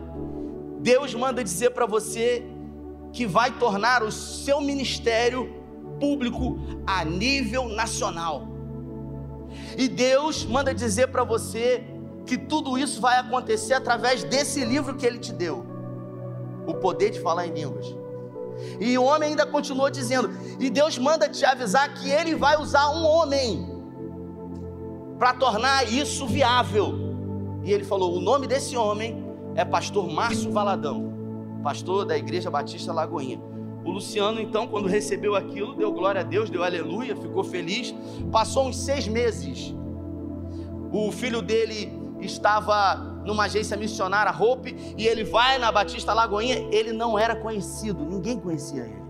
Deus 0.81 1.15
manda 1.15 1.45
dizer 1.45 1.71
para 1.71 1.85
você 1.85 2.43
que 3.13 3.27
vai 3.27 3.51
tornar 3.59 4.03
o 4.03 4.11
seu 4.11 4.61
ministério 4.63 5.55
público 6.01 6.59
a 6.87 7.05
nível 7.05 7.69
nacional. 7.69 8.49
E 9.77 9.89
Deus 9.89 10.47
manda 10.47 10.73
dizer 10.73 11.09
para 11.09 11.23
você 11.23 11.85
que 12.25 12.39
tudo 12.39 12.79
isso 12.79 13.01
vai 13.01 13.19
acontecer 13.19 13.75
através 13.75 14.25
desse 14.25 14.65
livro 14.65 14.95
que 14.97 15.05
ele 15.05 15.19
te 15.19 15.33
deu. 15.33 15.67
O 16.67 16.75
poder 16.75 17.11
de 17.11 17.21
falar 17.21 17.47
em 17.47 17.53
línguas. 17.53 18.00
E 18.81 18.97
o 18.97 19.05
homem 19.05 19.31
ainda 19.31 19.47
continuou 19.47 19.91
dizendo: 19.91 20.31
E 20.59 20.71
Deus 20.71 20.99
manda 20.99 21.29
te 21.29 21.45
avisar 21.45 21.93
que 21.95 22.11
ele 22.11 22.35
vai 22.35 22.61
usar 22.61 22.91
um 22.91 23.05
homem 23.05 23.69
para 25.19 25.35
tornar 25.35 25.87
isso 25.91 26.27
viável. 26.27 26.95
E 27.63 27.73
ele 27.73 27.85
falou: 27.85 28.17
O 28.17 28.21
nome 28.21 28.47
desse 28.47 28.77
homem 28.77 29.25
é 29.55 29.65
Pastor 29.65 30.09
Márcio 30.09 30.51
Valadão, 30.51 31.13
pastor 31.63 32.05
da 32.05 32.17
Igreja 32.17 32.51
Batista 32.51 32.93
Lagoinha. 32.93 33.41
O 33.85 33.91
Luciano, 33.91 34.41
então, 34.41 34.67
quando 34.67 34.89
recebeu 34.89 35.35
aquilo, 35.35 35.75
deu 35.75 35.91
glória 35.93 36.21
a 36.21 36.25
Deus, 36.25 36.51
deu 36.51 36.63
aleluia, 36.63 37.17
ficou 37.17 37.43
feliz. 37.43 37.95
Passou 38.31 38.69
uns 38.69 38.77
seis 38.77 39.09
meses. 39.09 39.75
O 40.93 41.11
filho 41.11 41.41
dele 41.41 41.91
estava 42.21 43.10
numa 43.25 43.45
agência 43.45 43.77
missionária 43.77 44.33
Hope 44.33 44.95
e 44.97 45.07
ele 45.07 45.25
vai 45.25 45.59
na 45.59 45.71
Batista 45.71 46.13
Lagoinha, 46.13 46.69
ele 46.71 46.93
não 46.93 47.19
era 47.19 47.37
conhecido, 47.37 48.05
ninguém 48.05 48.39
conhecia 48.39 48.83
ele. 48.83 49.01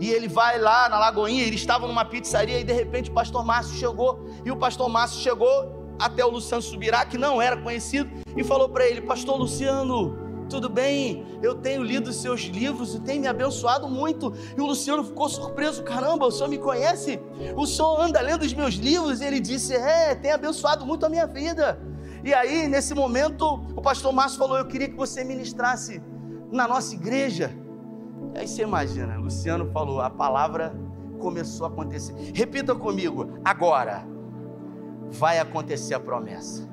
E 0.00 0.10
ele 0.10 0.28
vai 0.28 0.58
lá 0.58 0.88
na 0.88 0.98
Lagoinha, 0.98 1.44
ele 1.44 1.56
estava 1.56 1.86
numa 1.86 2.04
pizzaria 2.04 2.60
e 2.60 2.64
de 2.64 2.72
repente 2.72 3.10
o 3.10 3.14
pastor 3.14 3.44
Márcio 3.44 3.76
chegou 3.76 4.26
e 4.44 4.50
o 4.50 4.56
pastor 4.56 4.88
Márcio 4.88 5.20
chegou 5.20 5.96
até 5.98 6.24
o 6.24 6.30
Luciano 6.30 6.62
Subirá, 6.62 7.06
que 7.06 7.16
não 7.16 7.40
era 7.40 7.56
conhecido, 7.56 8.10
e 8.36 8.44
falou 8.44 8.68
para 8.68 8.86
ele: 8.86 9.00
"Pastor 9.00 9.36
Luciano, 9.38 10.26
tudo 10.48 10.68
bem? 10.68 11.26
Eu 11.42 11.54
tenho 11.54 11.82
lido 11.82 12.12
seus 12.12 12.42
livros 12.42 12.94
e 12.94 13.00
tem 13.00 13.18
me 13.18 13.26
abençoado 13.26 13.88
muito. 13.88 14.32
E 14.56 14.60
o 14.60 14.66
Luciano 14.66 15.02
ficou 15.04 15.28
surpreso: 15.28 15.82
caramba, 15.82 16.26
o 16.26 16.30
senhor 16.30 16.48
me 16.48 16.58
conhece? 16.58 17.20
O 17.56 17.66
senhor 17.66 18.00
anda 18.00 18.20
lendo 18.20 18.42
os 18.42 18.52
meus 18.54 18.74
livros? 18.74 19.20
E 19.20 19.24
ele 19.24 19.40
disse: 19.40 19.74
é, 19.74 20.14
tem 20.14 20.32
abençoado 20.32 20.86
muito 20.86 21.04
a 21.04 21.08
minha 21.08 21.26
vida. 21.26 21.78
E 22.26 22.34
aí, 22.34 22.66
nesse 22.66 22.92
momento, 22.92 23.62
o 23.76 23.80
pastor 23.80 24.12
Márcio 24.12 24.36
falou: 24.36 24.58
Eu 24.58 24.66
queria 24.66 24.88
que 24.88 24.96
você 24.96 25.22
ministrasse 25.22 26.02
na 26.50 26.66
nossa 26.66 26.92
igreja. 26.92 27.56
E 28.34 28.38
aí 28.38 28.48
você 28.48 28.62
imagina, 28.62 29.16
Luciano 29.16 29.70
falou, 29.70 30.00
a 30.00 30.10
palavra 30.10 30.74
começou 31.20 31.66
a 31.66 31.70
acontecer. 31.70 32.12
Repita 32.34 32.74
comigo, 32.74 33.38
agora 33.44 34.04
vai 35.08 35.38
acontecer 35.38 35.94
a 35.94 36.00
promessa. 36.00 36.68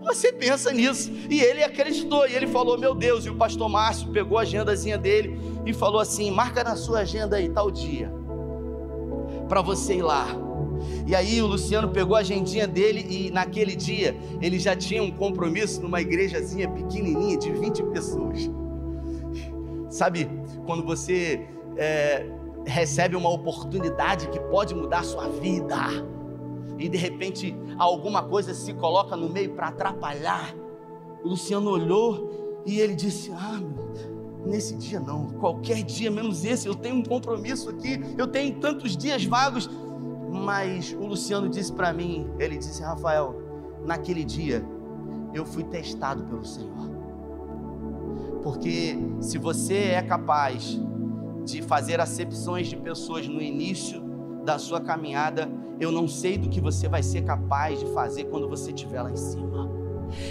Você 0.00 0.32
pensa 0.32 0.72
nisso. 0.72 1.12
E 1.30 1.40
ele 1.40 1.62
acreditou, 1.62 2.26
e 2.26 2.34
ele 2.34 2.48
falou: 2.48 2.76
Meu 2.76 2.92
Deus. 2.92 3.24
E 3.24 3.30
o 3.30 3.36
pastor 3.36 3.68
Márcio 3.68 4.10
pegou 4.10 4.36
a 4.36 4.42
agendazinha 4.42 4.98
dele 4.98 5.40
e 5.64 5.72
falou 5.72 6.00
assim: 6.00 6.28
Marca 6.32 6.64
na 6.64 6.74
sua 6.74 7.02
agenda 7.02 7.36
aí, 7.36 7.48
tal 7.48 7.70
dia, 7.70 8.12
para 9.48 9.62
você 9.62 9.94
ir 9.94 10.02
lá. 10.02 10.26
E 11.06 11.14
aí 11.14 11.42
o 11.42 11.46
Luciano 11.46 11.88
pegou 11.88 12.16
a 12.16 12.20
agendinha 12.20 12.66
dele 12.66 13.06
e 13.08 13.30
naquele 13.30 13.74
dia 13.74 14.16
ele 14.40 14.58
já 14.58 14.76
tinha 14.76 15.02
um 15.02 15.10
compromisso 15.10 15.82
numa 15.82 16.00
igrejazinha 16.00 16.68
pequenininha 16.68 17.36
de 17.36 17.52
20 17.52 17.82
pessoas. 17.84 18.50
Sabe, 19.90 20.28
quando 20.64 20.84
você 20.84 21.46
é, 21.76 22.26
recebe 22.64 23.16
uma 23.16 23.30
oportunidade 23.30 24.28
que 24.28 24.40
pode 24.40 24.74
mudar 24.74 25.00
a 25.00 25.04
sua 25.04 25.28
vida 25.28 25.76
e 26.78 26.88
de 26.88 26.96
repente 26.96 27.54
alguma 27.78 28.22
coisa 28.22 28.54
se 28.54 28.72
coloca 28.74 29.16
no 29.16 29.28
meio 29.28 29.50
para 29.50 29.68
atrapalhar. 29.68 30.54
O 31.22 31.28
Luciano 31.28 31.70
olhou 31.70 32.62
e 32.66 32.80
ele 32.80 32.94
disse: 32.94 33.30
Ah, 33.32 33.60
nesse 34.44 34.76
dia 34.76 34.98
não, 34.98 35.30
qualquer 35.30 35.82
dia 35.82 36.10
menos 36.10 36.44
esse, 36.44 36.66
eu 36.66 36.74
tenho 36.74 36.96
um 36.96 37.02
compromisso 37.02 37.70
aqui, 37.70 38.00
eu 38.16 38.26
tenho 38.26 38.58
tantos 38.58 38.96
dias 38.96 39.24
vagos. 39.24 39.68
Mas 40.42 40.92
o 40.92 41.06
Luciano 41.06 41.48
disse 41.48 41.72
para 41.72 41.92
mim, 41.92 42.28
ele 42.38 42.58
disse, 42.58 42.82
Rafael, 42.82 43.40
naquele 43.86 44.24
dia 44.24 44.64
eu 45.32 45.46
fui 45.46 45.64
testado 45.64 46.24
pelo 46.24 46.44
Senhor. 46.44 46.90
Porque 48.42 48.98
se 49.20 49.38
você 49.38 49.74
é 49.74 50.02
capaz 50.02 50.78
de 51.44 51.62
fazer 51.62 52.00
acepções 52.00 52.68
de 52.68 52.76
pessoas 52.76 53.26
no 53.28 53.40
início 53.40 54.02
da 54.44 54.58
sua 54.58 54.80
caminhada, 54.80 55.48
Eu 55.82 55.90
não 55.90 56.06
sei 56.06 56.38
do 56.38 56.48
que 56.48 56.60
você 56.60 56.88
vai 56.88 57.02
ser 57.02 57.22
capaz 57.22 57.80
de 57.80 57.86
fazer 57.86 58.26
quando 58.26 58.48
você 58.48 58.70
estiver 58.70 59.02
lá 59.02 59.10
em 59.10 59.16
cima. 59.16 59.68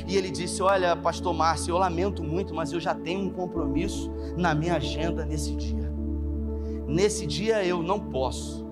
E 0.08 0.16
ele 0.16 0.32
disse: 0.32 0.64
Olha, 0.64 0.96
Pastor 0.96 1.34
Márcio, 1.34 1.74
eu 1.74 1.78
lamento 1.78 2.24
muito, 2.24 2.56
mas 2.56 2.72
eu 2.72 2.80
já 2.80 2.96
tenho 2.96 3.20
um 3.28 3.30
compromisso 3.30 4.10
na 4.38 4.56
minha 4.56 4.76
agenda 4.76 5.26
nesse 5.26 5.54
dia. 5.56 5.92
Nesse 6.88 7.28
dia 7.28 7.66
eu 7.66 7.84
não 7.84 8.00
posso. 8.00 8.66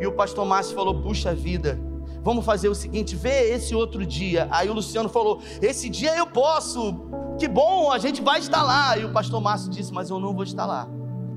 E 0.00 0.06
o 0.06 0.12
pastor 0.12 0.44
Márcio 0.44 0.74
falou: 0.74 1.00
Puxa 1.00 1.34
vida, 1.34 1.78
vamos 2.22 2.44
fazer 2.44 2.68
o 2.68 2.74
seguinte, 2.74 3.14
vê 3.14 3.50
esse 3.50 3.74
outro 3.74 4.04
dia. 4.04 4.48
Aí 4.50 4.68
o 4.68 4.74
Luciano 4.74 5.08
falou: 5.08 5.40
Esse 5.60 5.88
dia 5.88 6.16
eu 6.16 6.26
posso, 6.26 7.08
que 7.38 7.48
bom, 7.48 7.90
a 7.90 7.98
gente 7.98 8.22
vai 8.22 8.40
estar 8.40 8.62
lá. 8.62 8.96
E 8.98 9.04
o 9.04 9.12
pastor 9.12 9.40
Márcio 9.40 9.70
disse: 9.70 9.92
Mas 9.92 10.10
eu 10.10 10.18
não 10.18 10.34
vou 10.34 10.44
estar 10.44 10.66
lá, 10.66 10.88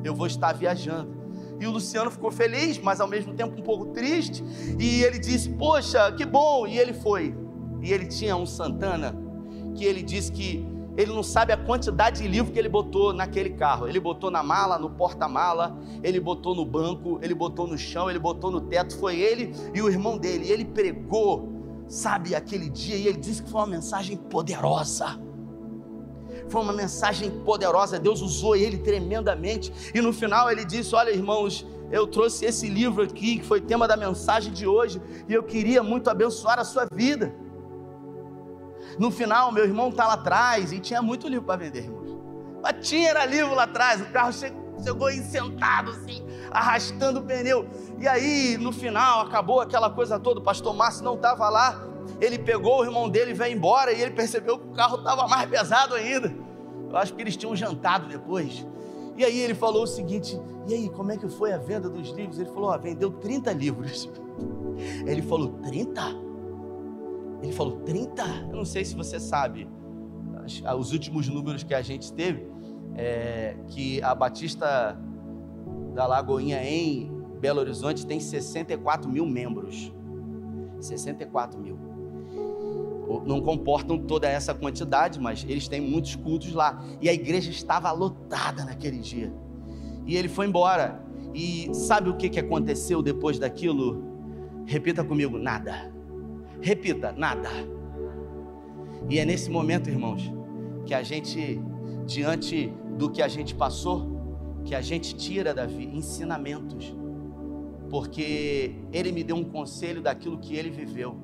eu 0.03 0.15
vou 0.15 0.27
estar 0.27 0.53
viajando. 0.53 1.15
E 1.59 1.65
o 1.65 1.71
Luciano 1.71 2.11
ficou 2.11 2.31
feliz, 2.31 2.77
mas 2.77 3.01
ao 3.01 3.07
mesmo 3.07 3.33
tempo 3.33 3.59
um 3.59 3.63
pouco 3.63 3.87
triste. 3.87 4.43
E 4.79 5.03
ele 5.03 5.19
disse: 5.19 5.49
Poxa, 5.49 6.11
que 6.11 6.25
bom. 6.25 6.67
E 6.67 6.77
ele 6.77 6.93
foi. 6.93 7.35
E 7.81 7.91
ele 7.91 8.05
tinha 8.07 8.35
um 8.35 8.45
Santana 8.45 9.15
que 9.75 9.85
ele 9.85 10.01
disse 10.01 10.31
que 10.31 10.76
ele 10.97 11.13
não 11.13 11.21
sabe 11.21 11.53
a 11.53 11.57
quantidade 11.57 12.23
de 12.23 12.27
livro 12.27 12.51
que 12.51 12.57
ele 12.57 12.67
botou 12.67 13.13
naquele 13.13 13.51
carro. 13.51 13.87
Ele 13.87 13.99
botou 13.99 14.31
na 14.31 14.41
mala, 14.41 14.79
no 14.79 14.89
porta-mala, 14.89 15.77
ele 16.01 16.19
botou 16.19 16.55
no 16.55 16.65
banco, 16.65 17.19
ele 17.21 17.35
botou 17.35 17.67
no 17.67 17.77
chão, 17.77 18.09
ele 18.09 18.17
botou 18.17 18.49
no 18.49 18.61
teto. 18.61 18.97
Foi 18.97 19.15
ele 19.15 19.53
e 19.75 19.81
o 19.81 19.87
irmão 19.87 20.17
dele. 20.17 20.51
Ele 20.51 20.65
pregou, 20.65 21.49
sabe, 21.87 22.33
aquele 22.33 22.67
dia. 22.67 22.95
E 22.95 23.07
ele 23.07 23.19
disse 23.19 23.43
que 23.43 23.49
foi 23.49 23.61
uma 23.61 23.67
mensagem 23.67 24.17
poderosa. 24.17 25.19
Foi 26.49 26.61
uma 26.61 26.73
mensagem 26.73 27.29
poderosa. 27.41 27.99
Deus 27.99 28.21
usou 28.21 28.55
ele 28.55 28.79
tremendamente. 28.79 29.71
E 29.93 30.01
no 30.01 30.11
final 30.11 30.49
ele 30.49 30.65
disse: 30.65 30.95
Olha, 30.95 31.11
irmãos, 31.11 31.63
eu 31.91 32.07
trouxe 32.07 32.43
esse 32.43 32.67
livro 32.67 33.03
aqui, 33.03 33.37
que 33.37 33.45
foi 33.45 33.61
tema 33.61 33.87
da 33.87 33.95
mensagem 33.95 34.51
de 34.51 34.65
hoje, 34.65 34.99
e 35.29 35.33
eu 35.33 35.43
queria 35.43 35.83
muito 35.83 36.09
abençoar 36.09 36.57
a 36.57 36.63
sua 36.63 36.87
vida. 36.91 37.35
No 38.97 39.11
final, 39.11 39.51
meu 39.51 39.63
irmão 39.63 39.89
está 39.89 40.07
lá 40.07 40.13
atrás 40.13 40.71
e 40.71 40.79
tinha 40.79 41.01
muito 41.01 41.27
livro 41.27 41.45
para 41.45 41.57
vender, 41.57 41.83
irmãos. 41.83 42.17
Mas 42.61 42.87
tinha 42.87 43.09
era 43.09 43.25
livro 43.25 43.53
lá 43.53 43.63
atrás, 43.63 44.01
o 44.01 44.05
carro 44.05 44.31
chegou 44.33 45.07
aí 45.07 45.21
sentado 45.21 45.91
assim, 45.91 46.25
arrastando 46.51 47.19
o 47.19 47.23
pneu. 47.23 47.67
E 47.99 48.07
aí, 48.07 48.57
no 48.57 48.71
final, 48.71 49.21
acabou 49.21 49.61
aquela 49.61 49.89
coisa 49.89 50.19
toda, 50.19 50.39
o 50.39 50.43
pastor 50.43 50.75
Márcio 50.75 51.03
não 51.03 51.15
estava 51.15 51.49
lá. 51.49 51.83
Ele 52.19 52.39
pegou 52.39 52.79
o 52.79 52.83
irmão 52.85 53.09
dele 53.09 53.31
e 53.31 53.33
veio 53.33 53.55
embora 53.55 53.91
e 53.91 54.01
ele 54.01 54.11
percebeu 54.11 54.57
que 54.57 54.67
o 54.67 54.71
carro 54.71 54.97
estava 54.97 55.27
mais 55.27 55.47
pesado 55.49 55.93
ainda. 55.93 56.33
Eu 56.89 56.97
acho 56.97 57.13
que 57.13 57.21
eles 57.21 57.35
tinham 57.35 57.55
jantado 57.55 58.07
depois. 58.07 58.65
E 59.17 59.25
aí 59.25 59.39
ele 59.39 59.53
falou 59.53 59.83
o 59.83 59.87
seguinte: 59.87 60.39
E 60.67 60.73
aí, 60.73 60.89
como 60.89 61.11
é 61.11 61.17
que 61.17 61.27
foi 61.27 61.51
a 61.51 61.57
venda 61.57 61.89
dos 61.89 62.09
livros? 62.09 62.39
Ele 62.39 62.49
falou: 62.49 62.77
vendeu 62.79 63.11
30 63.11 63.51
livros. 63.53 64.09
Ele 65.07 65.23
falou: 65.23 65.49
30? 65.63 66.26
Ele 67.41 67.51
falou: 67.51 67.81
30? 67.81 68.23
Eu 68.49 68.55
não 68.55 68.65
sei 68.65 68.83
se 68.83 68.95
você 68.95 69.19
sabe, 69.19 69.67
os 70.77 70.91
últimos 70.91 71.27
números 71.27 71.63
que 71.63 71.73
a 71.73 71.81
gente 71.81 72.11
teve, 72.13 72.47
é 72.95 73.55
que 73.67 74.01
a 74.01 74.15
Batista 74.15 74.97
da 75.93 76.07
Lagoinha 76.07 76.63
em 76.63 77.11
Belo 77.39 77.59
Horizonte 77.59 78.05
tem 78.05 78.19
64 78.19 79.09
mil 79.09 79.25
membros. 79.25 79.93
64 80.79 81.59
mil. 81.59 81.77
Não 83.25 83.41
comportam 83.41 83.97
toda 83.97 84.27
essa 84.27 84.53
quantidade, 84.53 85.19
mas 85.19 85.45
eles 85.47 85.67
têm 85.67 85.79
muitos 85.79 86.15
cultos 86.15 86.53
lá. 86.53 86.83
E 87.01 87.07
a 87.07 87.13
igreja 87.13 87.49
estava 87.49 87.91
lotada 87.91 88.65
naquele 88.65 88.99
dia. 88.99 89.33
E 90.05 90.15
ele 90.15 90.27
foi 90.27 90.47
embora. 90.47 91.01
E 91.33 91.69
sabe 91.73 92.09
o 92.09 92.17
que 92.17 92.39
aconteceu 92.39 93.01
depois 93.01 93.37
daquilo? 93.37 94.03
Repita 94.65 95.03
comigo: 95.03 95.37
nada. 95.37 95.93
Repita, 96.61 97.11
nada. 97.11 97.49
E 99.09 99.19
é 99.19 99.25
nesse 99.25 99.49
momento, 99.49 99.89
irmãos, 99.89 100.31
que 100.85 100.93
a 100.93 101.03
gente, 101.03 101.61
diante 102.05 102.71
do 102.97 103.09
que 103.09 103.21
a 103.21 103.27
gente 103.27 103.55
passou, 103.55 104.61
que 104.65 104.75
a 104.75 104.81
gente 104.81 105.15
tira, 105.15 105.53
Davi, 105.53 105.85
ensinamentos. 105.85 106.93
Porque 107.89 108.75
ele 108.91 109.11
me 109.11 109.23
deu 109.23 109.37
um 109.37 109.43
conselho 109.43 110.01
daquilo 110.01 110.37
que 110.37 110.55
ele 110.55 110.69
viveu. 110.69 111.15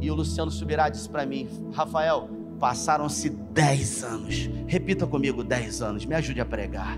E 0.00 0.10
o 0.10 0.14
Luciano 0.14 0.50
Subirá 0.50 0.88
disse 0.88 1.08
para 1.08 1.26
mim: 1.26 1.48
Rafael, 1.72 2.28
passaram-se 2.60 3.30
10 3.30 4.04
anos. 4.04 4.50
Repita 4.66 5.06
comigo: 5.06 5.42
10 5.42 5.82
anos. 5.82 6.06
Me 6.06 6.14
ajude 6.14 6.40
a 6.40 6.44
pregar. 6.44 6.96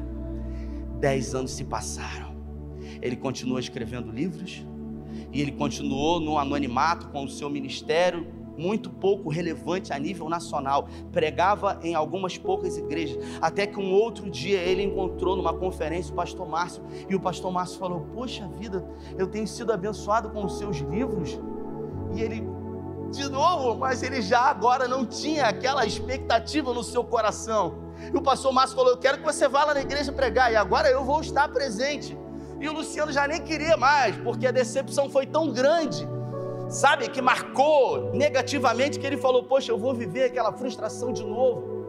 10 1.01 1.35
anos 1.35 1.53
se 1.53 1.65
passaram. 1.65 2.37
Ele 3.01 3.17
continua 3.17 3.61
escrevendo 3.61 4.13
livros, 4.13 4.63
e 5.33 5.41
ele 5.41 5.53
continuou 5.53 6.21
no 6.21 6.39
anonimato 6.39 7.09
com 7.09 7.25
o 7.25 7.29
seu 7.29 7.49
ministério, 7.49 8.27
muito 8.61 8.91
pouco 8.91 9.31
relevante 9.31 9.93
a 9.93 9.99
nível 9.99 10.29
nacional. 10.29 10.87
Pregava 11.11 11.81
em 11.83 11.95
algumas 11.95 12.37
poucas 12.37 12.77
igrejas, 12.77 13.19
até 13.41 13.67
que 13.67 13.81
um 13.81 13.93
outro 13.93 14.31
dia 14.31 14.59
ele 14.59 14.83
encontrou 14.83 15.35
numa 15.35 15.55
conferência 15.55 16.13
o 16.13 16.17
pastor 16.17 16.49
Márcio, 16.49 16.83
e 17.09 17.15
o 17.15 17.21
pastor 17.21 17.51
Márcio 17.51 17.79
falou: 17.79 18.07
Poxa 18.15 18.47
vida, 18.59 18.85
eu 19.19 19.27
tenho 19.27 19.47
sido 19.47 19.73
abençoado 19.73 20.31
com 20.31 20.45
os 20.45 20.59
seus 20.59 20.79
livros. 20.79 21.41
E 22.15 22.21
ele, 22.21 22.45
de 23.13 23.29
novo, 23.29 23.79
mas 23.79 24.03
ele 24.03 24.21
já 24.21 24.43
agora 24.43 24.87
não 24.87 25.07
tinha 25.07 25.47
aquela 25.47 25.87
expectativa 25.87 26.73
no 26.75 26.85
seu 26.85 27.03
coração. 27.03 27.91
E 28.13 28.17
o 28.17 28.23
pastor 28.23 28.53
Márcio 28.53 28.77
falou: 28.77 28.93
Eu 28.93 28.99
quero 28.99 29.19
que 29.19 29.25
você 29.25 29.49
vá 29.49 29.65
lá 29.65 29.75
na 29.75 29.81
igreja 29.81 30.13
pregar, 30.13 30.53
e 30.53 30.57
agora 30.57 30.89
eu 30.91 31.05
vou 31.05 31.21
estar 31.21 31.49
presente. 31.49 32.19
E 32.61 32.69
o 32.69 32.73
Luciano 32.73 33.11
já 33.11 33.27
nem 33.27 33.41
queria 33.41 33.77
mais, 33.77 34.17
porque 34.19 34.47
a 34.47 34.51
decepção 34.51 35.09
foi 35.09 35.27
tão 35.27 35.51
grande, 35.51 36.07
sabe, 36.69 37.09
que 37.09 37.23
marcou 37.23 38.13
negativamente 38.13 38.99
que 38.99 39.07
ele 39.07 39.17
falou: 39.17 39.45
Poxa, 39.45 39.73
eu 39.73 39.79
vou 39.79 39.95
viver 39.95 40.25
aquela 40.25 40.53
frustração 40.53 41.13
de 41.13 41.25
novo. 41.25 41.81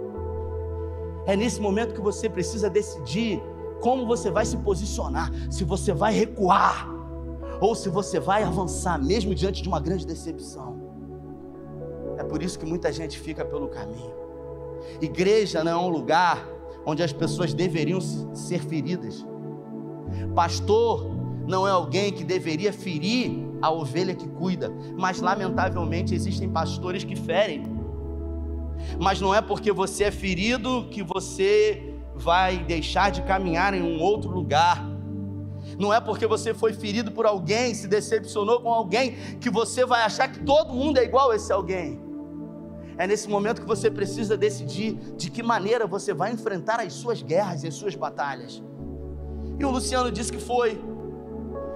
É 1.26 1.36
nesse 1.36 1.60
momento 1.60 1.94
que 1.94 2.02
você 2.02 2.30
precisa 2.30 2.70
decidir 2.70 3.42
como 3.82 4.06
você 4.06 4.32
vai 4.32 4.46
se 4.46 4.56
posicionar, 4.58 5.30
se 5.52 5.64
você 5.64 5.92
vai 5.92 6.14
recuar 6.14 6.88
ou 7.60 7.76
se 7.76 7.90
você 7.90 8.20
vai 8.20 8.44
avançar, 8.44 8.98
mesmo 8.98 9.36
diante 9.36 9.62
de 9.62 9.68
uma 9.68 9.80
grande 9.80 10.06
decepção. 10.06 10.80
É 12.18 12.24
por 12.24 12.42
isso 12.42 12.58
que 12.58 12.66
muita 12.66 12.92
gente 12.92 13.20
fica 13.20 13.44
pelo 13.44 13.68
caminho. 13.68 14.14
Igreja 15.02 15.64
não 15.64 15.72
é 15.72 15.78
um 15.78 15.90
lugar 15.90 16.48
onde 16.86 17.04
as 17.04 17.12
pessoas 17.12 17.54
deveriam 17.54 18.00
ser 18.02 18.60
feridas. 18.64 19.26
Pastor 20.36 21.12
não 21.48 21.68
é 21.68 21.72
alguém 21.72 22.12
que 22.12 22.24
deveria 22.24 22.72
ferir 22.72 23.32
a 23.62 23.70
ovelha 23.70 24.16
que 24.16 24.28
cuida, 24.28 24.72
mas 24.98 25.20
lamentavelmente 25.20 26.16
existem 26.16 26.50
pastores 26.50 27.04
que 27.04 27.16
ferem. 27.16 27.64
Mas 29.00 29.22
não 29.22 29.34
é 29.34 29.42
porque 29.42 29.72
você 29.72 30.06
é 30.06 30.12
ferido 30.12 30.88
que 30.90 31.04
você 31.04 31.96
vai 32.16 32.60
deixar 32.60 33.12
de 33.12 33.22
caminhar 33.22 33.74
em 33.74 33.82
um 33.82 34.02
outro 34.02 34.30
lugar. 34.30 34.84
Não 35.78 35.94
é 35.94 36.00
porque 36.00 36.26
você 36.26 36.54
foi 36.54 36.74
ferido 36.74 37.12
por 37.12 37.26
alguém, 37.26 37.74
se 37.74 37.88
decepcionou 37.88 38.62
com 38.62 38.70
alguém, 38.70 39.16
que 39.40 39.50
você 39.50 39.86
vai 39.86 40.02
achar 40.02 40.28
que 40.28 40.40
todo 40.40 40.74
mundo 40.74 40.98
é 40.98 41.04
igual 41.04 41.32
a 41.32 41.36
esse 41.36 41.52
alguém. 41.52 42.00
É 42.98 43.08
nesse 43.08 43.30
momento 43.30 43.62
que 43.62 43.68
você 43.68 43.90
precisa 43.90 44.38
decidir 44.38 44.94
de 45.16 45.32
que 45.32 45.42
maneira 45.42 45.88
você 45.88 46.14
vai 46.14 46.32
enfrentar 46.32 46.80
as 46.80 46.94
suas 46.94 47.22
guerras 47.22 47.64
e 47.64 47.68
as 47.68 47.74
suas 47.74 47.96
batalhas. 47.96 48.62
E 49.62 49.66
o 49.66 49.70
Luciano 49.70 50.12
disse 50.12 50.32
que 50.32 50.40
foi. 50.40 50.82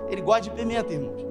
Ele 0.10 0.20
gosta 0.20 0.42
de 0.42 0.50
pimenta, 0.50 0.92
irmãos. 0.92 1.24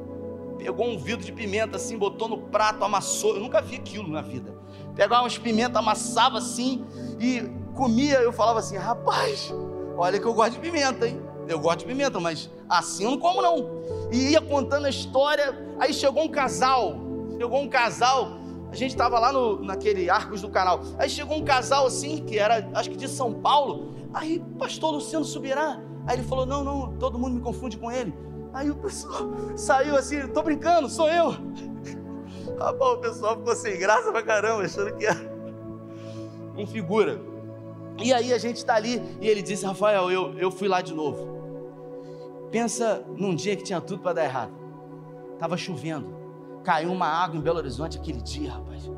Pegou 0.57 0.87
um 0.87 0.97
vidro 0.97 1.27
de 1.27 1.33
pimenta 1.33 1.77
assim, 1.77 1.99
botou 1.99 2.29
no 2.29 2.43
prato, 2.43 2.85
amassou. 2.85 3.35
Eu 3.35 3.41
nunca 3.41 3.61
vi 3.61 3.75
aquilo 3.75 4.09
na 4.09 4.23
vida. 4.23 4.57
Pegava 4.95 5.25
umas 5.25 5.37
pimentas, 5.37 5.77
amassava 5.77 6.39
assim 6.39 6.85
e 7.19 7.43
comia. 7.75 8.21
Eu 8.21 8.33
falava 8.33 8.61
assim: 8.61 8.77
rapaz, 8.77 9.53
olha 9.97 10.21
que 10.21 10.25
eu 10.25 10.33
gosto 10.33 10.53
de 10.53 10.61
pimenta, 10.61 11.09
hein? 11.09 11.21
Eu 11.49 11.59
gosto 11.59 11.81
de 11.81 11.87
pimenta, 11.87 12.21
mas 12.21 12.49
assim 12.69 13.03
eu 13.03 13.11
não 13.11 13.19
como 13.19 13.43
não. 13.43 13.69
E 14.13 14.31
ia 14.31 14.41
contando 14.41 14.87
a 14.87 14.91
história. 14.91 15.59
Aí 15.81 15.93
chegou 15.93 16.23
um 16.23 16.29
casal. 16.29 16.95
Chegou 17.37 17.61
um 17.63 17.69
casal. 17.69 18.29
A 18.71 18.77
gente 18.77 18.93
estava 18.93 19.19
lá 19.19 19.33
no, 19.33 19.61
naquele 19.61 20.09
Arcos 20.09 20.41
do 20.41 20.49
Canal. 20.49 20.83
Aí 20.99 21.11
chegou 21.11 21.37
um 21.37 21.45
casal 21.45 21.85
assim, 21.85 22.25
que 22.25 22.39
era, 22.39 22.71
acho 22.75 22.91
que 22.91 22.97
de 22.97 23.09
São 23.09 23.33
Paulo. 23.33 23.93
Aí, 24.15 24.41
pastor 24.57 24.93
Luciano 24.93 25.25
subirá. 25.25 25.81
Aí 26.07 26.17
ele 26.17 26.23
falou: 26.23 26.47
Não, 26.47 26.63
não, 26.63 26.97
todo 26.97 27.19
mundo 27.19 27.35
me 27.35 27.41
confunde 27.41 27.77
com 27.77 27.91
ele. 27.91 28.15
Aí 28.53 28.71
o 28.71 28.77
pessoal 28.77 29.31
saiu 29.57 29.97
assim: 29.97 30.27
Tô 30.29 30.43
brincando, 30.43 30.89
sou 30.89 31.09
eu. 31.09 31.31
Rapaz, 32.59 32.93
o 32.93 32.99
pessoal 32.99 33.37
ficou 33.37 33.55
sem 33.55 33.79
graça 33.79 34.13
pra 34.13 34.23
caramba, 34.23 34.63
achando 34.63 34.95
que 34.95 35.07
era 35.07 35.21
um 36.57 36.67
figura. 36.67 37.21
E 38.03 38.13
aí 38.13 38.33
a 38.33 38.39
gente 38.39 38.57
está 38.57 38.75
ali 38.75 39.03
e 39.21 39.29
ele 39.29 39.43
disse: 39.43 39.65
Rafael, 39.65 40.11
eu, 40.11 40.39
eu 40.39 40.51
fui 40.51 40.69
lá 40.69 40.81
de 40.81 40.95
novo. 40.95 41.35
Pensa 42.51 43.05
num 43.17 43.35
dia 43.35 43.57
que 43.57 43.65
tinha 43.65 43.81
tudo 43.81 44.03
para 44.03 44.13
dar 44.13 44.25
errado. 44.25 44.53
Tava 45.39 45.57
chovendo, 45.57 46.15
caiu 46.63 46.93
uma 46.93 47.07
água 47.07 47.37
em 47.37 47.41
Belo 47.41 47.59
Horizonte 47.59 47.99
aquele 47.99 48.21
dia, 48.21 48.53
rapaz. 48.53 48.91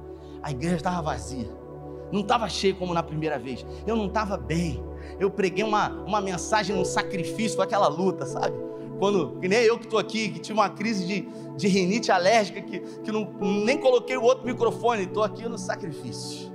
A 0.42 0.50
igreja 0.50 0.76
estava 0.76 1.00
vazia, 1.00 1.48
não 2.12 2.20
estava 2.20 2.48
cheia 2.48 2.74
como 2.74 2.92
na 2.92 3.02
primeira 3.02 3.38
vez. 3.38 3.64
Eu 3.86 3.96
não 3.96 4.06
estava 4.06 4.36
bem 4.36 4.84
eu 5.18 5.30
preguei 5.30 5.64
uma, 5.64 5.88
uma 6.04 6.20
mensagem, 6.20 6.76
um 6.76 6.84
sacrifício, 6.84 7.60
aquela 7.60 7.88
luta, 7.88 8.26
sabe? 8.26 8.54
Quando, 8.98 9.38
que 9.40 9.48
nem 9.48 9.60
eu 9.60 9.78
que 9.78 9.84
estou 9.84 9.98
aqui, 9.98 10.30
que 10.30 10.38
tive 10.38 10.58
uma 10.58 10.70
crise 10.70 11.06
de, 11.06 11.28
de 11.56 11.68
rinite 11.68 12.10
alérgica, 12.10 12.62
que, 12.62 12.80
que 12.80 13.12
não, 13.12 13.30
nem 13.40 13.78
coloquei 13.78 14.16
o 14.16 14.22
outro 14.22 14.46
microfone, 14.46 15.04
estou 15.04 15.22
aqui 15.22 15.46
no 15.48 15.58
sacrifício. 15.58 16.50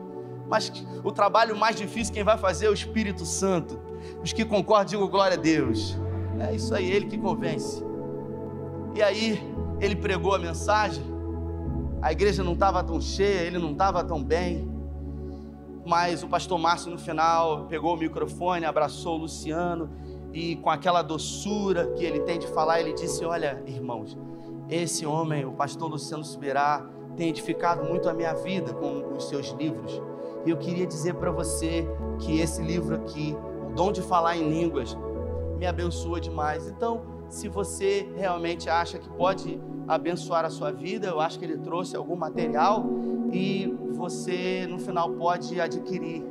Mas 0.50 0.72
o 1.04 1.12
trabalho 1.12 1.56
mais 1.56 1.76
difícil, 1.76 2.14
quem 2.14 2.24
vai 2.24 2.38
fazer 2.38 2.66
é 2.66 2.70
o 2.70 2.74
Espírito 2.74 3.26
Santo. 3.26 3.80
Os 4.24 4.34
que 4.34 4.44
concordam, 4.44 4.86
digam 4.86 5.08
glória 5.08 5.38
a 5.38 5.40
Deus. 5.40 5.98
É 6.40 6.56
isso 6.56 6.74
aí, 6.74 6.92
ele 6.92 7.06
que 7.06 7.18
convence. 7.18 7.84
E 8.96 9.02
aí, 9.02 9.40
ele 9.80 9.96
pregou 9.96 10.34
a 10.36 10.40
mensagem, 10.40 11.04
a 12.02 12.12
igreja 12.12 12.44
não 12.44 12.54
estava 12.54 12.84
tão 12.84 13.00
cheia, 13.00 13.42
ele 13.42 13.60
não 13.60 13.72
estava 13.72 14.04
tão 14.04 14.24
bem. 14.24 14.71
Mas 15.92 16.24
o 16.24 16.28
pastor 16.30 16.58
Márcio, 16.58 16.90
no 16.90 16.98
final, 16.98 17.66
pegou 17.66 17.96
o 17.96 17.98
microfone, 17.98 18.64
abraçou 18.64 19.16
o 19.16 19.24
Luciano 19.24 19.90
e, 20.32 20.56
com 20.56 20.70
aquela 20.70 21.02
doçura 21.02 21.88
que 21.98 22.06
ele 22.06 22.22
tem 22.22 22.40
de 22.40 22.48
falar, 22.48 22.80
ele 22.80 22.94
disse: 22.94 23.26
Olha, 23.26 23.62
irmãos, 23.68 24.18
esse 24.70 25.06
homem, 25.06 25.44
o 25.44 25.52
pastor 25.52 25.90
Luciano 25.90 26.24
Subirá, 26.24 26.90
tem 27.18 27.28
edificado 27.28 27.84
muito 27.84 28.08
a 28.08 28.14
minha 28.14 28.34
vida 28.34 28.74
com 28.74 29.18
os 29.18 29.28
seus 29.28 29.50
livros. 29.50 30.02
E 30.46 30.50
eu 30.50 30.56
queria 30.56 30.88
dizer 30.88 31.16
para 31.16 31.30
você 31.30 31.86
que 32.20 32.40
esse 32.40 32.62
livro 32.62 32.96
aqui, 32.96 33.36
O 33.70 33.76
Dom 33.76 33.92
de 33.92 34.02
Falar 34.02 34.38
em 34.38 34.50
Línguas, 34.50 34.98
me 35.58 35.66
abençoa 35.66 36.22
demais. 36.22 36.70
Então, 36.70 37.02
se 37.28 37.50
você 37.50 38.10
realmente 38.16 38.70
acha 38.70 38.98
que 38.98 39.10
pode 39.10 39.60
abençoar 39.90 40.46
a 40.46 40.50
sua 40.50 40.72
vida, 40.72 41.08
eu 41.08 41.20
acho 41.20 41.38
que 41.38 41.44
ele 41.44 41.58
trouxe 41.58 41.98
algum 41.98 42.16
material 42.16 42.86
e 43.32 43.74
você 43.94 44.68
no 44.70 44.80
final 44.80 45.12
pode 45.12 45.60
adquirir. 45.60 46.24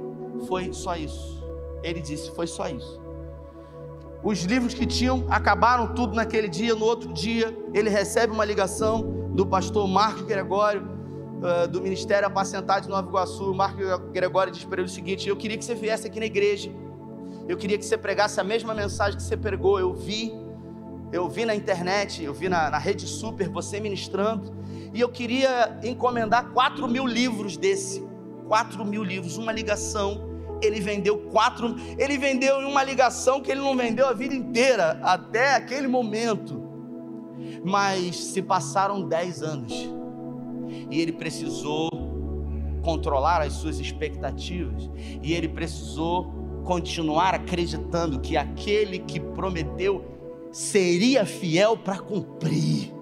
Foi 0.47 0.73
só 0.73 0.97
isso. 0.97 1.43
Ele 1.83 2.01
disse: 2.01 2.31
foi 2.33 2.47
só 2.47 2.69
isso. 2.69 3.01
Os 4.23 4.43
livros 4.43 4.75
que 4.75 4.85
tinham 4.85 5.25
acabaram 5.31 5.95
tudo 5.95 6.15
naquele 6.15 6.49
dia. 6.49 6.75
No 6.75 6.85
outro 6.85 7.13
dia, 7.13 7.57
ele 7.73 7.89
recebe 7.89 8.33
uma 8.33 8.45
ligação 8.45 9.31
do 9.35 9.47
pastor 9.47 9.89
Marcos 9.89 10.23
Gregório, 10.23 10.83
uh, 10.83 11.67
do 11.67 11.81
Ministério 11.81 12.27
Apacentado 12.27 12.83
de 12.83 12.89
Nova 12.89 13.09
Iguaçu. 13.09 13.55
Marcos 13.55 13.87
Gregório 14.13 14.53
diz 14.53 14.65
para 14.65 14.81
ele 14.81 14.91
o 14.91 14.93
seguinte: 14.93 15.29
Eu 15.29 15.37
queria 15.37 15.57
que 15.57 15.65
você 15.65 15.75
viesse 15.75 16.07
aqui 16.07 16.21
na 16.21 16.27
igreja. 16.27 16.71
Eu 17.49 17.57
queria 17.57 17.79
que 17.79 17.85
você 17.85 17.97
pregasse 17.97 18.39
a 18.39 18.45
mesma 18.45 18.75
mensagem 18.75 19.17
que 19.17 19.23
você 19.23 19.37
pregou. 19.37 19.81
Eu 19.81 19.95
vi, 19.95 20.33
eu 21.11 21.29
vi 21.29 21.47
na 21.47 21.55
internet, 21.55 22.23
eu 22.23 22.35
vi 22.35 22.49
na, 22.49 22.71
na 22.71 22.79
Rede 22.79 23.07
Super 23.07 23.49
você 23.49 23.81
ministrando. 23.81 24.60
E 24.93 25.01
eu 25.01 25.09
queria 25.09 25.79
encomendar 25.83 26.51
4 26.53 26.87
mil 26.89 27.07
livros 27.07 27.57
desse. 27.57 28.05
4 28.49 28.85
mil 28.85 29.05
livros, 29.05 29.37
uma 29.37 29.53
ligação. 29.53 30.29
Ele 30.63 30.81
vendeu 30.81 31.17
quatro, 31.31 31.77
ele 31.97 32.19
vendeu 32.19 32.61
em 32.61 32.67
uma 32.67 32.83
ligação 32.83 33.41
que 33.41 33.51
ele 33.51 33.61
não 33.61 33.75
vendeu 33.75 34.07
a 34.07 34.13
vida 34.13 34.35
inteira, 34.35 35.01
até 35.03 35.55
aquele 35.55 35.89
momento. 35.89 36.61
Mas 37.65 38.17
se 38.17 38.43
passaram 38.43 39.09
10 39.09 39.43
anos 39.43 39.89
e 40.91 41.01
ele 41.01 41.13
precisou 41.13 41.89
controlar 42.83 43.41
as 43.43 43.55
suas 43.55 43.79
expectativas 43.79 44.91
e 45.23 45.33
ele 45.33 45.49
precisou 45.49 46.31
continuar 46.65 47.35
acreditando 47.35 48.21
que 48.21 48.37
aquele 48.37 48.99
que 48.99 49.19
prometeu 49.19 50.05
seria 50.53 51.25
fiel 51.25 51.77
para 51.77 51.99
cumprir 51.99 52.93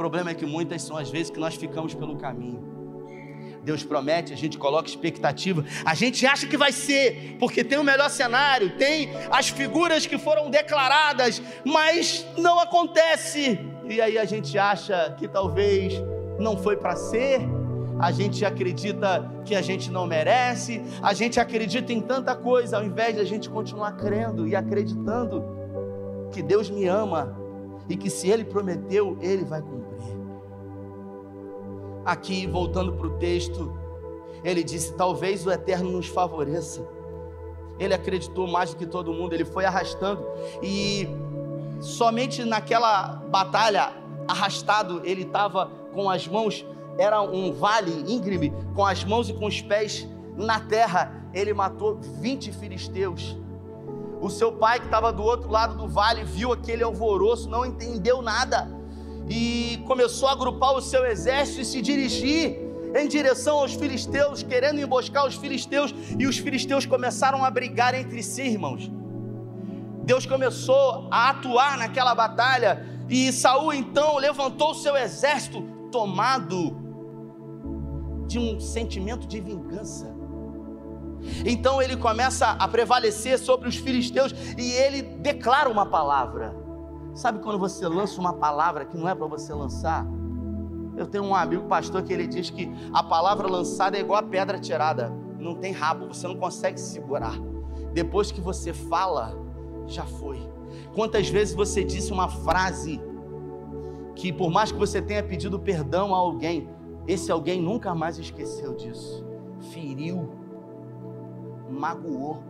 problema 0.00 0.30
é 0.30 0.34
que 0.34 0.46
muitas 0.46 0.80
são 0.80 0.96
as 0.96 1.10
vezes 1.10 1.28
que 1.28 1.38
nós 1.38 1.54
ficamos 1.54 1.92
pelo 1.92 2.16
caminho. 2.16 2.62
Deus 3.62 3.84
promete, 3.84 4.32
a 4.32 4.36
gente 4.36 4.56
coloca 4.56 4.88
expectativa, 4.88 5.62
a 5.84 5.94
gente 5.94 6.26
acha 6.26 6.46
que 6.46 6.56
vai 6.56 6.72
ser, 6.72 7.36
porque 7.38 7.62
tem 7.62 7.78
o 7.78 7.84
melhor 7.84 8.08
cenário, 8.08 8.78
tem 8.78 9.10
as 9.30 9.50
figuras 9.50 10.06
que 10.06 10.16
foram 10.16 10.48
declaradas, 10.48 11.42
mas 11.66 12.26
não 12.38 12.58
acontece. 12.58 13.60
E 13.90 14.00
aí 14.00 14.16
a 14.16 14.24
gente 14.24 14.56
acha 14.58 15.14
que 15.18 15.28
talvez 15.28 15.92
não 16.38 16.56
foi 16.56 16.78
para 16.78 16.96
ser, 16.96 17.42
a 17.98 18.10
gente 18.10 18.42
acredita 18.42 19.30
que 19.44 19.54
a 19.54 19.60
gente 19.60 19.90
não 19.90 20.06
merece, 20.06 20.82
a 21.02 21.12
gente 21.12 21.38
acredita 21.38 21.92
em 21.92 22.00
tanta 22.00 22.34
coisa, 22.34 22.78
ao 22.78 22.84
invés 22.84 23.16
de 23.16 23.20
a 23.20 23.24
gente 23.24 23.50
continuar 23.50 23.92
crendo 23.98 24.48
e 24.48 24.56
acreditando 24.56 25.44
que 26.32 26.42
Deus 26.42 26.70
me 26.70 26.86
ama 26.86 27.38
e 27.90 27.96
que 27.96 28.08
se 28.08 28.28
Ele 28.28 28.44
prometeu, 28.44 29.18
Ele 29.20 29.44
vai 29.44 29.60
cumprir. 29.60 30.16
Aqui, 32.04 32.46
voltando 32.46 32.94
para 32.94 33.06
o 33.06 33.18
texto, 33.18 33.70
ele 34.42 34.62
disse: 34.62 34.94
Talvez 34.94 35.46
o 35.46 35.50
Eterno 35.50 35.90
nos 35.90 36.06
favoreça. 36.06 36.86
Ele 37.78 37.94
acreditou 37.94 38.46
mais 38.46 38.70
do 38.70 38.76
que 38.76 38.86
todo 38.86 39.12
mundo, 39.12 39.32
ele 39.32 39.44
foi 39.44 39.64
arrastando, 39.64 40.22
e 40.62 41.08
somente 41.80 42.44
naquela 42.44 43.22
batalha, 43.30 43.92
arrastado, 44.28 45.00
ele 45.02 45.22
estava 45.22 45.70
com 45.94 46.10
as 46.10 46.28
mãos, 46.28 46.64
era 46.98 47.22
um 47.22 47.52
vale 47.52 47.90
íngreme, 48.06 48.52
com 48.74 48.84
as 48.84 49.02
mãos 49.02 49.30
e 49.30 49.32
com 49.32 49.46
os 49.46 49.62
pés 49.62 50.06
na 50.36 50.60
terra, 50.60 51.26
ele 51.32 51.54
matou 51.54 51.98
20 51.98 52.52
filisteus. 52.52 53.39
O 54.20 54.28
seu 54.28 54.52
pai, 54.52 54.78
que 54.78 54.86
estava 54.86 55.12
do 55.12 55.22
outro 55.22 55.50
lado 55.50 55.76
do 55.76 55.88
vale, 55.88 56.24
viu 56.24 56.52
aquele 56.52 56.82
alvoroço, 56.82 57.48
não 57.48 57.64
entendeu 57.64 58.20
nada 58.20 58.70
e 59.28 59.82
começou 59.86 60.28
a 60.28 60.32
agrupar 60.32 60.74
o 60.74 60.82
seu 60.82 61.06
exército 61.06 61.60
e 61.60 61.64
se 61.64 61.80
dirigir 61.80 62.58
em 62.94 63.06
direção 63.06 63.58
aos 63.58 63.74
filisteus, 63.74 64.42
querendo 64.42 64.80
emboscar 64.80 65.26
os 65.26 65.36
filisteus, 65.36 65.94
e 66.18 66.26
os 66.26 66.38
filisteus 66.38 66.84
começaram 66.84 67.44
a 67.44 67.50
brigar 67.50 67.94
entre 67.94 68.22
si, 68.22 68.42
irmãos. 68.42 68.90
Deus 70.02 70.26
começou 70.26 71.06
a 71.10 71.30
atuar 71.30 71.78
naquela 71.78 72.14
batalha, 72.14 72.84
e 73.08 73.32
Saul 73.32 73.72
então 73.72 74.18
levantou 74.18 74.72
o 74.72 74.74
seu 74.74 74.96
exército 74.96 75.62
tomado 75.92 76.76
de 78.26 78.38
um 78.38 78.58
sentimento 78.58 79.26
de 79.26 79.40
vingança. 79.40 80.19
Então 81.44 81.80
ele 81.80 81.96
começa 81.96 82.50
a 82.50 82.68
prevalecer 82.68 83.38
sobre 83.38 83.68
os 83.68 83.76
filisteus 83.76 84.34
e 84.56 84.72
ele 84.72 85.02
declara 85.02 85.68
uma 85.68 85.86
palavra. 85.86 86.54
Sabe 87.14 87.40
quando 87.40 87.58
você 87.58 87.86
lança 87.86 88.20
uma 88.20 88.34
palavra 88.34 88.84
que 88.84 88.96
não 88.96 89.08
é 89.08 89.14
para 89.14 89.26
você 89.26 89.52
lançar? 89.52 90.06
Eu 90.96 91.06
tenho 91.06 91.24
um 91.24 91.34
amigo 91.34 91.66
pastor 91.66 92.02
que 92.02 92.12
ele 92.12 92.26
diz 92.26 92.50
que 92.50 92.70
a 92.92 93.02
palavra 93.02 93.48
lançada 93.48 93.96
é 93.96 94.00
igual 94.00 94.18
a 94.18 94.22
pedra 94.22 94.58
tirada, 94.58 95.12
não 95.38 95.54
tem 95.54 95.72
rabo, 95.72 96.08
você 96.08 96.28
não 96.28 96.36
consegue 96.36 96.78
segurar. 96.78 97.34
Depois 97.92 98.30
que 98.30 98.40
você 98.40 98.72
fala, 98.72 99.34
já 99.86 100.04
foi. 100.04 100.38
Quantas 100.94 101.28
vezes 101.28 101.54
você 101.54 101.82
disse 101.82 102.12
uma 102.12 102.28
frase 102.28 103.00
que 104.14 104.32
por 104.32 104.50
mais 104.50 104.70
que 104.70 104.78
você 104.78 105.00
tenha 105.00 105.22
pedido 105.22 105.58
perdão 105.58 106.14
a 106.14 106.18
alguém, 106.18 106.68
esse 107.06 107.32
alguém 107.32 107.60
nunca 107.60 107.94
mais 107.94 108.18
esqueceu 108.18 108.74
disso. 108.74 109.24
Feriu, 109.72 110.30
magoou, 111.70 112.42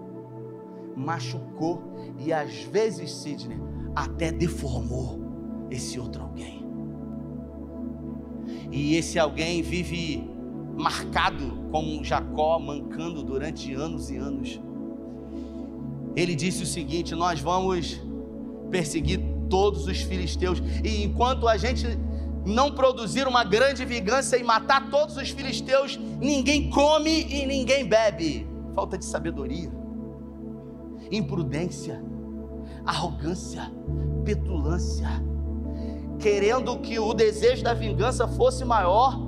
machucou 0.96 1.82
e 2.18 2.32
às 2.32 2.62
vezes, 2.64 3.12
Sidney, 3.12 3.58
até 3.94 4.32
deformou 4.32 5.20
esse 5.70 5.98
outro 5.98 6.22
alguém. 6.22 6.64
E 8.72 8.96
esse 8.96 9.18
alguém 9.18 9.62
vive 9.62 10.28
marcado 10.76 11.68
como 11.70 12.02
Jacó, 12.04 12.58
mancando 12.58 13.22
durante 13.22 13.72
anos 13.74 14.10
e 14.10 14.16
anos. 14.16 14.60
Ele 16.16 16.34
disse 16.34 16.62
o 16.62 16.66
seguinte: 16.66 17.14
Nós 17.14 17.40
vamos 17.40 18.00
perseguir 18.70 19.20
todos 19.48 19.86
os 19.86 20.00
filisteus, 20.00 20.62
e 20.84 21.04
enquanto 21.04 21.48
a 21.48 21.56
gente 21.56 21.86
não 22.46 22.72
produzir 22.72 23.26
uma 23.26 23.44
grande 23.44 23.84
vingança 23.84 24.36
e 24.36 24.42
matar 24.42 24.90
todos 24.90 25.16
os 25.16 25.30
filisteus, 25.30 25.98
ninguém 26.20 26.70
come 26.70 27.26
e 27.28 27.46
ninguém 27.46 27.86
bebe. 27.86 28.49
Falta 28.80 28.96
de 28.96 29.04
sabedoria, 29.04 29.70
imprudência 31.10 32.02
arrogância, 32.86 33.70
petulância, 34.24 35.06
querendo 36.18 36.78
que 36.78 36.98
o 36.98 37.12
desejo 37.12 37.62
da 37.62 37.74
vingança 37.74 38.26
fosse 38.26 38.64
maior 38.64 39.18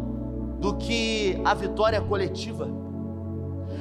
do 0.58 0.78
que 0.78 1.38
a 1.44 1.52
vitória 1.52 2.00
coletiva. 2.00 2.66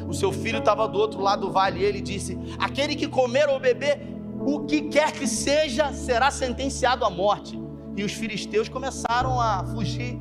O 0.10 0.14
seu 0.14 0.34
filho 0.34 0.60
estava 0.60 0.90
do 0.90 1.00
outro 1.00 1.22
lado 1.22 1.48
do 1.48 1.54
vale 1.54 1.80
e 1.80 1.86
ele 1.86 2.02
disse: 2.02 2.38
Aquele 2.60 2.94
que 2.94 3.08
comer 3.08 3.48
ou 3.48 3.58
beber 3.58 4.14
o 4.42 4.66
que 4.66 4.90
quer 4.90 5.14
que 5.14 5.26
seja 5.26 5.94
será 5.94 6.30
sentenciado 6.32 7.06
à 7.06 7.10
morte. 7.10 7.58
E 7.96 8.04
os 8.04 8.12
filisteus 8.12 8.68
começaram 8.68 9.40
a 9.40 9.64
fugir. 9.64 10.20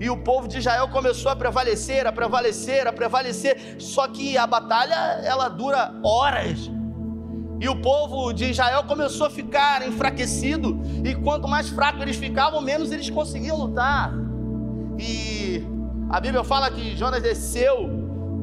E 0.00 0.10
o 0.10 0.16
povo 0.16 0.48
de 0.48 0.58
Israel 0.58 0.88
começou 0.88 1.30
a 1.30 1.36
prevalecer, 1.36 2.06
a 2.06 2.12
prevalecer, 2.12 2.86
a 2.86 2.92
prevalecer. 2.92 3.76
Só 3.78 4.08
que 4.08 4.36
a 4.36 4.46
batalha 4.46 4.94
ela 5.24 5.48
dura 5.48 5.94
horas. 6.02 6.70
E 7.60 7.68
o 7.68 7.80
povo 7.80 8.32
de 8.32 8.50
Israel 8.50 8.84
começou 8.84 9.26
a 9.26 9.30
ficar 9.30 9.86
enfraquecido, 9.86 10.80
e 11.04 11.14
quanto 11.14 11.48
mais 11.48 11.68
fraco 11.70 12.02
eles 12.02 12.16
ficavam, 12.16 12.60
menos 12.60 12.90
eles 12.90 13.08
conseguiam 13.08 13.56
lutar. 13.56 14.12
E 14.98 15.64
a 16.10 16.20
Bíblia 16.20 16.44
fala 16.44 16.70
que 16.70 16.96
Jonas 16.96 17.22
desceu 17.22 17.88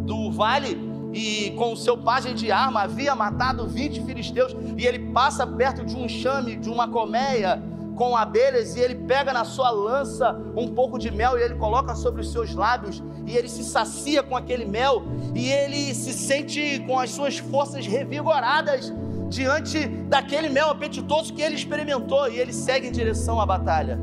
do 0.05 0.31
vale 0.31 0.89
e 1.13 1.51
com 1.51 1.73
o 1.73 1.77
seu 1.77 1.97
pajem 1.97 2.33
de 2.33 2.51
arma 2.51 2.83
havia 2.83 3.13
matado 3.13 3.67
20 3.67 4.01
filisteus, 4.05 4.55
e 4.77 4.85
ele 4.85 5.11
passa 5.11 5.45
perto 5.45 5.85
de 5.85 5.95
um 5.95 6.07
chame, 6.07 6.55
de 6.55 6.69
uma 6.69 6.87
colmeia 6.87 7.61
com 8.01 8.17
abelhas, 8.17 8.75
e 8.75 8.79
ele 8.79 8.95
pega 8.95 9.31
na 9.31 9.45
sua 9.45 9.69
lança 9.69 10.35
um 10.57 10.69
pouco 10.69 10.97
de 10.97 11.11
mel 11.11 11.37
e 11.37 11.43
ele 11.43 11.53
coloca 11.53 11.93
sobre 11.93 12.21
os 12.21 12.31
seus 12.31 12.55
lábios, 12.55 12.99
e 13.27 13.37
ele 13.37 13.47
se 13.47 13.63
sacia 13.63 14.23
com 14.23 14.35
aquele 14.35 14.65
mel, 14.65 15.03
e 15.35 15.51
ele 15.51 15.93
se 15.93 16.11
sente 16.11 16.79
com 16.87 16.97
as 16.97 17.11
suas 17.11 17.37
forças 17.37 17.85
revigoradas 17.85 18.91
diante 19.29 19.85
daquele 19.85 20.49
mel 20.49 20.71
apetitoso 20.71 21.31
que 21.31 21.43
ele 21.43 21.53
experimentou, 21.53 22.27
e 22.27 22.39
ele 22.39 22.51
segue 22.51 22.87
em 22.87 22.91
direção 22.91 23.39
à 23.39 23.45
batalha. 23.45 23.99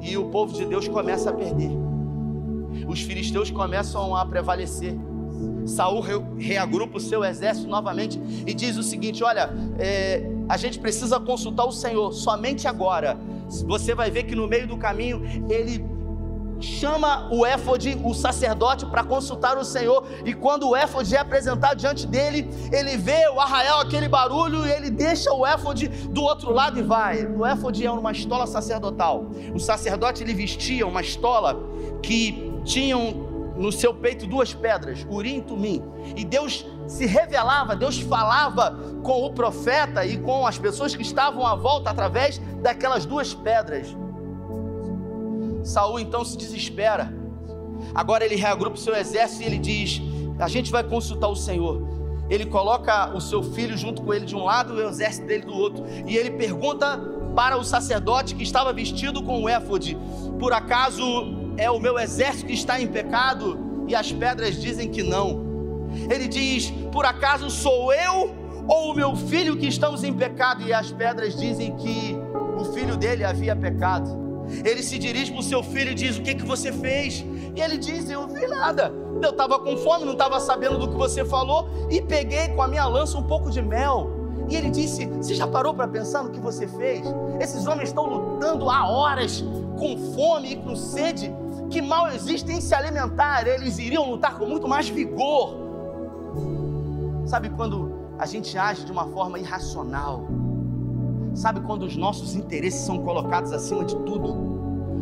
E 0.00 0.16
o 0.16 0.30
povo 0.30 0.52
de 0.52 0.64
Deus 0.64 0.86
começa 0.86 1.30
a 1.30 1.32
perder. 1.32 1.72
Os 2.86 3.00
filisteus 3.00 3.50
começam 3.50 4.14
a 4.14 4.24
prevalecer. 4.24 4.94
Saul 5.66 6.04
reagrupa 6.38 6.98
o 6.98 7.00
seu 7.00 7.24
exército 7.24 7.66
novamente 7.66 8.20
e 8.46 8.54
diz 8.54 8.76
o 8.76 8.82
seguinte: 8.82 9.24
Olha, 9.24 9.50
é, 9.76 10.22
a 10.50 10.56
gente 10.56 10.80
precisa 10.80 11.20
consultar 11.20 11.64
o 11.64 11.70
Senhor 11.70 12.12
somente 12.12 12.66
agora. 12.66 13.16
Você 13.68 13.94
vai 13.94 14.10
ver 14.10 14.24
que 14.24 14.34
no 14.34 14.48
meio 14.48 14.66
do 14.66 14.76
caminho 14.76 15.22
ele 15.48 15.88
chama 16.60 17.28
o 17.32 17.46
éfode, 17.46 17.96
o 18.02 18.12
sacerdote, 18.12 18.84
para 18.84 19.04
consultar 19.04 19.56
o 19.56 19.64
Senhor. 19.64 20.04
E 20.24 20.34
quando 20.34 20.68
o 20.68 20.74
éfode 20.74 21.14
é 21.14 21.20
apresentado 21.20 21.78
diante 21.78 22.04
dele, 22.04 22.50
ele 22.72 22.96
vê 22.96 23.28
o 23.28 23.38
arraial, 23.38 23.80
aquele 23.80 24.08
barulho, 24.08 24.66
e 24.66 24.72
ele 24.72 24.90
deixa 24.90 25.32
o 25.32 25.46
éfode 25.46 25.86
do 25.86 26.20
outro 26.20 26.52
lado 26.52 26.80
e 26.80 26.82
vai. 26.82 27.24
O 27.26 27.46
éfode 27.46 27.86
é 27.86 27.90
uma 27.90 28.10
estola 28.10 28.44
sacerdotal. 28.44 29.26
O 29.54 29.60
sacerdote 29.60 30.24
ele 30.24 30.34
vestia 30.34 30.84
uma 30.84 31.00
estola 31.00 31.56
que 32.02 32.52
tinham 32.64 33.29
no 33.60 33.70
seu 33.70 33.92
peito 33.92 34.26
duas 34.26 34.54
pedras, 34.54 35.06
Urim 35.08 35.36
e 35.36 35.42
Tumim. 35.42 35.82
E 36.16 36.24
Deus 36.24 36.66
se 36.88 37.04
revelava, 37.04 37.76
Deus 37.76 38.00
falava 38.00 38.70
com 39.02 39.22
o 39.26 39.32
profeta 39.34 40.04
e 40.04 40.16
com 40.16 40.46
as 40.46 40.58
pessoas 40.58 40.96
que 40.96 41.02
estavam 41.02 41.46
à 41.46 41.54
volta 41.54 41.90
através 41.90 42.38
daquelas 42.62 43.04
duas 43.04 43.34
pedras. 43.34 43.94
Saul 45.62 46.00
então 46.00 46.24
se 46.24 46.38
desespera. 46.38 47.12
Agora 47.94 48.24
ele 48.24 48.34
reagrupa 48.34 48.76
o 48.76 48.80
seu 48.80 48.96
exército 48.96 49.42
e 49.42 49.46
ele 49.46 49.58
diz: 49.58 50.00
A 50.38 50.48
gente 50.48 50.72
vai 50.72 50.82
consultar 50.82 51.28
o 51.28 51.36
Senhor. 51.36 51.86
Ele 52.30 52.46
coloca 52.46 53.14
o 53.14 53.20
seu 53.20 53.42
filho 53.42 53.76
junto 53.76 54.02
com 54.02 54.14
ele 54.14 54.24
de 54.24 54.34
um 54.34 54.44
lado 54.44 54.78
e 54.78 54.82
o 54.82 54.88
exército 54.88 55.26
dele 55.26 55.44
do 55.44 55.52
outro. 55.52 55.84
E 56.06 56.16
ele 56.16 56.30
pergunta 56.30 56.98
para 57.34 57.58
o 57.58 57.64
sacerdote 57.64 58.34
que 58.34 58.42
estava 58.42 58.72
vestido 58.72 59.22
com 59.22 59.42
o 59.42 59.48
éfode: 59.48 59.98
Por 60.38 60.54
acaso 60.54 61.39
é 61.56 61.70
o 61.70 61.78
meu 61.78 61.98
exército 61.98 62.46
que 62.46 62.54
está 62.54 62.80
em 62.80 62.86
pecado? 62.86 63.84
E 63.88 63.94
as 63.94 64.12
pedras 64.12 64.60
dizem 64.60 64.88
que 64.88 65.02
não. 65.02 65.50
Ele 66.10 66.28
diz: 66.28 66.70
Por 66.92 67.04
acaso 67.04 67.50
sou 67.50 67.92
eu 67.92 68.34
ou 68.68 68.92
o 68.92 68.94
meu 68.94 69.16
filho 69.16 69.56
que 69.56 69.66
estamos 69.66 70.04
em 70.04 70.12
pecado? 70.12 70.62
E 70.62 70.72
as 70.72 70.92
pedras 70.92 71.36
dizem 71.36 71.76
que 71.76 72.16
o 72.56 72.64
filho 72.72 72.96
dele 72.96 73.24
havia 73.24 73.56
pecado. 73.56 74.18
Ele 74.64 74.82
se 74.82 74.98
dirige 74.98 75.30
para 75.30 75.40
o 75.40 75.44
seu 75.44 75.62
filho 75.62 75.90
e 75.92 75.94
diz: 75.94 76.18
O 76.18 76.22
que, 76.22 76.34
que 76.34 76.44
você 76.44 76.72
fez? 76.72 77.24
E 77.54 77.60
ele 77.60 77.78
diz: 77.78 78.08
Eu 78.10 78.26
não 78.26 78.34
vi 78.34 78.46
nada. 78.46 78.92
Eu 79.22 79.30
estava 79.30 79.58
com 79.58 79.76
fome, 79.76 80.04
não 80.04 80.12
estava 80.12 80.40
sabendo 80.40 80.78
do 80.78 80.88
que 80.88 80.96
você 80.96 81.24
falou, 81.24 81.68
e 81.90 82.00
peguei 82.00 82.48
com 82.48 82.62
a 82.62 82.68
minha 82.68 82.86
lança 82.86 83.18
um 83.18 83.22
pouco 83.22 83.50
de 83.50 83.60
mel. 83.60 84.19
E 84.50 84.56
ele 84.56 84.68
disse: 84.68 85.06
Você 85.06 85.34
já 85.34 85.46
parou 85.46 85.72
para 85.72 85.86
pensar 85.86 86.24
no 86.24 86.30
que 86.30 86.40
você 86.40 86.66
fez? 86.66 87.06
Esses 87.40 87.66
homens 87.66 87.90
estão 87.90 88.06
lutando 88.06 88.68
há 88.68 88.88
horas, 88.88 89.44
com 89.78 89.96
fome 90.14 90.52
e 90.52 90.56
com 90.56 90.74
sede, 90.74 91.32
que 91.70 91.80
mal 91.80 92.08
existem 92.08 92.58
em 92.58 92.60
se 92.60 92.74
alimentar, 92.74 93.46
eles 93.46 93.78
iriam 93.78 94.10
lutar 94.10 94.36
com 94.36 94.46
muito 94.46 94.66
mais 94.66 94.88
vigor. 94.88 95.56
Sabe 97.26 97.48
quando 97.50 97.94
a 98.18 98.26
gente 98.26 98.58
age 98.58 98.84
de 98.84 98.90
uma 98.90 99.06
forma 99.06 99.38
irracional? 99.38 100.26
Sabe 101.32 101.60
quando 101.60 101.84
os 101.84 101.96
nossos 101.96 102.34
interesses 102.34 102.80
são 102.80 102.98
colocados 102.98 103.52
acima 103.52 103.84
de 103.84 103.94
tudo? 103.94 104.50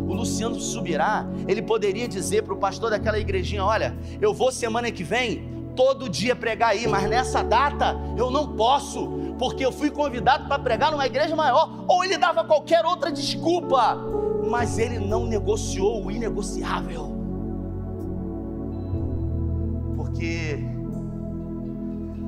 O 0.08 0.12
Luciano 0.12 0.60
Subirá, 0.60 1.26
ele 1.46 1.62
poderia 1.62 2.06
dizer 2.06 2.42
para 2.42 2.52
o 2.52 2.58
pastor 2.58 2.90
daquela 2.90 3.18
igrejinha: 3.18 3.64
Olha, 3.64 3.96
eu 4.20 4.34
vou 4.34 4.52
semana 4.52 4.90
que 4.90 5.02
vem 5.02 5.58
todo 5.74 6.08
dia 6.08 6.34
pregar 6.34 6.70
aí, 6.70 6.88
mas 6.88 7.08
nessa 7.08 7.40
data 7.40 7.96
eu 8.16 8.30
não 8.32 8.56
posso, 8.56 9.17
porque 9.38 9.64
eu 9.64 9.72
fui 9.72 9.90
convidado 9.90 10.48
para 10.48 10.58
pregar 10.58 10.90
numa 10.90 11.06
igreja 11.06 11.36
maior. 11.36 11.84
Ou 11.86 12.04
ele 12.04 12.18
dava 12.18 12.44
qualquer 12.44 12.84
outra 12.84 13.10
desculpa 13.10 13.96
mas 14.48 14.78
ele 14.78 14.98
não 14.98 15.26
negociou 15.26 16.04
o 16.04 16.10
inegociável. 16.10 17.12
Porque 19.94 20.58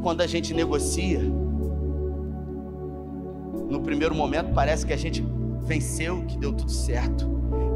quando 0.03 0.21
a 0.21 0.27
gente 0.27 0.53
negocia, 0.53 1.21
no 3.69 3.81
primeiro 3.81 4.15
momento 4.15 4.53
parece 4.53 4.85
que 4.85 4.93
a 4.93 4.97
gente 4.97 5.25
venceu, 5.63 6.25
que 6.27 6.39
deu 6.39 6.53
tudo 6.53 6.71
certo. 6.71 7.29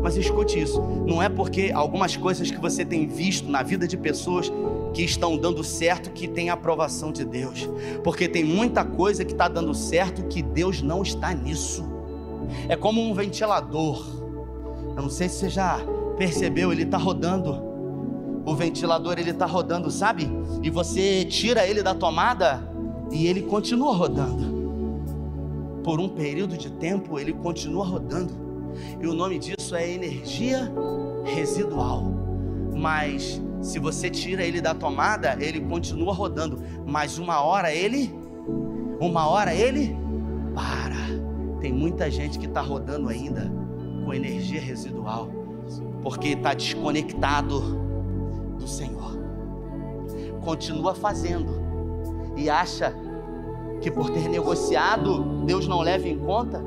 Mas 0.05 0.17
escute 0.17 0.61
isso, 0.61 0.81
não 1.05 1.21
é 1.21 1.29
porque 1.29 1.73
algumas 1.75 2.17
coisas 2.17 2.49
que 2.49 2.61
você 2.61 2.85
tem 2.85 3.09
visto 3.09 3.51
na 3.51 3.63
vida 3.63 3.89
de 3.89 3.97
pessoas 3.97 4.53
que 4.93 5.03
estão 5.03 5.37
dando 5.37 5.65
certo 5.65 6.11
que 6.11 6.29
tem 6.29 6.51
a 6.51 6.53
aprovação 6.53 7.11
de 7.11 7.25
Deus, 7.25 7.69
porque 8.05 8.29
tem 8.29 8.45
muita 8.45 8.85
coisa 8.85 9.25
que 9.25 9.33
está 9.33 9.49
dando 9.49 9.75
certo 9.75 10.23
que 10.29 10.41
Deus 10.41 10.81
não 10.81 11.03
está 11.03 11.35
nisso. 11.35 11.85
É 12.69 12.77
como 12.77 13.01
um 13.01 13.13
ventilador 13.13 14.23
eu 14.97 15.03
não 15.03 15.11
sei 15.11 15.29
se 15.29 15.37
você 15.37 15.49
já 15.49 15.79
percebeu, 16.17 16.73
ele 16.73 16.85
está 16.85 16.97
rodando. 16.97 17.61
O 18.47 18.55
ventilador 18.55 19.19
ele 19.19 19.31
está 19.31 19.47
rodando, 19.47 19.91
sabe? 19.91 20.31
E 20.63 20.71
você 20.71 21.25
tira 21.25 21.67
ele 21.67 21.83
da 21.83 21.95
tomada 21.95 22.63
e 23.11 23.27
ele 23.27 23.43
continua 23.43 23.93
rodando. 23.95 24.55
Por 25.83 25.99
um 25.99 26.09
período 26.09 26.57
de 26.57 26.71
tempo 26.71 27.19
ele 27.19 27.33
continua 27.33 27.85
rodando. 27.85 28.44
E 29.01 29.07
o 29.07 29.15
nome 29.15 29.39
disso 29.39 29.75
é 29.75 29.91
energia 29.91 30.71
residual. 31.25 32.05
Mas 32.75 33.41
se 33.63 33.79
você 33.79 34.11
tira 34.11 34.43
ele 34.45 34.61
da 34.61 34.75
tomada, 34.75 35.37
ele 35.41 35.61
continua 35.61 36.13
rodando. 36.13 36.61
Mas 36.87 37.19
uma 37.19 37.41
hora 37.41 37.73
ele, 37.73 38.15
uma 39.01 39.27
hora 39.29 39.55
ele 39.55 39.97
para. 40.55 40.95
Tem 41.61 41.73
muita 41.73 42.11
gente 42.11 42.39
que 42.39 42.47
está 42.47 42.61
rodando 42.61 43.09
ainda 43.09 43.51
com 44.05 44.13
energia 44.13 44.61
residual, 44.61 45.31
porque 46.03 46.29
está 46.29 46.53
desconectado 46.53 47.79
do 48.59 48.69
Senhor. 48.69 49.19
Continua 50.43 50.95
fazendo 50.95 51.65
e 52.37 52.51
acha 52.51 52.95
que 53.81 53.91
por 53.91 54.11
ter 54.11 54.29
negociado, 54.29 55.45
Deus 55.45 55.67
não 55.67 55.81
leva 55.81 56.07
em 56.07 56.19
conta, 56.19 56.63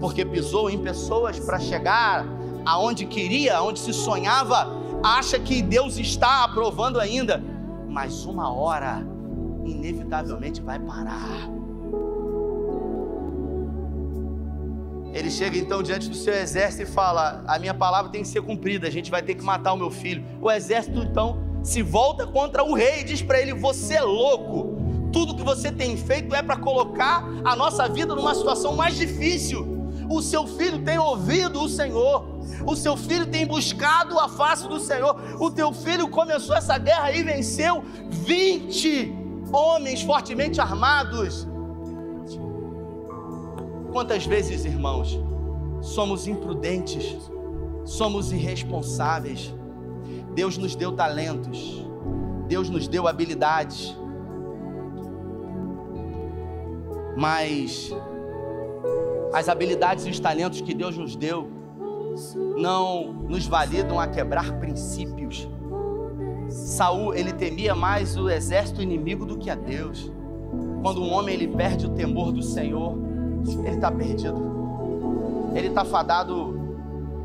porque 0.00 0.24
pisou 0.24 0.70
em 0.70 0.78
pessoas 0.78 1.38
para 1.38 1.58
chegar 1.58 2.26
aonde 2.64 3.06
queria, 3.06 3.56
aonde 3.56 3.78
se 3.78 3.92
sonhava, 3.92 4.72
acha 5.02 5.38
que 5.38 5.62
Deus 5.62 5.98
está 5.98 6.44
aprovando 6.44 6.98
ainda, 6.98 7.42
mas 7.88 8.24
uma 8.24 8.52
hora 8.52 9.06
inevitavelmente 9.64 10.60
vai 10.60 10.78
parar. 10.78 11.48
Ele 15.12 15.30
chega 15.30 15.56
então 15.56 15.82
diante 15.82 16.10
do 16.10 16.14
seu 16.14 16.34
exército 16.34 16.82
e 16.82 16.86
fala: 16.86 17.42
A 17.46 17.58
minha 17.58 17.72
palavra 17.72 18.10
tem 18.10 18.20
que 18.20 18.28
ser 18.28 18.42
cumprida, 18.42 18.86
a 18.86 18.90
gente 18.90 19.10
vai 19.10 19.22
ter 19.22 19.34
que 19.34 19.42
matar 19.42 19.72
o 19.72 19.76
meu 19.76 19.90
filho. 19.90 20.22
O 20.42 20.50
exército 20.50 20.98
então 20.98 21.38
se 21.62 21.80
volta 21.80 22.26
contra 22.26 22.62
o 22.62 22.74
rei 22.74 23.00
e 23.00 23.04
diz 23.04 23.22
para 23.22 23.40
ele: 23.40 23.54
Você 23.54 23.94
é 23.94 24.02
louco, 24.02 24.76
tudo 25.12 25.34
que 25.34 25.42
você 25.42 25.72
tem 25.72 25.96
feito 25.96 26.34
é 26.34 26.42
para 26.42 26.56
colocar 26.58 27.24
a 27.44 27.56
nossa 27.56 27.88
vida 27.88 28.14
numa 28.14 28.34
situação 28.34 28.76
mais 28.76 28.94
difícil. 28.96 29.75
O 30.08 30.22
seu 30.22 30.46
filho 30.46 30.82
tem 30.84 30.98
ouvido 30.98 31.62
o 31.62 31.68
Senhor, 31.68 32.24
o 32.66 32.76
seu 32.76 32.96
filho 32.96 33.26
tem 33.26 33.46
buscado 33.46 34.18
a 34.18 34.28
face 34.28 34.68
do 34.68 34.78
Senhor. 34.78 35.16
O 35.40 35.50
teu 35.50 35.72
filho 35.72 36.08
começou 36.08 36.54
essa 36.54 36.78
guerra 36.78 37.12
e 37.12 37.22
venceu 37.22 37.84
20 38.10 39.14
homens 39.52 40.02
fortemente 40.02 40.60
armados 40.60 41.46
Quantas 43.96 44.26
vezes, 44.26 44.66
irmãos, 44.66 45.18
somos 45.80 46.26
imprudentes, 46.26 47.16
somos 47.86 48.30
irresponsáveis. 48.30 49.54
Deus 50.34 50.58
nos 50.58 50.76
deu 50.76 50.92
talentos, 50.92 51.82
Deus 52.46 52.68
nos 52.68 52.86
deu 52.86 53.08
habilidades, 53.08 53.96
mas 57.16 57.90
as 59.36 59.50
habilidades 59.50 60.06
e 60.06 60.10
os 60.10 60.18
talentos 60.18 60.62
que 60.62 60.72
Deus 60.72 60.96
nos 60.96 61.14
deu 61.14 61.50
não 62.56 63.12
nos 63.12 63.46
validam 63.46 64.00
a 64.00 64.06
quebrar 64.06 64.50
princípios. 64.58 65.46
Saul 66.48 67.14
ele 67.14 67.34
temia 67.34 67.74
mais 67.74 68.16
o 68.16 68.30
exército 68.30 68.80
inimigo 68.80 69.26
do 69.26 69.36
que 69.36 69.50
a 69.50 69.54
Deus. 69.54 70.10
Quando 70.80 71.02
um 71.02 71.12
homem 71.12 71.34
ele 71.34 71.48
perde 71.48 71.84
o 71.84 71.90
temor 71.90 72.32
do 72.32 72.42
Senhor, 72.42 72.96
ele 73.62 73.74
está 73.74 73.92
perdido. 73.92 74.40
Ele 75.54 75.68
está 75.68 75.84
fadado 75.84 76.58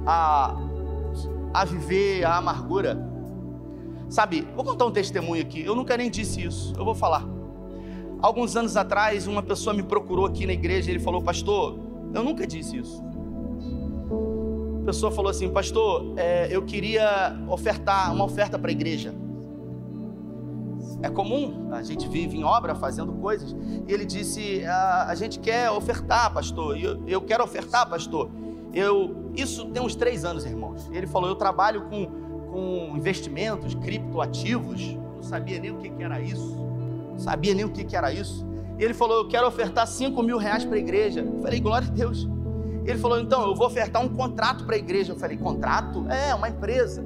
a, 0.05 0.53
a 1.53 1.63
viver 1.63 2.25
a 2.25 2.35
amargura. 2.35 3.09
Sabe, 4.09 4.45
vou 4.53 4.65
contar 4.65 4.85
um 4.85 4.91
testemunho 4.91 5.41
aqui. 5.41 5.63
Eu 5.63 5.75
nunca 5.75 5.95
nem 5.95 6.11
disse 6.11 6.43
isso. 6.43 6.73
Eu 6.77 6.83
vou 6.83 6.93
falar. 6.93 7.25
Alguns 8.21 8.57
anos 8.57 8.75
atrás, 8.75 9.27
uma 9.27 9.41
pessoa 9.41 9.73
me 9.73 9.81
procurou 9.81 10.25
aqui 10.25 10.45
na 10.45 10.51
igreja 10.51 10.91
ele 10.91 10.99
falou: 10.99 11.21
Pastor, 11.21 11.80
eu 12.13 12.23
nunca 12.23 12.45
disse 12.45 12.77
isso. 12.77 13.03
A 14.81 14.85
pessoa 14.85 15.11
falou 15.11 15.29
assim: 15.29 15.49
Pastor, 15.49 16.13
é, 16.17 16.47
eu 16.49 16.63
queria 16.63 17.37
ofertar 17.47 18.13
uma 18.13 18.25
oferta 18.25 18.57
para 18.57 18.69
a 18.69 18.71
igreja. 18.71 19.13
É 21.03 21.09
comum, 21.09 21.69
a 21.71 21.81
gente 21.81 22.07
vive 22.07 22.37
em 22.37 22.43
obra 22.43 22.75
fazendo 22.75 23.13
coisas. 23.13 23.55
E 23.87 23.91
ele 23.91 24.05
disse: 24.05 24.65
a, 24.65 25.05
a 25.07 25.15
gente 25.15 25.39
quer 25.39 25.69
ofertar, 25.71 26.33
pastor. 26.33 26.77
Eu, 26.77 27.01
eu 27.07 27.21
quero 27.21 27.43
ofertar, 27.43 27.89
pastor. 27.89 28.29
Eu, 28.73 29.31
isso 29.35 29.65
tem 29.67 29.81
uns 29.81 29.95
três 29.95 30.25
anos, 30.25 30.45
irmãos. 30.45 30.89
Ele 30.91 31.07
falou: 31.07 31.29
eu 31.29 31.35
trabalho 31.35 31.83
com, 31.83 32.05
com 32.51 32.97
investimentos, 32.97 33.75
criptoativos. 33.75 34.95
Não 35.15 35.23
sabia 35.23 35.59
nem 35.59 35.71
o 35.71 35.77
que, 35.77 35.89
que 35.89 36.03
era 36.03 36.19
isso. 36.19 36.55
Não 37.11 37.19
sabia 37.19 37.53
nem 37.53 37.65
o 37.65 37.69
que, 37.69 37.83
que 37.83 37.95
era 37.95 38.11
isso. 38.11 38.45
E 38.81 38.83
ele 38.83 38.93
falou: 38.93 39.19
eu 39.19 39.27
quero 39.27 39.47
ofertar 39.47 39.87
cinco 39.87 40.23
mil 40.23 40.37
reais 40.37 40.65
para 40.65 40.75
a 40.75 40.79
igreja. 40.79 41.21
Eu 41.21 41.41
falei: 41.41 41.59
glória 41.61 41.87
a 41.87 41.91
Deus. 41.91 42.27
Ele 42.83 42.97
falou: 42.97 43.19
então, 43.19 43.47
eu 43.47 43.55
vou 43.55 43.67
ofertar 43.67 44.03
um 44.03 44.09
contrato 44.09 44.65
para 44.65 44.75
a 44.75 44.79
igreja. 44.79 45.13
Eu 45.13 45.17
falei: 45.17 45.37
contrato? 45.37 46.05
É, 46.09 46.35
uma 46.35 46.49
empresa 46.49 47.05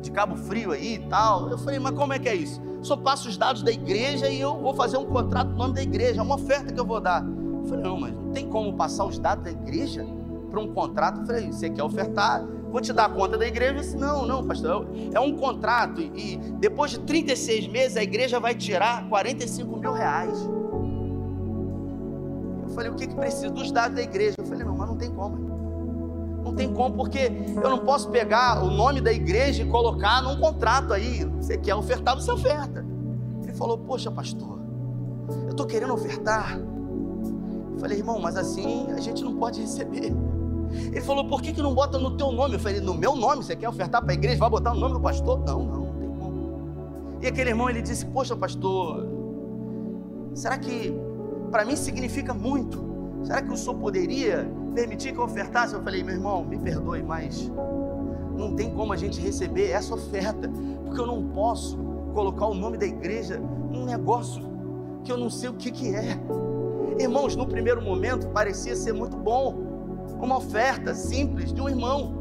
de 0.00 0.10
Cabo 0.10 0.36
Frio 0.36 0.70
aí 0.72 0.94
e 0.94 1.08
tal. 1.08 1.50
Eu 1.50 1.58
falei: 1.58 1.80
mas 1.80 1.96
como 1.96 2.12
é 2.12 2.18
que 2.18 2.28
é 2.28 2.34
isso? 2.34 2.60
só 2.86 2.96
passo 2.96 3.28
os 3.28 3.36
dados 3.36 3.62
da 3.62 3.72
igreja 3.72 4.28
e 4.28 4.40
eu 4.40 4.56
vou 4.56 4.72
fazer 4.72 4.96
um 4.96 5.04
contrato 5.04 5.48
no 5.48 5.56
nome 5.56 5.74
da 5.74 5.82
igreja, 5.82 6.20
é 6.20 6.22
uma 6.22 6.36
oferta 6.36 6.72
que 6.72 6.78
eu 6.78 6.84
vou 6.84 7.00
dar. 7.00 7.24
Eu 7.24 7.66
falei, 7.66 7.82
não, 7.82 7.98
mas 7.98 8.14
não 8.14 8.30
tem 8.30 8.48
como 8.48 8.72
passar 8.74 9.04
os 9.04 9.18
dados 9.18 9.44
da 9.44 9.50
igreja 9.50 10.06
para 10.50 10.60
um 10.60 10.72
contrato. 10.72 11.20
Eu 11.20 11.26
falei, 11.26 11.52
você 11.52 11.68
quer 11.68 11.82
ofertar? 11.82 12.46
Vou 12.70 12.80
te 12.80 12.92
dar 12.92 13.06
a 13.06 13.08
conta 13.08 13.36
da 13.36 13.46
igreja? 13.46 13.72
Eu 13.72 13.80
disse, 13.80 13.96
não, 13.96 14.24
não, 14.24 14.46
pastor, 14.46 14.88
é 15.12 15.18
um 15.18 15.36
contrato 15.36 16.00
e 16.00 16.36
depois 16.58 16.92
de 16.92 17.00
36 17.00 17.66
meses 17.68 17.96
a 17.96 18.02
igreja 18.02 18.38
vai 18.38 18.54
tirar 18.54 19.08
45 19.08 19.76
mil 19.76 19.92
reais. 19.92 20.48
Falei, 22.76 22.90
o 22.90 22.94
que, 22.94 23.06
que 23.06 23.14
precisa? 23.14 23.48
Dos 23.48 23.72
dados 23.72 23.96
da 23.96 24.02
igreja. 24.02 24.34
Eu 24.36 24.44
falei, 24.44 24.62
não, 24.62 24.76
mas 24.76 24.86
não 24.86 24.96
tem 24.96 25.10
como. 25.10 25.56
Não 26.44 26.54
tem 26.54 26.72
como, 26.72 26.94
porque 26.94 27.32
eu 27.56 27.70
não 27.70 27.78
posso 27.78 28.08
pegar 28.10 28.62
o 28.62 28.70
nome 28.70 29.00
da 29.00 29.12
igreja 29.12 29.62
e 29.62 29.66
colocar 29.66 30.22
num 30.22 30.38
contrato 30.38 30.92
aí. 30.92 31.24
Você 31.40 31.56
quer 31.56 31.74
ofertar, 31.74 32.14
você 32.14 32.30
oferta. 32.30 32.86
Ele 33.42 33.52
falou: 33.54 33.76
Poxa, 33.78 34.12
pastor, 34.12 34.60
eu 35.44 35.50
estou 35.50 35.66
querendo 35.66 35.92
ofertar. 35.92 36.56
Eu 36.56 37.78
falei, 37.80 37.98
irmão, 37.98 38.20
mas 38.20 38.36
assim 38.36 38.86
a 38.92 39.00
gente 39.00 39.24
não 39.24 39.34
pode 39.34 39.60
receber. 39.60 40.14
Ele 40.70 41.00
falou: 41.00 41.26
Por 41.26 41.42
que, 41.42 41.52
que 41.52 41.60
não 41.60 41.74
bota 41.74 41.98
no 41.98 42.16
teu 42.16 42.30
nome? 42.30 42.54
Eu 42.54 42.60
falei: 42.60 42.80
No 42.80 42.94
meu 42.94 43.16
nome, 43.16 43.42
você 43.42 43.56
quer 43.56 43.68
ofertar 43.68 44.00
para 44.00 44.12
a 44.12 44.14
igreja? 44.14 44.38
Vai 44.38 44.50
botar 44.50 44.72
no 44.72 44.78
nome 44.78 44.94
do 44.94 45.00
pastor? 45.00 45.40
Não, 45.40 45.64
não, 45.64 45.80
não 45.80 45.94
tem 45.94 46.08
como. 46.10 47.18
E 47.22 47.26
aquele 47.26 47.50
irmão 47.50 47.68
ele 47.68 47.82
disse: 47.82 48.06
Poxa, 48.06 48.36
pastor, 48.36 49.04
será 50.32 50.56
que 50.58 50.94
para 51.50 51.64
mim 51.64 51.76
significa 51.76 52.34
muito? 52.34 52.84
Será 53.22 53.42
que 53.42 53.52
o 53.52 53.56
senhor 53.56 53.74
poderia 53.74 54.48
permitir 54.74 55.12
que 55.12 55.18
eu 55.18 55.24
ofertasse? 55.24 55.74
Eu 55.74 55.82
falei, 55.82 56.02
meu 56.02 56.14
irmão, 56.14 56.44
me 56.44 56.58
perdoe, 56.58 57.02
mas 57.02 57.50
não 58.36 58.54
tem 58.54 58.70
como 58.70 58.92
a 58.92 58.96
gente 58.96 59.20
receber 59.20 59.70
essa 59.70 59.94
oferta, 59.94 60.50
porque 60.84 61.00
eu 61.00 61.06
não 61.06 61.28
posso 61.28 61.76
colocar 62.12 62.46
o 62.46 62.54
nome 62.54 62.76
da 62.78 62.86
igreja 62.86 63.38
num 63.38 63.84
negócio 63.84 64.42
que 65.02 65.10
eu 65.10 65.16
não 65.16 65.30
sei 65.30 65.48
o 65.48 65.54
que, 65.54 65.70
que 65.70 65.94
é. 65.94 66.18
Irmãos, 66.98 67.36
no 67.36 67.46
primeiro 67.46 67.82
momento 67.82 68.28
parecia 68.28 68.74
ser 68.74 68.92
muito 68.92 69.16
bom, 69.16 69.54
uma 70.20 70.36
oferta 70.38 70.94
simples 70.94 71.52
de 71.52 71.60
um 71.60 71.68
irmão. 71.68 72.14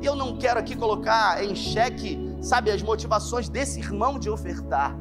E 0.00 0.06
eu 0.06 0.14
não 0.14 0.36
quero 0.36 0.58
aqui 0.58 0.76
colocar 0.76 1.42
em 1.42 1.54
xeque, 1.54 2.36
sabe, 2.40 2.70
as 2.70 2.82
motivações 2.82 3.48
desse 3.48 3.80
irmão 3.80 4.18
de 4.18 4.30
ofertar. 4.30 4.96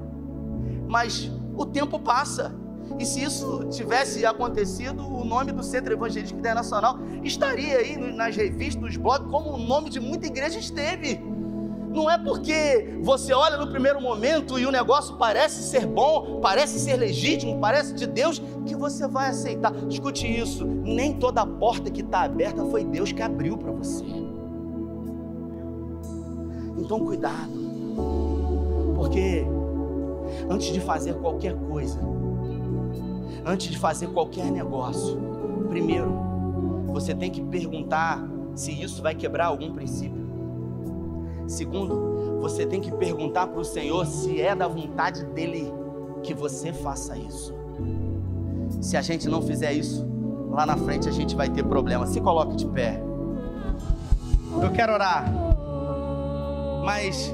Mas 0.87 1.31
o 1.55 1.65
tempo 1.65 1.99
passa 1.99 2.53
e 2.99 3.05
se 3.05 3.23
isso 3.23 3.65
tivesse 3.69 4.25
acontecido, 4.25 5.05
o 5.05 5.23
nome 5.23 5.51
do 5.51 5.63
Centro 5.63 5.93
Evangelístico 5.93 6.39
Internacional 6.39 6.97
estaria 7.23 7.77
aí 7.77 7.97
nas 7.97 8.35
revistas, 8.35 8.81
nos 8.81 8.97
blogs, 8.97 9.29
como 9.29 9.51
o 9.51 9.57
nome 9.57 9.89
de 9.89 9.99
muita 9.99 10.27
igreja 10.27 10.57
esteve. 10.57 11.21
Não 11.89 12.09
é 12.09 12.17
porque 12.17 12.99
você 13.01 13.33
olha 13.33 13.57
no 13.57 13.67
primeiro 13.67 14.01
momento 14.01 14.59
e 14.59 14.65
o 14.65 14.71
negócio 14.71 15.15
parece 15.15 15.63
ser 15.63 15.85
bom, 15.85 16.39
parece 16.41 16.79
ser 16.79 16.95
legítimo, 16.95 17.59
parece 17.59 17.93
de 17.93 18.05
Deus, 18.05 18.41
que 18.65 18.75
você 18.75 19.07
vai 19.07 19.29
aceitar. 19.29 19.73
Escute 19.89 20.27
isso: 20.27 20.65
nem 20.65 21.13
toda 21.13 21.45
porta 21.45 21.89
que 21.89 22.01
está 22.01 22.21
aberta 22.21 22.63
foi 22.65 22.83
Deus 22.83 23.11
que 23.11 23.21
abriu 23.21 23.57
para 23.57 23.71
você. 23.71 24.05
Então, 26.77 26.99
cuidado, 26.99 27.51
porque 28.95 29.45
antes 30.49 30.71
de 30.71 30.79
fazer 30.79 31.15
qualquer 31.15 31.55
coisa, 31.55 31.99
antes 33.47 33.71
de 33.71 33.77
fazer 33.77 34.07
qualquer 34.07 34.51
negócio, 34.51 35.17
primeiro, 35.69 36.11
você 36.87 37.15
tem 37.15 37.31
que 37.31 37.41
perguntar 37.41 38.21
se 38.53 38.71
isso 38.71 39.01
vai 39.01 39.15
quebrar 39.15 39.45
algum 39.45 39.73
princípio. 39.73 40.27
Segundo, 41.47 42.39
você 42.41 42.65
tem 42.65 42.81
que 42.81 42.91
perguntar 42.91 43.47
para 43.47 43.61
o 43.61 43.63
Senhor 43.63 44.05
se 44.05 44.41
é 44.41 44.53
da 44.53 44.67
vontade 44.67 45.23
dEle 45.27 45.71
que 46.21 46.33
você 46.33 46.73
faça 46.73 47.17
isso. 47.17 47.55
Se 48.81 48.97
a 48.97 49.01
gente 49.01 49.29
não 49.29 49.41
fizer 49.41 49.71
isso, 49.71 50.05
lá 50.49 50.65
na 50.65 50.75
frente 50.75 51.07
a 51.07 51.11
gente 51.11 51.33
vai 51.33 51.49
ter 51.49 51.63
problema. 51.63 52.05
Se 52.05 52.19
coloque 52.19 52.57
de 52.57 52.65
pé. 52.67 53.01
Eu 54.61 54.71
quero 54.71 54.93
orar, 54.93 55.25
mas 56.83 57.33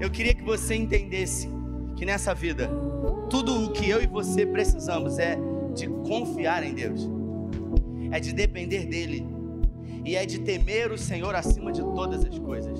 eu 0.00 0.10
queria 0.10 0.34
que 0.34 0.42
você 0.42 0.74
entendesse 0.74 1.48
que 1.94 2.04
nessa 2.04 2.34
vida 2.34 2.68
tudo 3.28 3.64
o 3.64 3.72
que 3.72 3.88
eu 3.88 4.02
e 4.02 4.06
você 4.06 4.46
precisamos 4.46 5.18
é 5.18 5.36
de 5.74 5.88
confiar 5.88 6.62
em 6.62 6.74
Deus, 6.74 7.08
é 8.10 8.20
de 8.20 8.32
depender 8.32 8.86
dEle 8.86 9.26
e 10.04 10.14
é 10.14 10.24
de 10.24 10.38
temer 10.38 10.92
o 10.92 10.98
Senhor 10.98 11.34
acima 11.34 11.72
de 11.72 11.82
todas 11.82 12.24
as 12.24 12.38
coisas. 12.38 12.78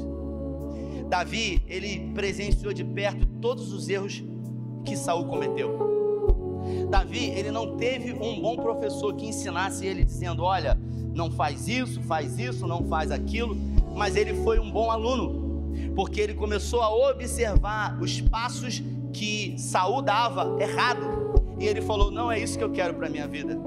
Davi, 1.09 1.63
ele 1.69 2.13
presenciou 2.15 2.73
de 2.73 2.85
perto 2.85 3.27
todos 3.41 3.73
os 3.73 3.89
erros 3.89 4.25
que 4.85 4.97
Saul 4.97 5.27
cometeu. 5.27 5.79
Davi, 6.89 7.31
ele 7.31 7.51
não 7.51 7.77
teve 7.77 8.13
um 8.13 8.41
bom 8.41 8.57
professor 8.57 9.15
que 9.15 9.27
ensinasse 9.27 9.85
ele 9.85 10.05
dizendo: 10.05 10.43
"Olha, 10.43 10.79
não 11.15 11.31
faz 11.31 11.69
isso, 11.69 12.01
faz 12.03 12.39
isso, 12.39 12.67
não 12.67 12.87
faz 12.87 13.11
aquilo", 13.11 13.57
mas 13.95 14.17
ele 14.17 14.35
foi 14.43 14.59
um 14.59 14.71
bom 14.71 14.91
aluno, 14.91 15.73
porque 15.95 16.21
ele 16.21 16.35
começou 16.35 16.83
a 16.83 17.11
observar 17.11 17.99
os 18.01 18.21
passos 18.21 18.83
que 19.17 19.55
Saul 19.59 20.03
dava 20.03 20.57
errado. 20.61 21.07
E 21.59 21.65
ele 21.67 21.81
falou: 21.81 22.11
"Não 22.11 22.31
é 22.31 22.39
isso 22.39 22.59
que 22.59 22.65
eu 22.65 22.71
quero 22.71 22.95
para 22.95 23.09
minha 23.09 23.27
vida". 23.27 23.59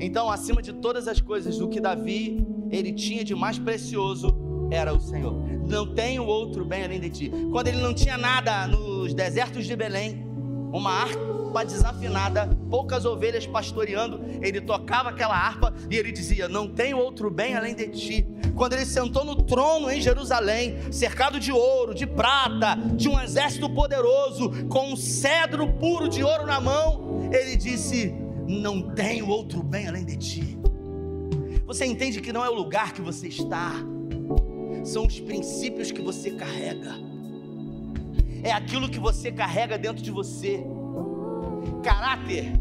Então, 0.00 0.30
acima 0.30 0.62
de 0.62 0.72
todas 0.72 1.06
as 1.06 1.20
coisas, 1.20 1.60
o 1.60 1.68
que 1.68 1.80
Davi 1.80 2.46
ele 2.70 2.92
tinha 2.92 3.22
de 3.22 3.34
mais 3.34 3.58
precioso 3.58 4.34
era 4.70 4.92
o 4.92 5.00
Senhor. 5.00 5.34
Não 5.66 5.94
tenho 5.94 6.24
outro 6.24 6.64
bem 6.64 6.84
além 6.84 7.00
de 7.00 7.10
ti. 7.10 7.32
Quando 7.52 7.68
ele 7.68 7.80
não 7.80 7.94
tinha 7.94 8.16
nada 8.16 8.66
nos 8.66 9.14
desertos 9.14 9.66
de 9.66 9.76
Belém, 9.76 10.26
uma 10.72 10.90
harpa 11.46 11.64
desafinada, 11.64 12.48
poucas 12.68 13.04
ovelhas 13.04 13.46
pastoreando, 13.46 14.20
ele 14.42 14.60
tocava 14.60 15.10
aquela 15.10 15.34
harpa 15.34 15.72
e 15.90 15.96
ele 15.96 16.12
dizia: 16.12 16.48
Não 16.48 16.68
tenho 16.68 16.98
outro 16.98 17.30
bem 17.30 17.54
além 17.54 17.74
de 17.74 17.88
ti 17.88 18.26
quando 18.54 18.72
ele 18.72 18.86
sentou 18.86 19.24
no 19.24 19.36
trono 19.42 19.90
em 19.90 20.00
Jerusalém, 20.00 20.90
cercado 20.90 21.38
de 21.38 21.52
ouro, 21.52 21.94
de 21.94 22.06
prata, 22.06 22.74
de 22.94 23.08
um 23.08 23.20
exército 23.20 23.68
poderoso, 23.68 24.66
com 24.66 24.92
um 24.92 24.96
cedro 24.96 25.70
puro 25.74 26.08
de 26.08 26.22
ouro 26.22 26.46
na 26.46 26.60
mão, 26.60 27.30
ele 27.32 27.56
disse: 27.56 28.14
Não 28.48 28.94
tenho 28.94 29.28
outro 29.28 29.62
bem 29.62 29.86
além 29.86 30.04
de 30.04 30.16
ti. 30.16 30.58
Você 31.66 31.84
entende 31.84 32.20
que 32.20 32.32
não 32.32 32.44
é 32.44 32.48
o 32.48 32.54
lugar 32.54 32.92
que 32.92 33.02
você 33.02 33.28
está, 33.28 33.72
são 34.84 35.04
os 35.04 35.18
princípios 35.20 35.90
que 35.90 36.00
você 36.00 36.30
carrega, 36.30 36.92
é 38.42 38.52
aquilo 38.52 38.88
que 38.88 39.00
você 39.00 39.32
carrega 39.32 39.76
dentro 39.76 40.02
de 40.02 40.10
você. 40.10 40.64
Caráter 41.82 42.52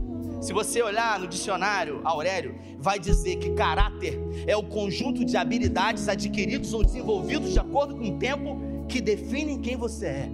se 0.45 0.53
você 0.53 0.79
olhar 0.79 1.19
no 1.19 1.27
dicionário 1.27 2.01
Aurélio, 2.03 2.55
vai 2.77 2.99
dizer 2.99 3.37
que 3.37 3.49
caráter 3.55 4.19
é 4.45 4.55
o 4.55 4.61
conjunto 4.61 5.25
de 5.25 5.35
habilidades 5.35 6.07
adquiridos 6.07 6.71
ou 6.71 6.83
desenvolvidos 6.83 7.51
de 7.51 7.57
acordo 7.57 7.95
com 7.95 8.09
o 8.09 8.19
tempo 8.19 8.85
que 8.87 9.01
definem 9.01 9.59
quem 9.59 9.75
você 9.75 10.05
é. 10.05 10.29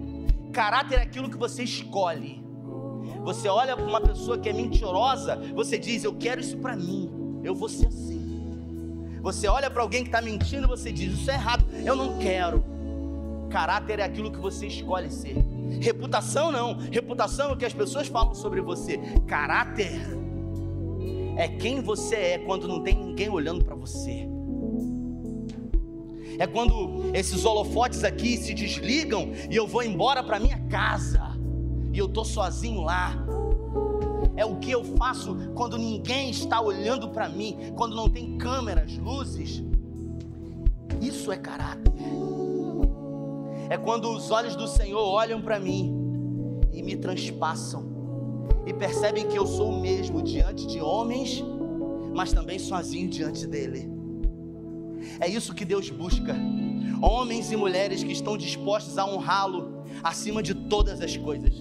Caráter 0.51 0.99
é 0.99 1.01
aquilo 1.03 1.29
que 1.29 1.37
você 1.37 1.63
escolhe. 1.63 2.43
Você 3.23 3.47
olha 3.47 3.73
para 3.77 3.85
uma 3.85 4.01
pessoa 4.01 4.37
que 4.37 4.49
é 4.49 4.53
mentirosa, 4.53 5.37
você 5.55 5.79
diz: 5.79 6.03
Eu 6.03 6.13
quero 6.13 6.41
isso 6.41 6.57
para 6.57 6.75
mim, 6.75 7.39
eu 7.41 7.55
vou 7.55 7.69
ser 7.69 7.87
assim. 7.87 8.19
Você 9.21 9.47
olha 9.47 9.69
para 9.69 9.81
alguém 9.81 10.01
que 10.01 10.09
está 10.09 10.21
mentindo, 10.21 10.67
você 10.67 10.91
diz: 10.91 11.13
Isso 11.13 11.31
é 11.31 11.35
errado, 11.35 11.63
eu 11.85 11.95
não 11.95 12.17
quero. 12.17 12.61
Caráter 13.49 13.99
é 13.99 14.03
aquilo 14.03 14.29
que 14.29 14.39
você 14.39 14.67
escolhe 14.67 15.09
ser. 15.09 15.37
Reputação 15.79 16.51
não. 16.51 16.77
Reputação 16.77 17.49
é 17.49 17.53
o 17.53 17.57
que 17.57 17.65
as 17.65 17.73
pessoas 17.73 18.07
falam 18.07 18.33
sobre 18.33 18.61
você. 18.61 18.97
Caráter 19.27 20.01
é 21.37 21.47
quem 21.47 21.81
você 21.81 22.15
é 22.15 22.37
quando 22.39 22.67
não 22.67 22.81
tem 22.81 22.95
ninguém 22.95 23.29
olhando 23.29 23.63
para 23.63 23.75
você. 23.75 24.27
É 26.37 26.47
quando 26.47 27.11
esses 27.13 27.45
holofotes 27.45 28.03
aqui 28.03 28.37
se 28.37 28.53
desligam 28.53 29.31
e 29.49 29.55
eu 29.55 29.67
vou 29.67 29.83
embora 29.83 30.23
para 30.23 30.39
minha 30.39 30.59
casa 30.69 31.21
e 31.93 31.97
eu 31.97 32.07
tô 32.07 32.23
sozinho 32.23 32.81
lá. 32.81 33.15
É 34.35 34.45
o 34.45 34.57
que 34.57 34.71
eu 34.71 34.83
faço 34.97 35.35
quando 35.53 35.77
ninguém 35.77 36.29
está 36.29 36.61
olhando 36.61 37.09
para 37.09 37.29
mim, 37.29 37.73
quando 37.75 37.95
não 37.95 38.09
tem 38.09 38.37
câmeras, 38.37 38.97
luzes. 38.97 39.63
Isso 41.01 41.31
é 41.31 41.37
caráter. 41.37 41.91
É 43.71 43.77
quando 43.77 44.11
os 44.11 44.31
olhos 44.31 44.53
do 44.53 44.67
Senhor 44.67 45.01
olham 45.01 45.41
para 45.41 45.57
mim 45.57 45.95
e 46.73 46.83
me 46.83 46.97
transpassam 46.97 47.85
e 48.65 48.73
percebem 48.73 49.25
que 49.25 49.39
eu 49.39 49.47
sou 49.47 49.69
o 49.69 49.79
mesmo 49.79 50.21
diante 50.21 50.67
de 50.67 50.81
homens, 50.81 51.41
mas 52.13 52.33
também 52.33 52.59
sozinho 52.59 53.09
diante 53.09 53.47
dele. 53.47 53.89
É 55.21 55.29
isso 55.29 55.55
que 55.55 55.63
Deus 55.63 55.89
busca. 55.89 56.35
Homens 57.01 57.49
e 57.49 57.55
mulheres 57.55 58.03
que 58.03 58.11
estão 58.11 58.35
dispostos 58.35 58.97
a 58.97 59.05
honrá-lo 59.05 59.85
acima 60.03 60.43
de 60.43 60.53
todas 60.53 60.99
as 60.99 61.15
coisas. 61.15 61.53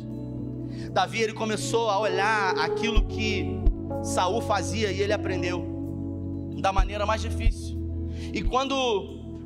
Davi 0.90 1.22
ele 1.22 1.32
começou 1.32 1.88
a 1.88 2.00
olhar 2.00 2.58
aquilo 2.58 3.06
que 3.06 3.46
Saul 4.02 4.40
fazia 4.40 4.90
e 4.90 5.00
ele 5.00 5.12
aprendeu 5.12 5.64
da 6.60 6.72
maneira 6.72 7.06
mais 7.06 7.22
difícil. 7.22 7.78
E 8.34 8.42
quando 8.42 8.74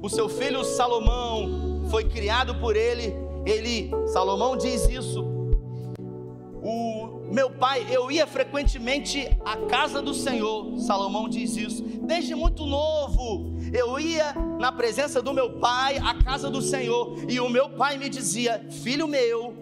o 0.01 0.09
seu 0.09 0.31
filho 0.31 0.65
Salomão 0.65 1.64
foi 1.91 2.05
criado 2.05 2.55
por 2.57 2.77
ele, 2.77 3.15
ele 3.45 3.91
Salomão 4.07 4.57
diz 4.57 4.89
isso. 4.89 5.25
O 6.63 7.15
meu 7.31 7.51
pai, 7.51 7.87
eu 7.91 8.11
ia 8.11 8.27
frequentemente 8.27 9.29
à 9.45 9.57
casa 9.67 10.01
do 10.01 10.15
Senhor, 10.15 10.79
Salomão 10.79 11.29
diz 11.29 11.57
isso, 11.57 11.83
desde 11.83 12.35
muito 12.35 12.65
novo, 12.65 13.55
eu 13.73 13.99
ia 13.99 14.35
na 14.59 14.71
presença 14.71 15.21
do 15.21 15.35
meu 15.35 15.59
pai 15.59 15.99
à 15.99 16.15
casa 16.15 16.49
do 16.49 16.63
Senhor, 16.63 17.17
e 17.29 17.41
o 17.41 17.49
meu 17.49 17.71
pai 17.71 17.99
me 17.99 18.09
dizia: 18.09 18.65
Filho 18.71 19.09
meu, 19.09 19.55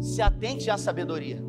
se 0.00 0.22
atente 0.22 0.70
à 0.70 0.78
sabedoria, 0.78 1.42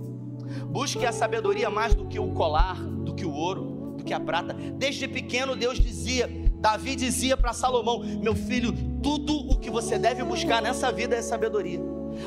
busque 0.69 1.05
a 1.05 1.11
sabedoria 1.11 1.69
mais 1.69 1.93
do 1.93 2.07
que 2.07 2.19
o 2.19 2.33
colar, 2.33 2.75
do 2.81 3.13
que 3.13 3.25
o 3.25 3.31
ouro, 3.31 3.95
do 3.97 4.03
que 4.03 4.13
a 4.13 4.19
prata. 4.19 4.53
Desde 4.53 5.07
pequeno, 5.07 5.55
Deus 5.55 5.79
dizia, 5.79 6.29
Davi 6.59 6.95
dizia 6.95 7.37
para 7.37 7.53
Salomão: 7.53 7.99
Meu 7.99 8.35
filho, 8.35 8.73
tudo 9.07 9.33
o 9.49 9.57
que 9.57 9.69
você 9.69 9.97
deve 9.97 10.21
buscar 10.21 10.61
nessa 10.61 10.91
vida 10.91 11.15
é 11.15 11.21
sabedoria. 11.21 11.79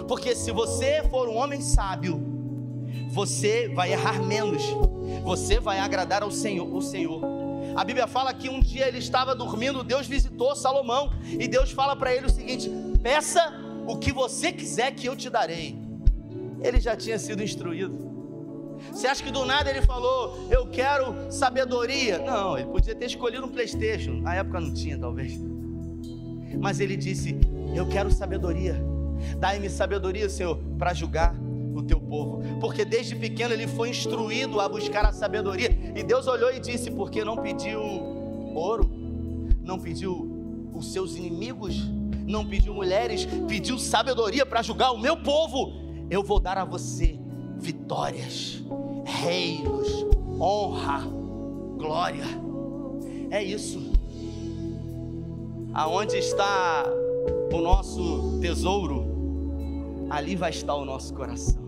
Porque 0.08 0.34
se 0.34 0.50
você 0.50 1.02
for 1.10 1.28
um 1.28 1.36
homem 1.36 1.60
sábio, 1.60 2.18
você 3.10 3.68
vai 3.68 3.92
errar 3.92 4.22
menos, 4.22 4.62
você 5.22 5.60
vai 5.60 5.78
agradar 5.78 6.22
ao 6.22 6.30
Senhor, 6.30 6.66
o 6.74 6.80
Senhor. 6.80 7.20
A 7.76 7.84
Bíblia 7.84 8.06
fala 8.06 8.32
que 8.32 8.48
um 8.48 8.60
dia 8.60 8.88
ele 8.88 8.96
estava 8.96 9.34
dormindo, 9.34 9.84
Deus 9.84 10.06
visitou 10.06 10.56
Salomão 10.56 11.12
e 11.26 11.46
Deus 11.46 11.70
fala 11.70 11.94
para 11.94 12.14
ele 12.14 12.24
o 12.24 12.30
seguinte: 12.30 12.70
peça 13.02 13.52
o 13.86 13.98
que 13.98 14.10
você 14.10 14.50
quiser 14.50 14.92
que 14.92 15.06
eu 15.06 15.14
te 15.14 15.28
darei. 15.28 15.78
Ele 16.62 16.80
já 16.80 16.96
tinha 16.96 17.18
sido 17.18 17.42
instruído. 17.42 18.08
Você 18.90 19.06
acha 19.06 19.22
que 19.22 19.30
do 19.30 19.44
nada 19.44 19.68
ele 19.68 19.82
falou, 19.82 20.48
eu 20.50 20.66
quero 20.68 21.30
sabedoria? 21.30 22.20
Não, 22.20 22.56
ele 22.56 22.68
podia 22.68 22.94
ter 22.94 23.04
escolhido 23.04 23.44
um 23.44 23.50
PlayStation. 23.50 24.12
Na 24.12 24.36
época 24.36 24.58
não 24.58 24.72
tinha, 24.72 24.98
talvez. 24.98 25.38
Mas 26.58 26.80
ele 26.80 26.96
disse: 26.96 27.38
Eu 27.74 27.86
quero 27.88 28.10
sabedoria. 28.10 28.76
Dai-me 29.38 29.68
sabedoria, 29.68 30.28
Senhor, 30.28 30.56
para 30.78 30.94
julgar 30.94 31.34
o 31.74 31.82
teu 31.82 32.00
povo, 32.00 32.42
porque 32.58 32.84
desde 32.84 33.14
pequeno 33.14 33.54
ele 33.54 33.66
foi 33.66 33.90
instruído 33.90 34.60
a 34.60 34.68
buscar 34.68 35.04
a 35.04 35.12
sabedoria, 35.12 35.78
e 35.94 36.02
Deus 36.02 36.26
olhou 36.26 36.52
e 36.52 36.60
disse: 36.60 36.90
Porque 36.90 37.24
não 37.24 37.36
pediu 37.36 37.80
ouro, 37.80 38.90
não 39.62 39.78
pediu 39.78 40.68
os 40.74 40.92
seus 40.92 41.16
inimigos, 41.16 41.76
não 42.26 42.46
pediu 42.46 42.74
mulheres, 42.74 43.26
pediu 43.48 43.78
sabedoria 43.78 44.44
para 44.46 44.62
julgar 44.62 44.92
o 44.92 44.98
meu 44.98 45.16
povo. 45.16 45.72
Eu 46.10 46.22
vou 46.22 46.40
dar 46.40 46.58
a 46.58 46.64
você 46.64 47.18
vitórias, 47.58 48.62
reinos, 49.04 50.06
honra, 50.40 51.02
glória. 51.76 52.24
É 53.30 53.42
isso. 53.42 53.89
Aonde 55.72 56.16
está 56.16 56.84
o 57.52 57.58
nosso 57.58 58.40
tesouro, 58.40 60.06
ali 60.10 60.34
vai 60.34 60.50
estar 60.50 60.74
o 60.74 60.84
nosso 60.84 61.14
coração. 61.14 61.62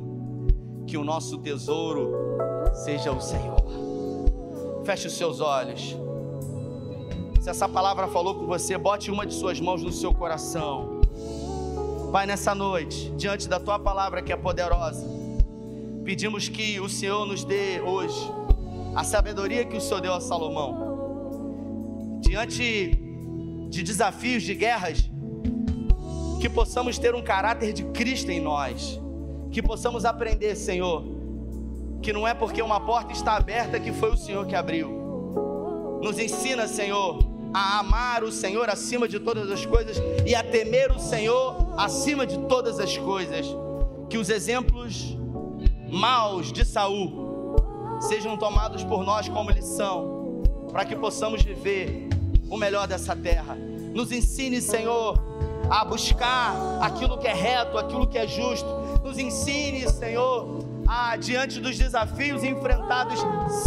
Que 0.87 0.97
o 0.97 1.05
nosso 1.05 1.39
tesouro 1.39 2.13
seja 2.75 3.13
o 3.13 3.21
Senhor. 3.21 3.63
Feche 4.85 5.07
os 5.07 5.15
seus 5.15 5.41
olhos. 5.41 5.97
Se 7.41 7.49
essa 7.49 7.69
palavra 7.69 8.09
falou 8.09 8.35
com 8.35 8.47
você, 8.47 8.77
bote 8.77 9.11
uma 9.11 9.25
de 9.25 9.35
suas 9.35 9.61
mãos 9.61 9.83
no 9.83 9.93
seu 9.93 10.13
coração. 10.13 11.01
Pai, 12.13 12.27
nessa 12.27 12.55
noite, 12.55 13.11
diante 13.17 13.49
da 13.49 13.59
tua 13.59 13.79
palavra 13.79 14.21
que 14.21 14.33
é 14.33 14.37
poderosa, 14.37 15.07
pedimos 16.05 16.49
que 16.49 16.79
o 16.79 16.89
Senhor 16.89 17.25
nos 17.25 17.45
dê 17.45 17.81
hoje 17.81 18.31
a 18.95 19.03
sabedoria 19.03 19.65
que 19.65 19.77
o 19.77 19.81
Senhor 19.81 20.01
deu 20.01 20.13
a 20.13 20.21
Salomão. 20.21 20.91
Diante 22.21 23.02
de 23.73 23.83
desafios, 23.83 24.43
de 24.43 24.55
guerras, 24.55 25.11
que 26.39 26.49
possamos 26.49 26.99
ter 26.99 27.15
um 27.15 27.23
caráter 27.23 27.73
de 27.73 27.85
Cristo 27.85 28.31
em 28.31 28.39
nós, 28.39 29.01
que 29.51 29.63
possamos 29.63 30.05
aprender, 30.05 30.55
Senhor, 30.57 31.03
que 32.03 32.13
não 32.13 32.29
é 32.29 32.35
porque 32.35 32.61
uma 32.61 32.79
porta 32.79 33.15
está 33.15 33.35
aberta 33.35 33.81
que 33.81 33.91
foi 33.91 34.11
o 34.11 34.17
Senhor 34.17 34.47
que 34.47 34.55
abriu. 34.55 34.91
Nos 36.03 36.19
ensina, 36.19 36.69
Senhor, 36.69 37.19
a 37.55 37.79
amar 37.79 38.23
o 38.23 38.31
Senhor 38.31 38.69
acima 38.69 39.09
de 39.09 39.19
todas 39.19 39.51
as 39.51 39.65
coisas 39.65 39.97
e 40.27 40.35
a 40.35 40.43
temer 40.43 40.93
o 40.93 40.99
Senhor 40.99 41.73
acima 41.79 42.27
de 42.27 42.39
todas 42.41 42.79
as 42.79 42.99
coisas. 42.99 43.47
Que 44.11 44.19
os 44.19 44.29
exemplos 44.29 45.17
maus 45.91 46.53
de 46.53 46.63
Saul 46.63 47.57
sejam 48.01 48.37
tomados 48.37 48.85
por 48.85 49.03
nós 49.03 49.31
como 49.31 49.51
lição, 49.51 50.43
para 50.71 50.85
que 50.85 50.95
possamos 50.95 51.43
viver 51.43 52.13
o 52.53 52.57
melhor 52.59 52.87
dessa 52.87 53.17
terra. 53.17 53.57
Nos 53.95 54.13
ensine, 54.13 54.61
Senhor, 54.61 55.19
a 55.71 55.87
buscar 55.87 56.55
aquilo 56.83 57.17
que 57.17 57.27
é 57.27 57.33
reto, 57.33 57.79
aquilo 57.79 58.07
que 58.07 58.19
é 58.19 58.27
justo. 58.27 58.69
Nos 59.03 59.17
ensine, 59.19 59.89
Senhor, 59.89 60.63
a 60.87 61.17
diante 61.17 61.59
dos 61.59 61.79
desafios 61.79 62.45
enfrentados, 62.45 63.19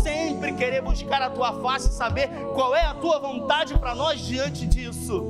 sempre 0.03 0.53
querer 0.53 0.83
buscar 0.83 1.19
a 1.23 1.31
tua 1.31 1.51
face 1.61 1.89
e 1.89 1.93
saber 1.93 2.29
qual 2.53 2.75
é 2.75 2.85
a 2.85 2.93
tua 2.93 3.17
vontade 3.17 3.73
para 3.79 3.95
nós 3.95 4.19
diante 4.19 4.67
disso. 4.67 5.25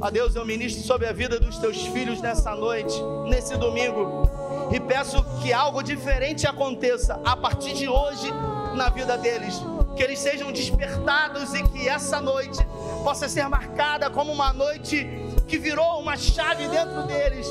A 0.00 0.08
Deus, 0.08 0.34
eu 0.34 0.46
ministro 0.46 0.82
sobre 0.82 1.06
a 1.06 1.12
vida 1.12 1.38
dos 1.38 1.58
teus 1.58 1.82
filhos 1.88 2.22
nessa 2.22 2.54
noite, 2.54 2.94
nesse 3.28 3.58
domingo, 3.58 4.26
e 4.72 4.80
peço 4.80 5.22
que 5.42 5.52
algo 5.52 5.82
diferente 5.82 6.46
aconteça 6.46 7.20
a 7.26 7.36
partir 7.36 7.74
de 7.74 7.86
hoje 7.86 8.32
na 8.74 8.88
vida 8.88 9.18
deles. 9.18 9.60
Que 9.96 10.02
eles 10.02 10.18
sejam 10.18 10.52
despertados 10.52 11.54
e 11.54 11.62
que 11.62 11.88
essa 11.88 12.20
noite 12.20 12.58
possa 13.04 13.28
ser 13.28 13.48
marcada 13.48 14.08
como 14.10 14.32
uma 14.32 14.52
noite 14.52 15.06
que 15.46 15.58
virou 15.58 16.00
uma 16.00 16.16
chave 16.16 16.68
dentro 16.68 17.02
deles, 17.02 17.46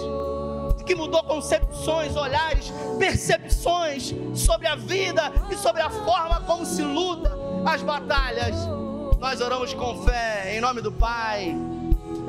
que 0.86 0.96
mudou 0.96 1.22
concepções, 1.24 2.16
olhares, 2.16 2.72
percepções 2.98 4.14
sobre 4.34 4.68
a 4.68 4.76
vida 4.76 5.32
e 5.52 5.56
sobre 5.56 5.82
a 5.82 5.90
forma 5.90 6.42
como 6.42 6.66
se 6.66 6.82
luta 6.82 7.32
as 7.66 7.84
batalhas. 7.84 8.56
Nós 9.20 9.42
oramos 9.42 9.74
com 9.74 10.04
fé, 10.04 10.56
em 10.56 10.62
nome 10.62 10.82
do 10.82 10.92
Pai, 10.92 11.54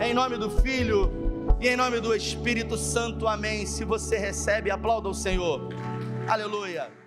em 0.01 0.13
nome 0.13 0.37
do 0.37 0.51
Filho 0.51 1.11
e 1.61 1.69
em 1.69 1.77
nome 1.77 2.01
do 2.01 2.15
Espírito 2.15 2.77
Santo. 2.77 3.29
Amém. 3.29 3.65
Se 3.65 3.85
você 3.85 4.19
recebe, 4.19 4.71
aplauda 4.71 5.09
o 5.09 5.15
Senhor. 5.15 5.69
Aleluia. 6.29 7.00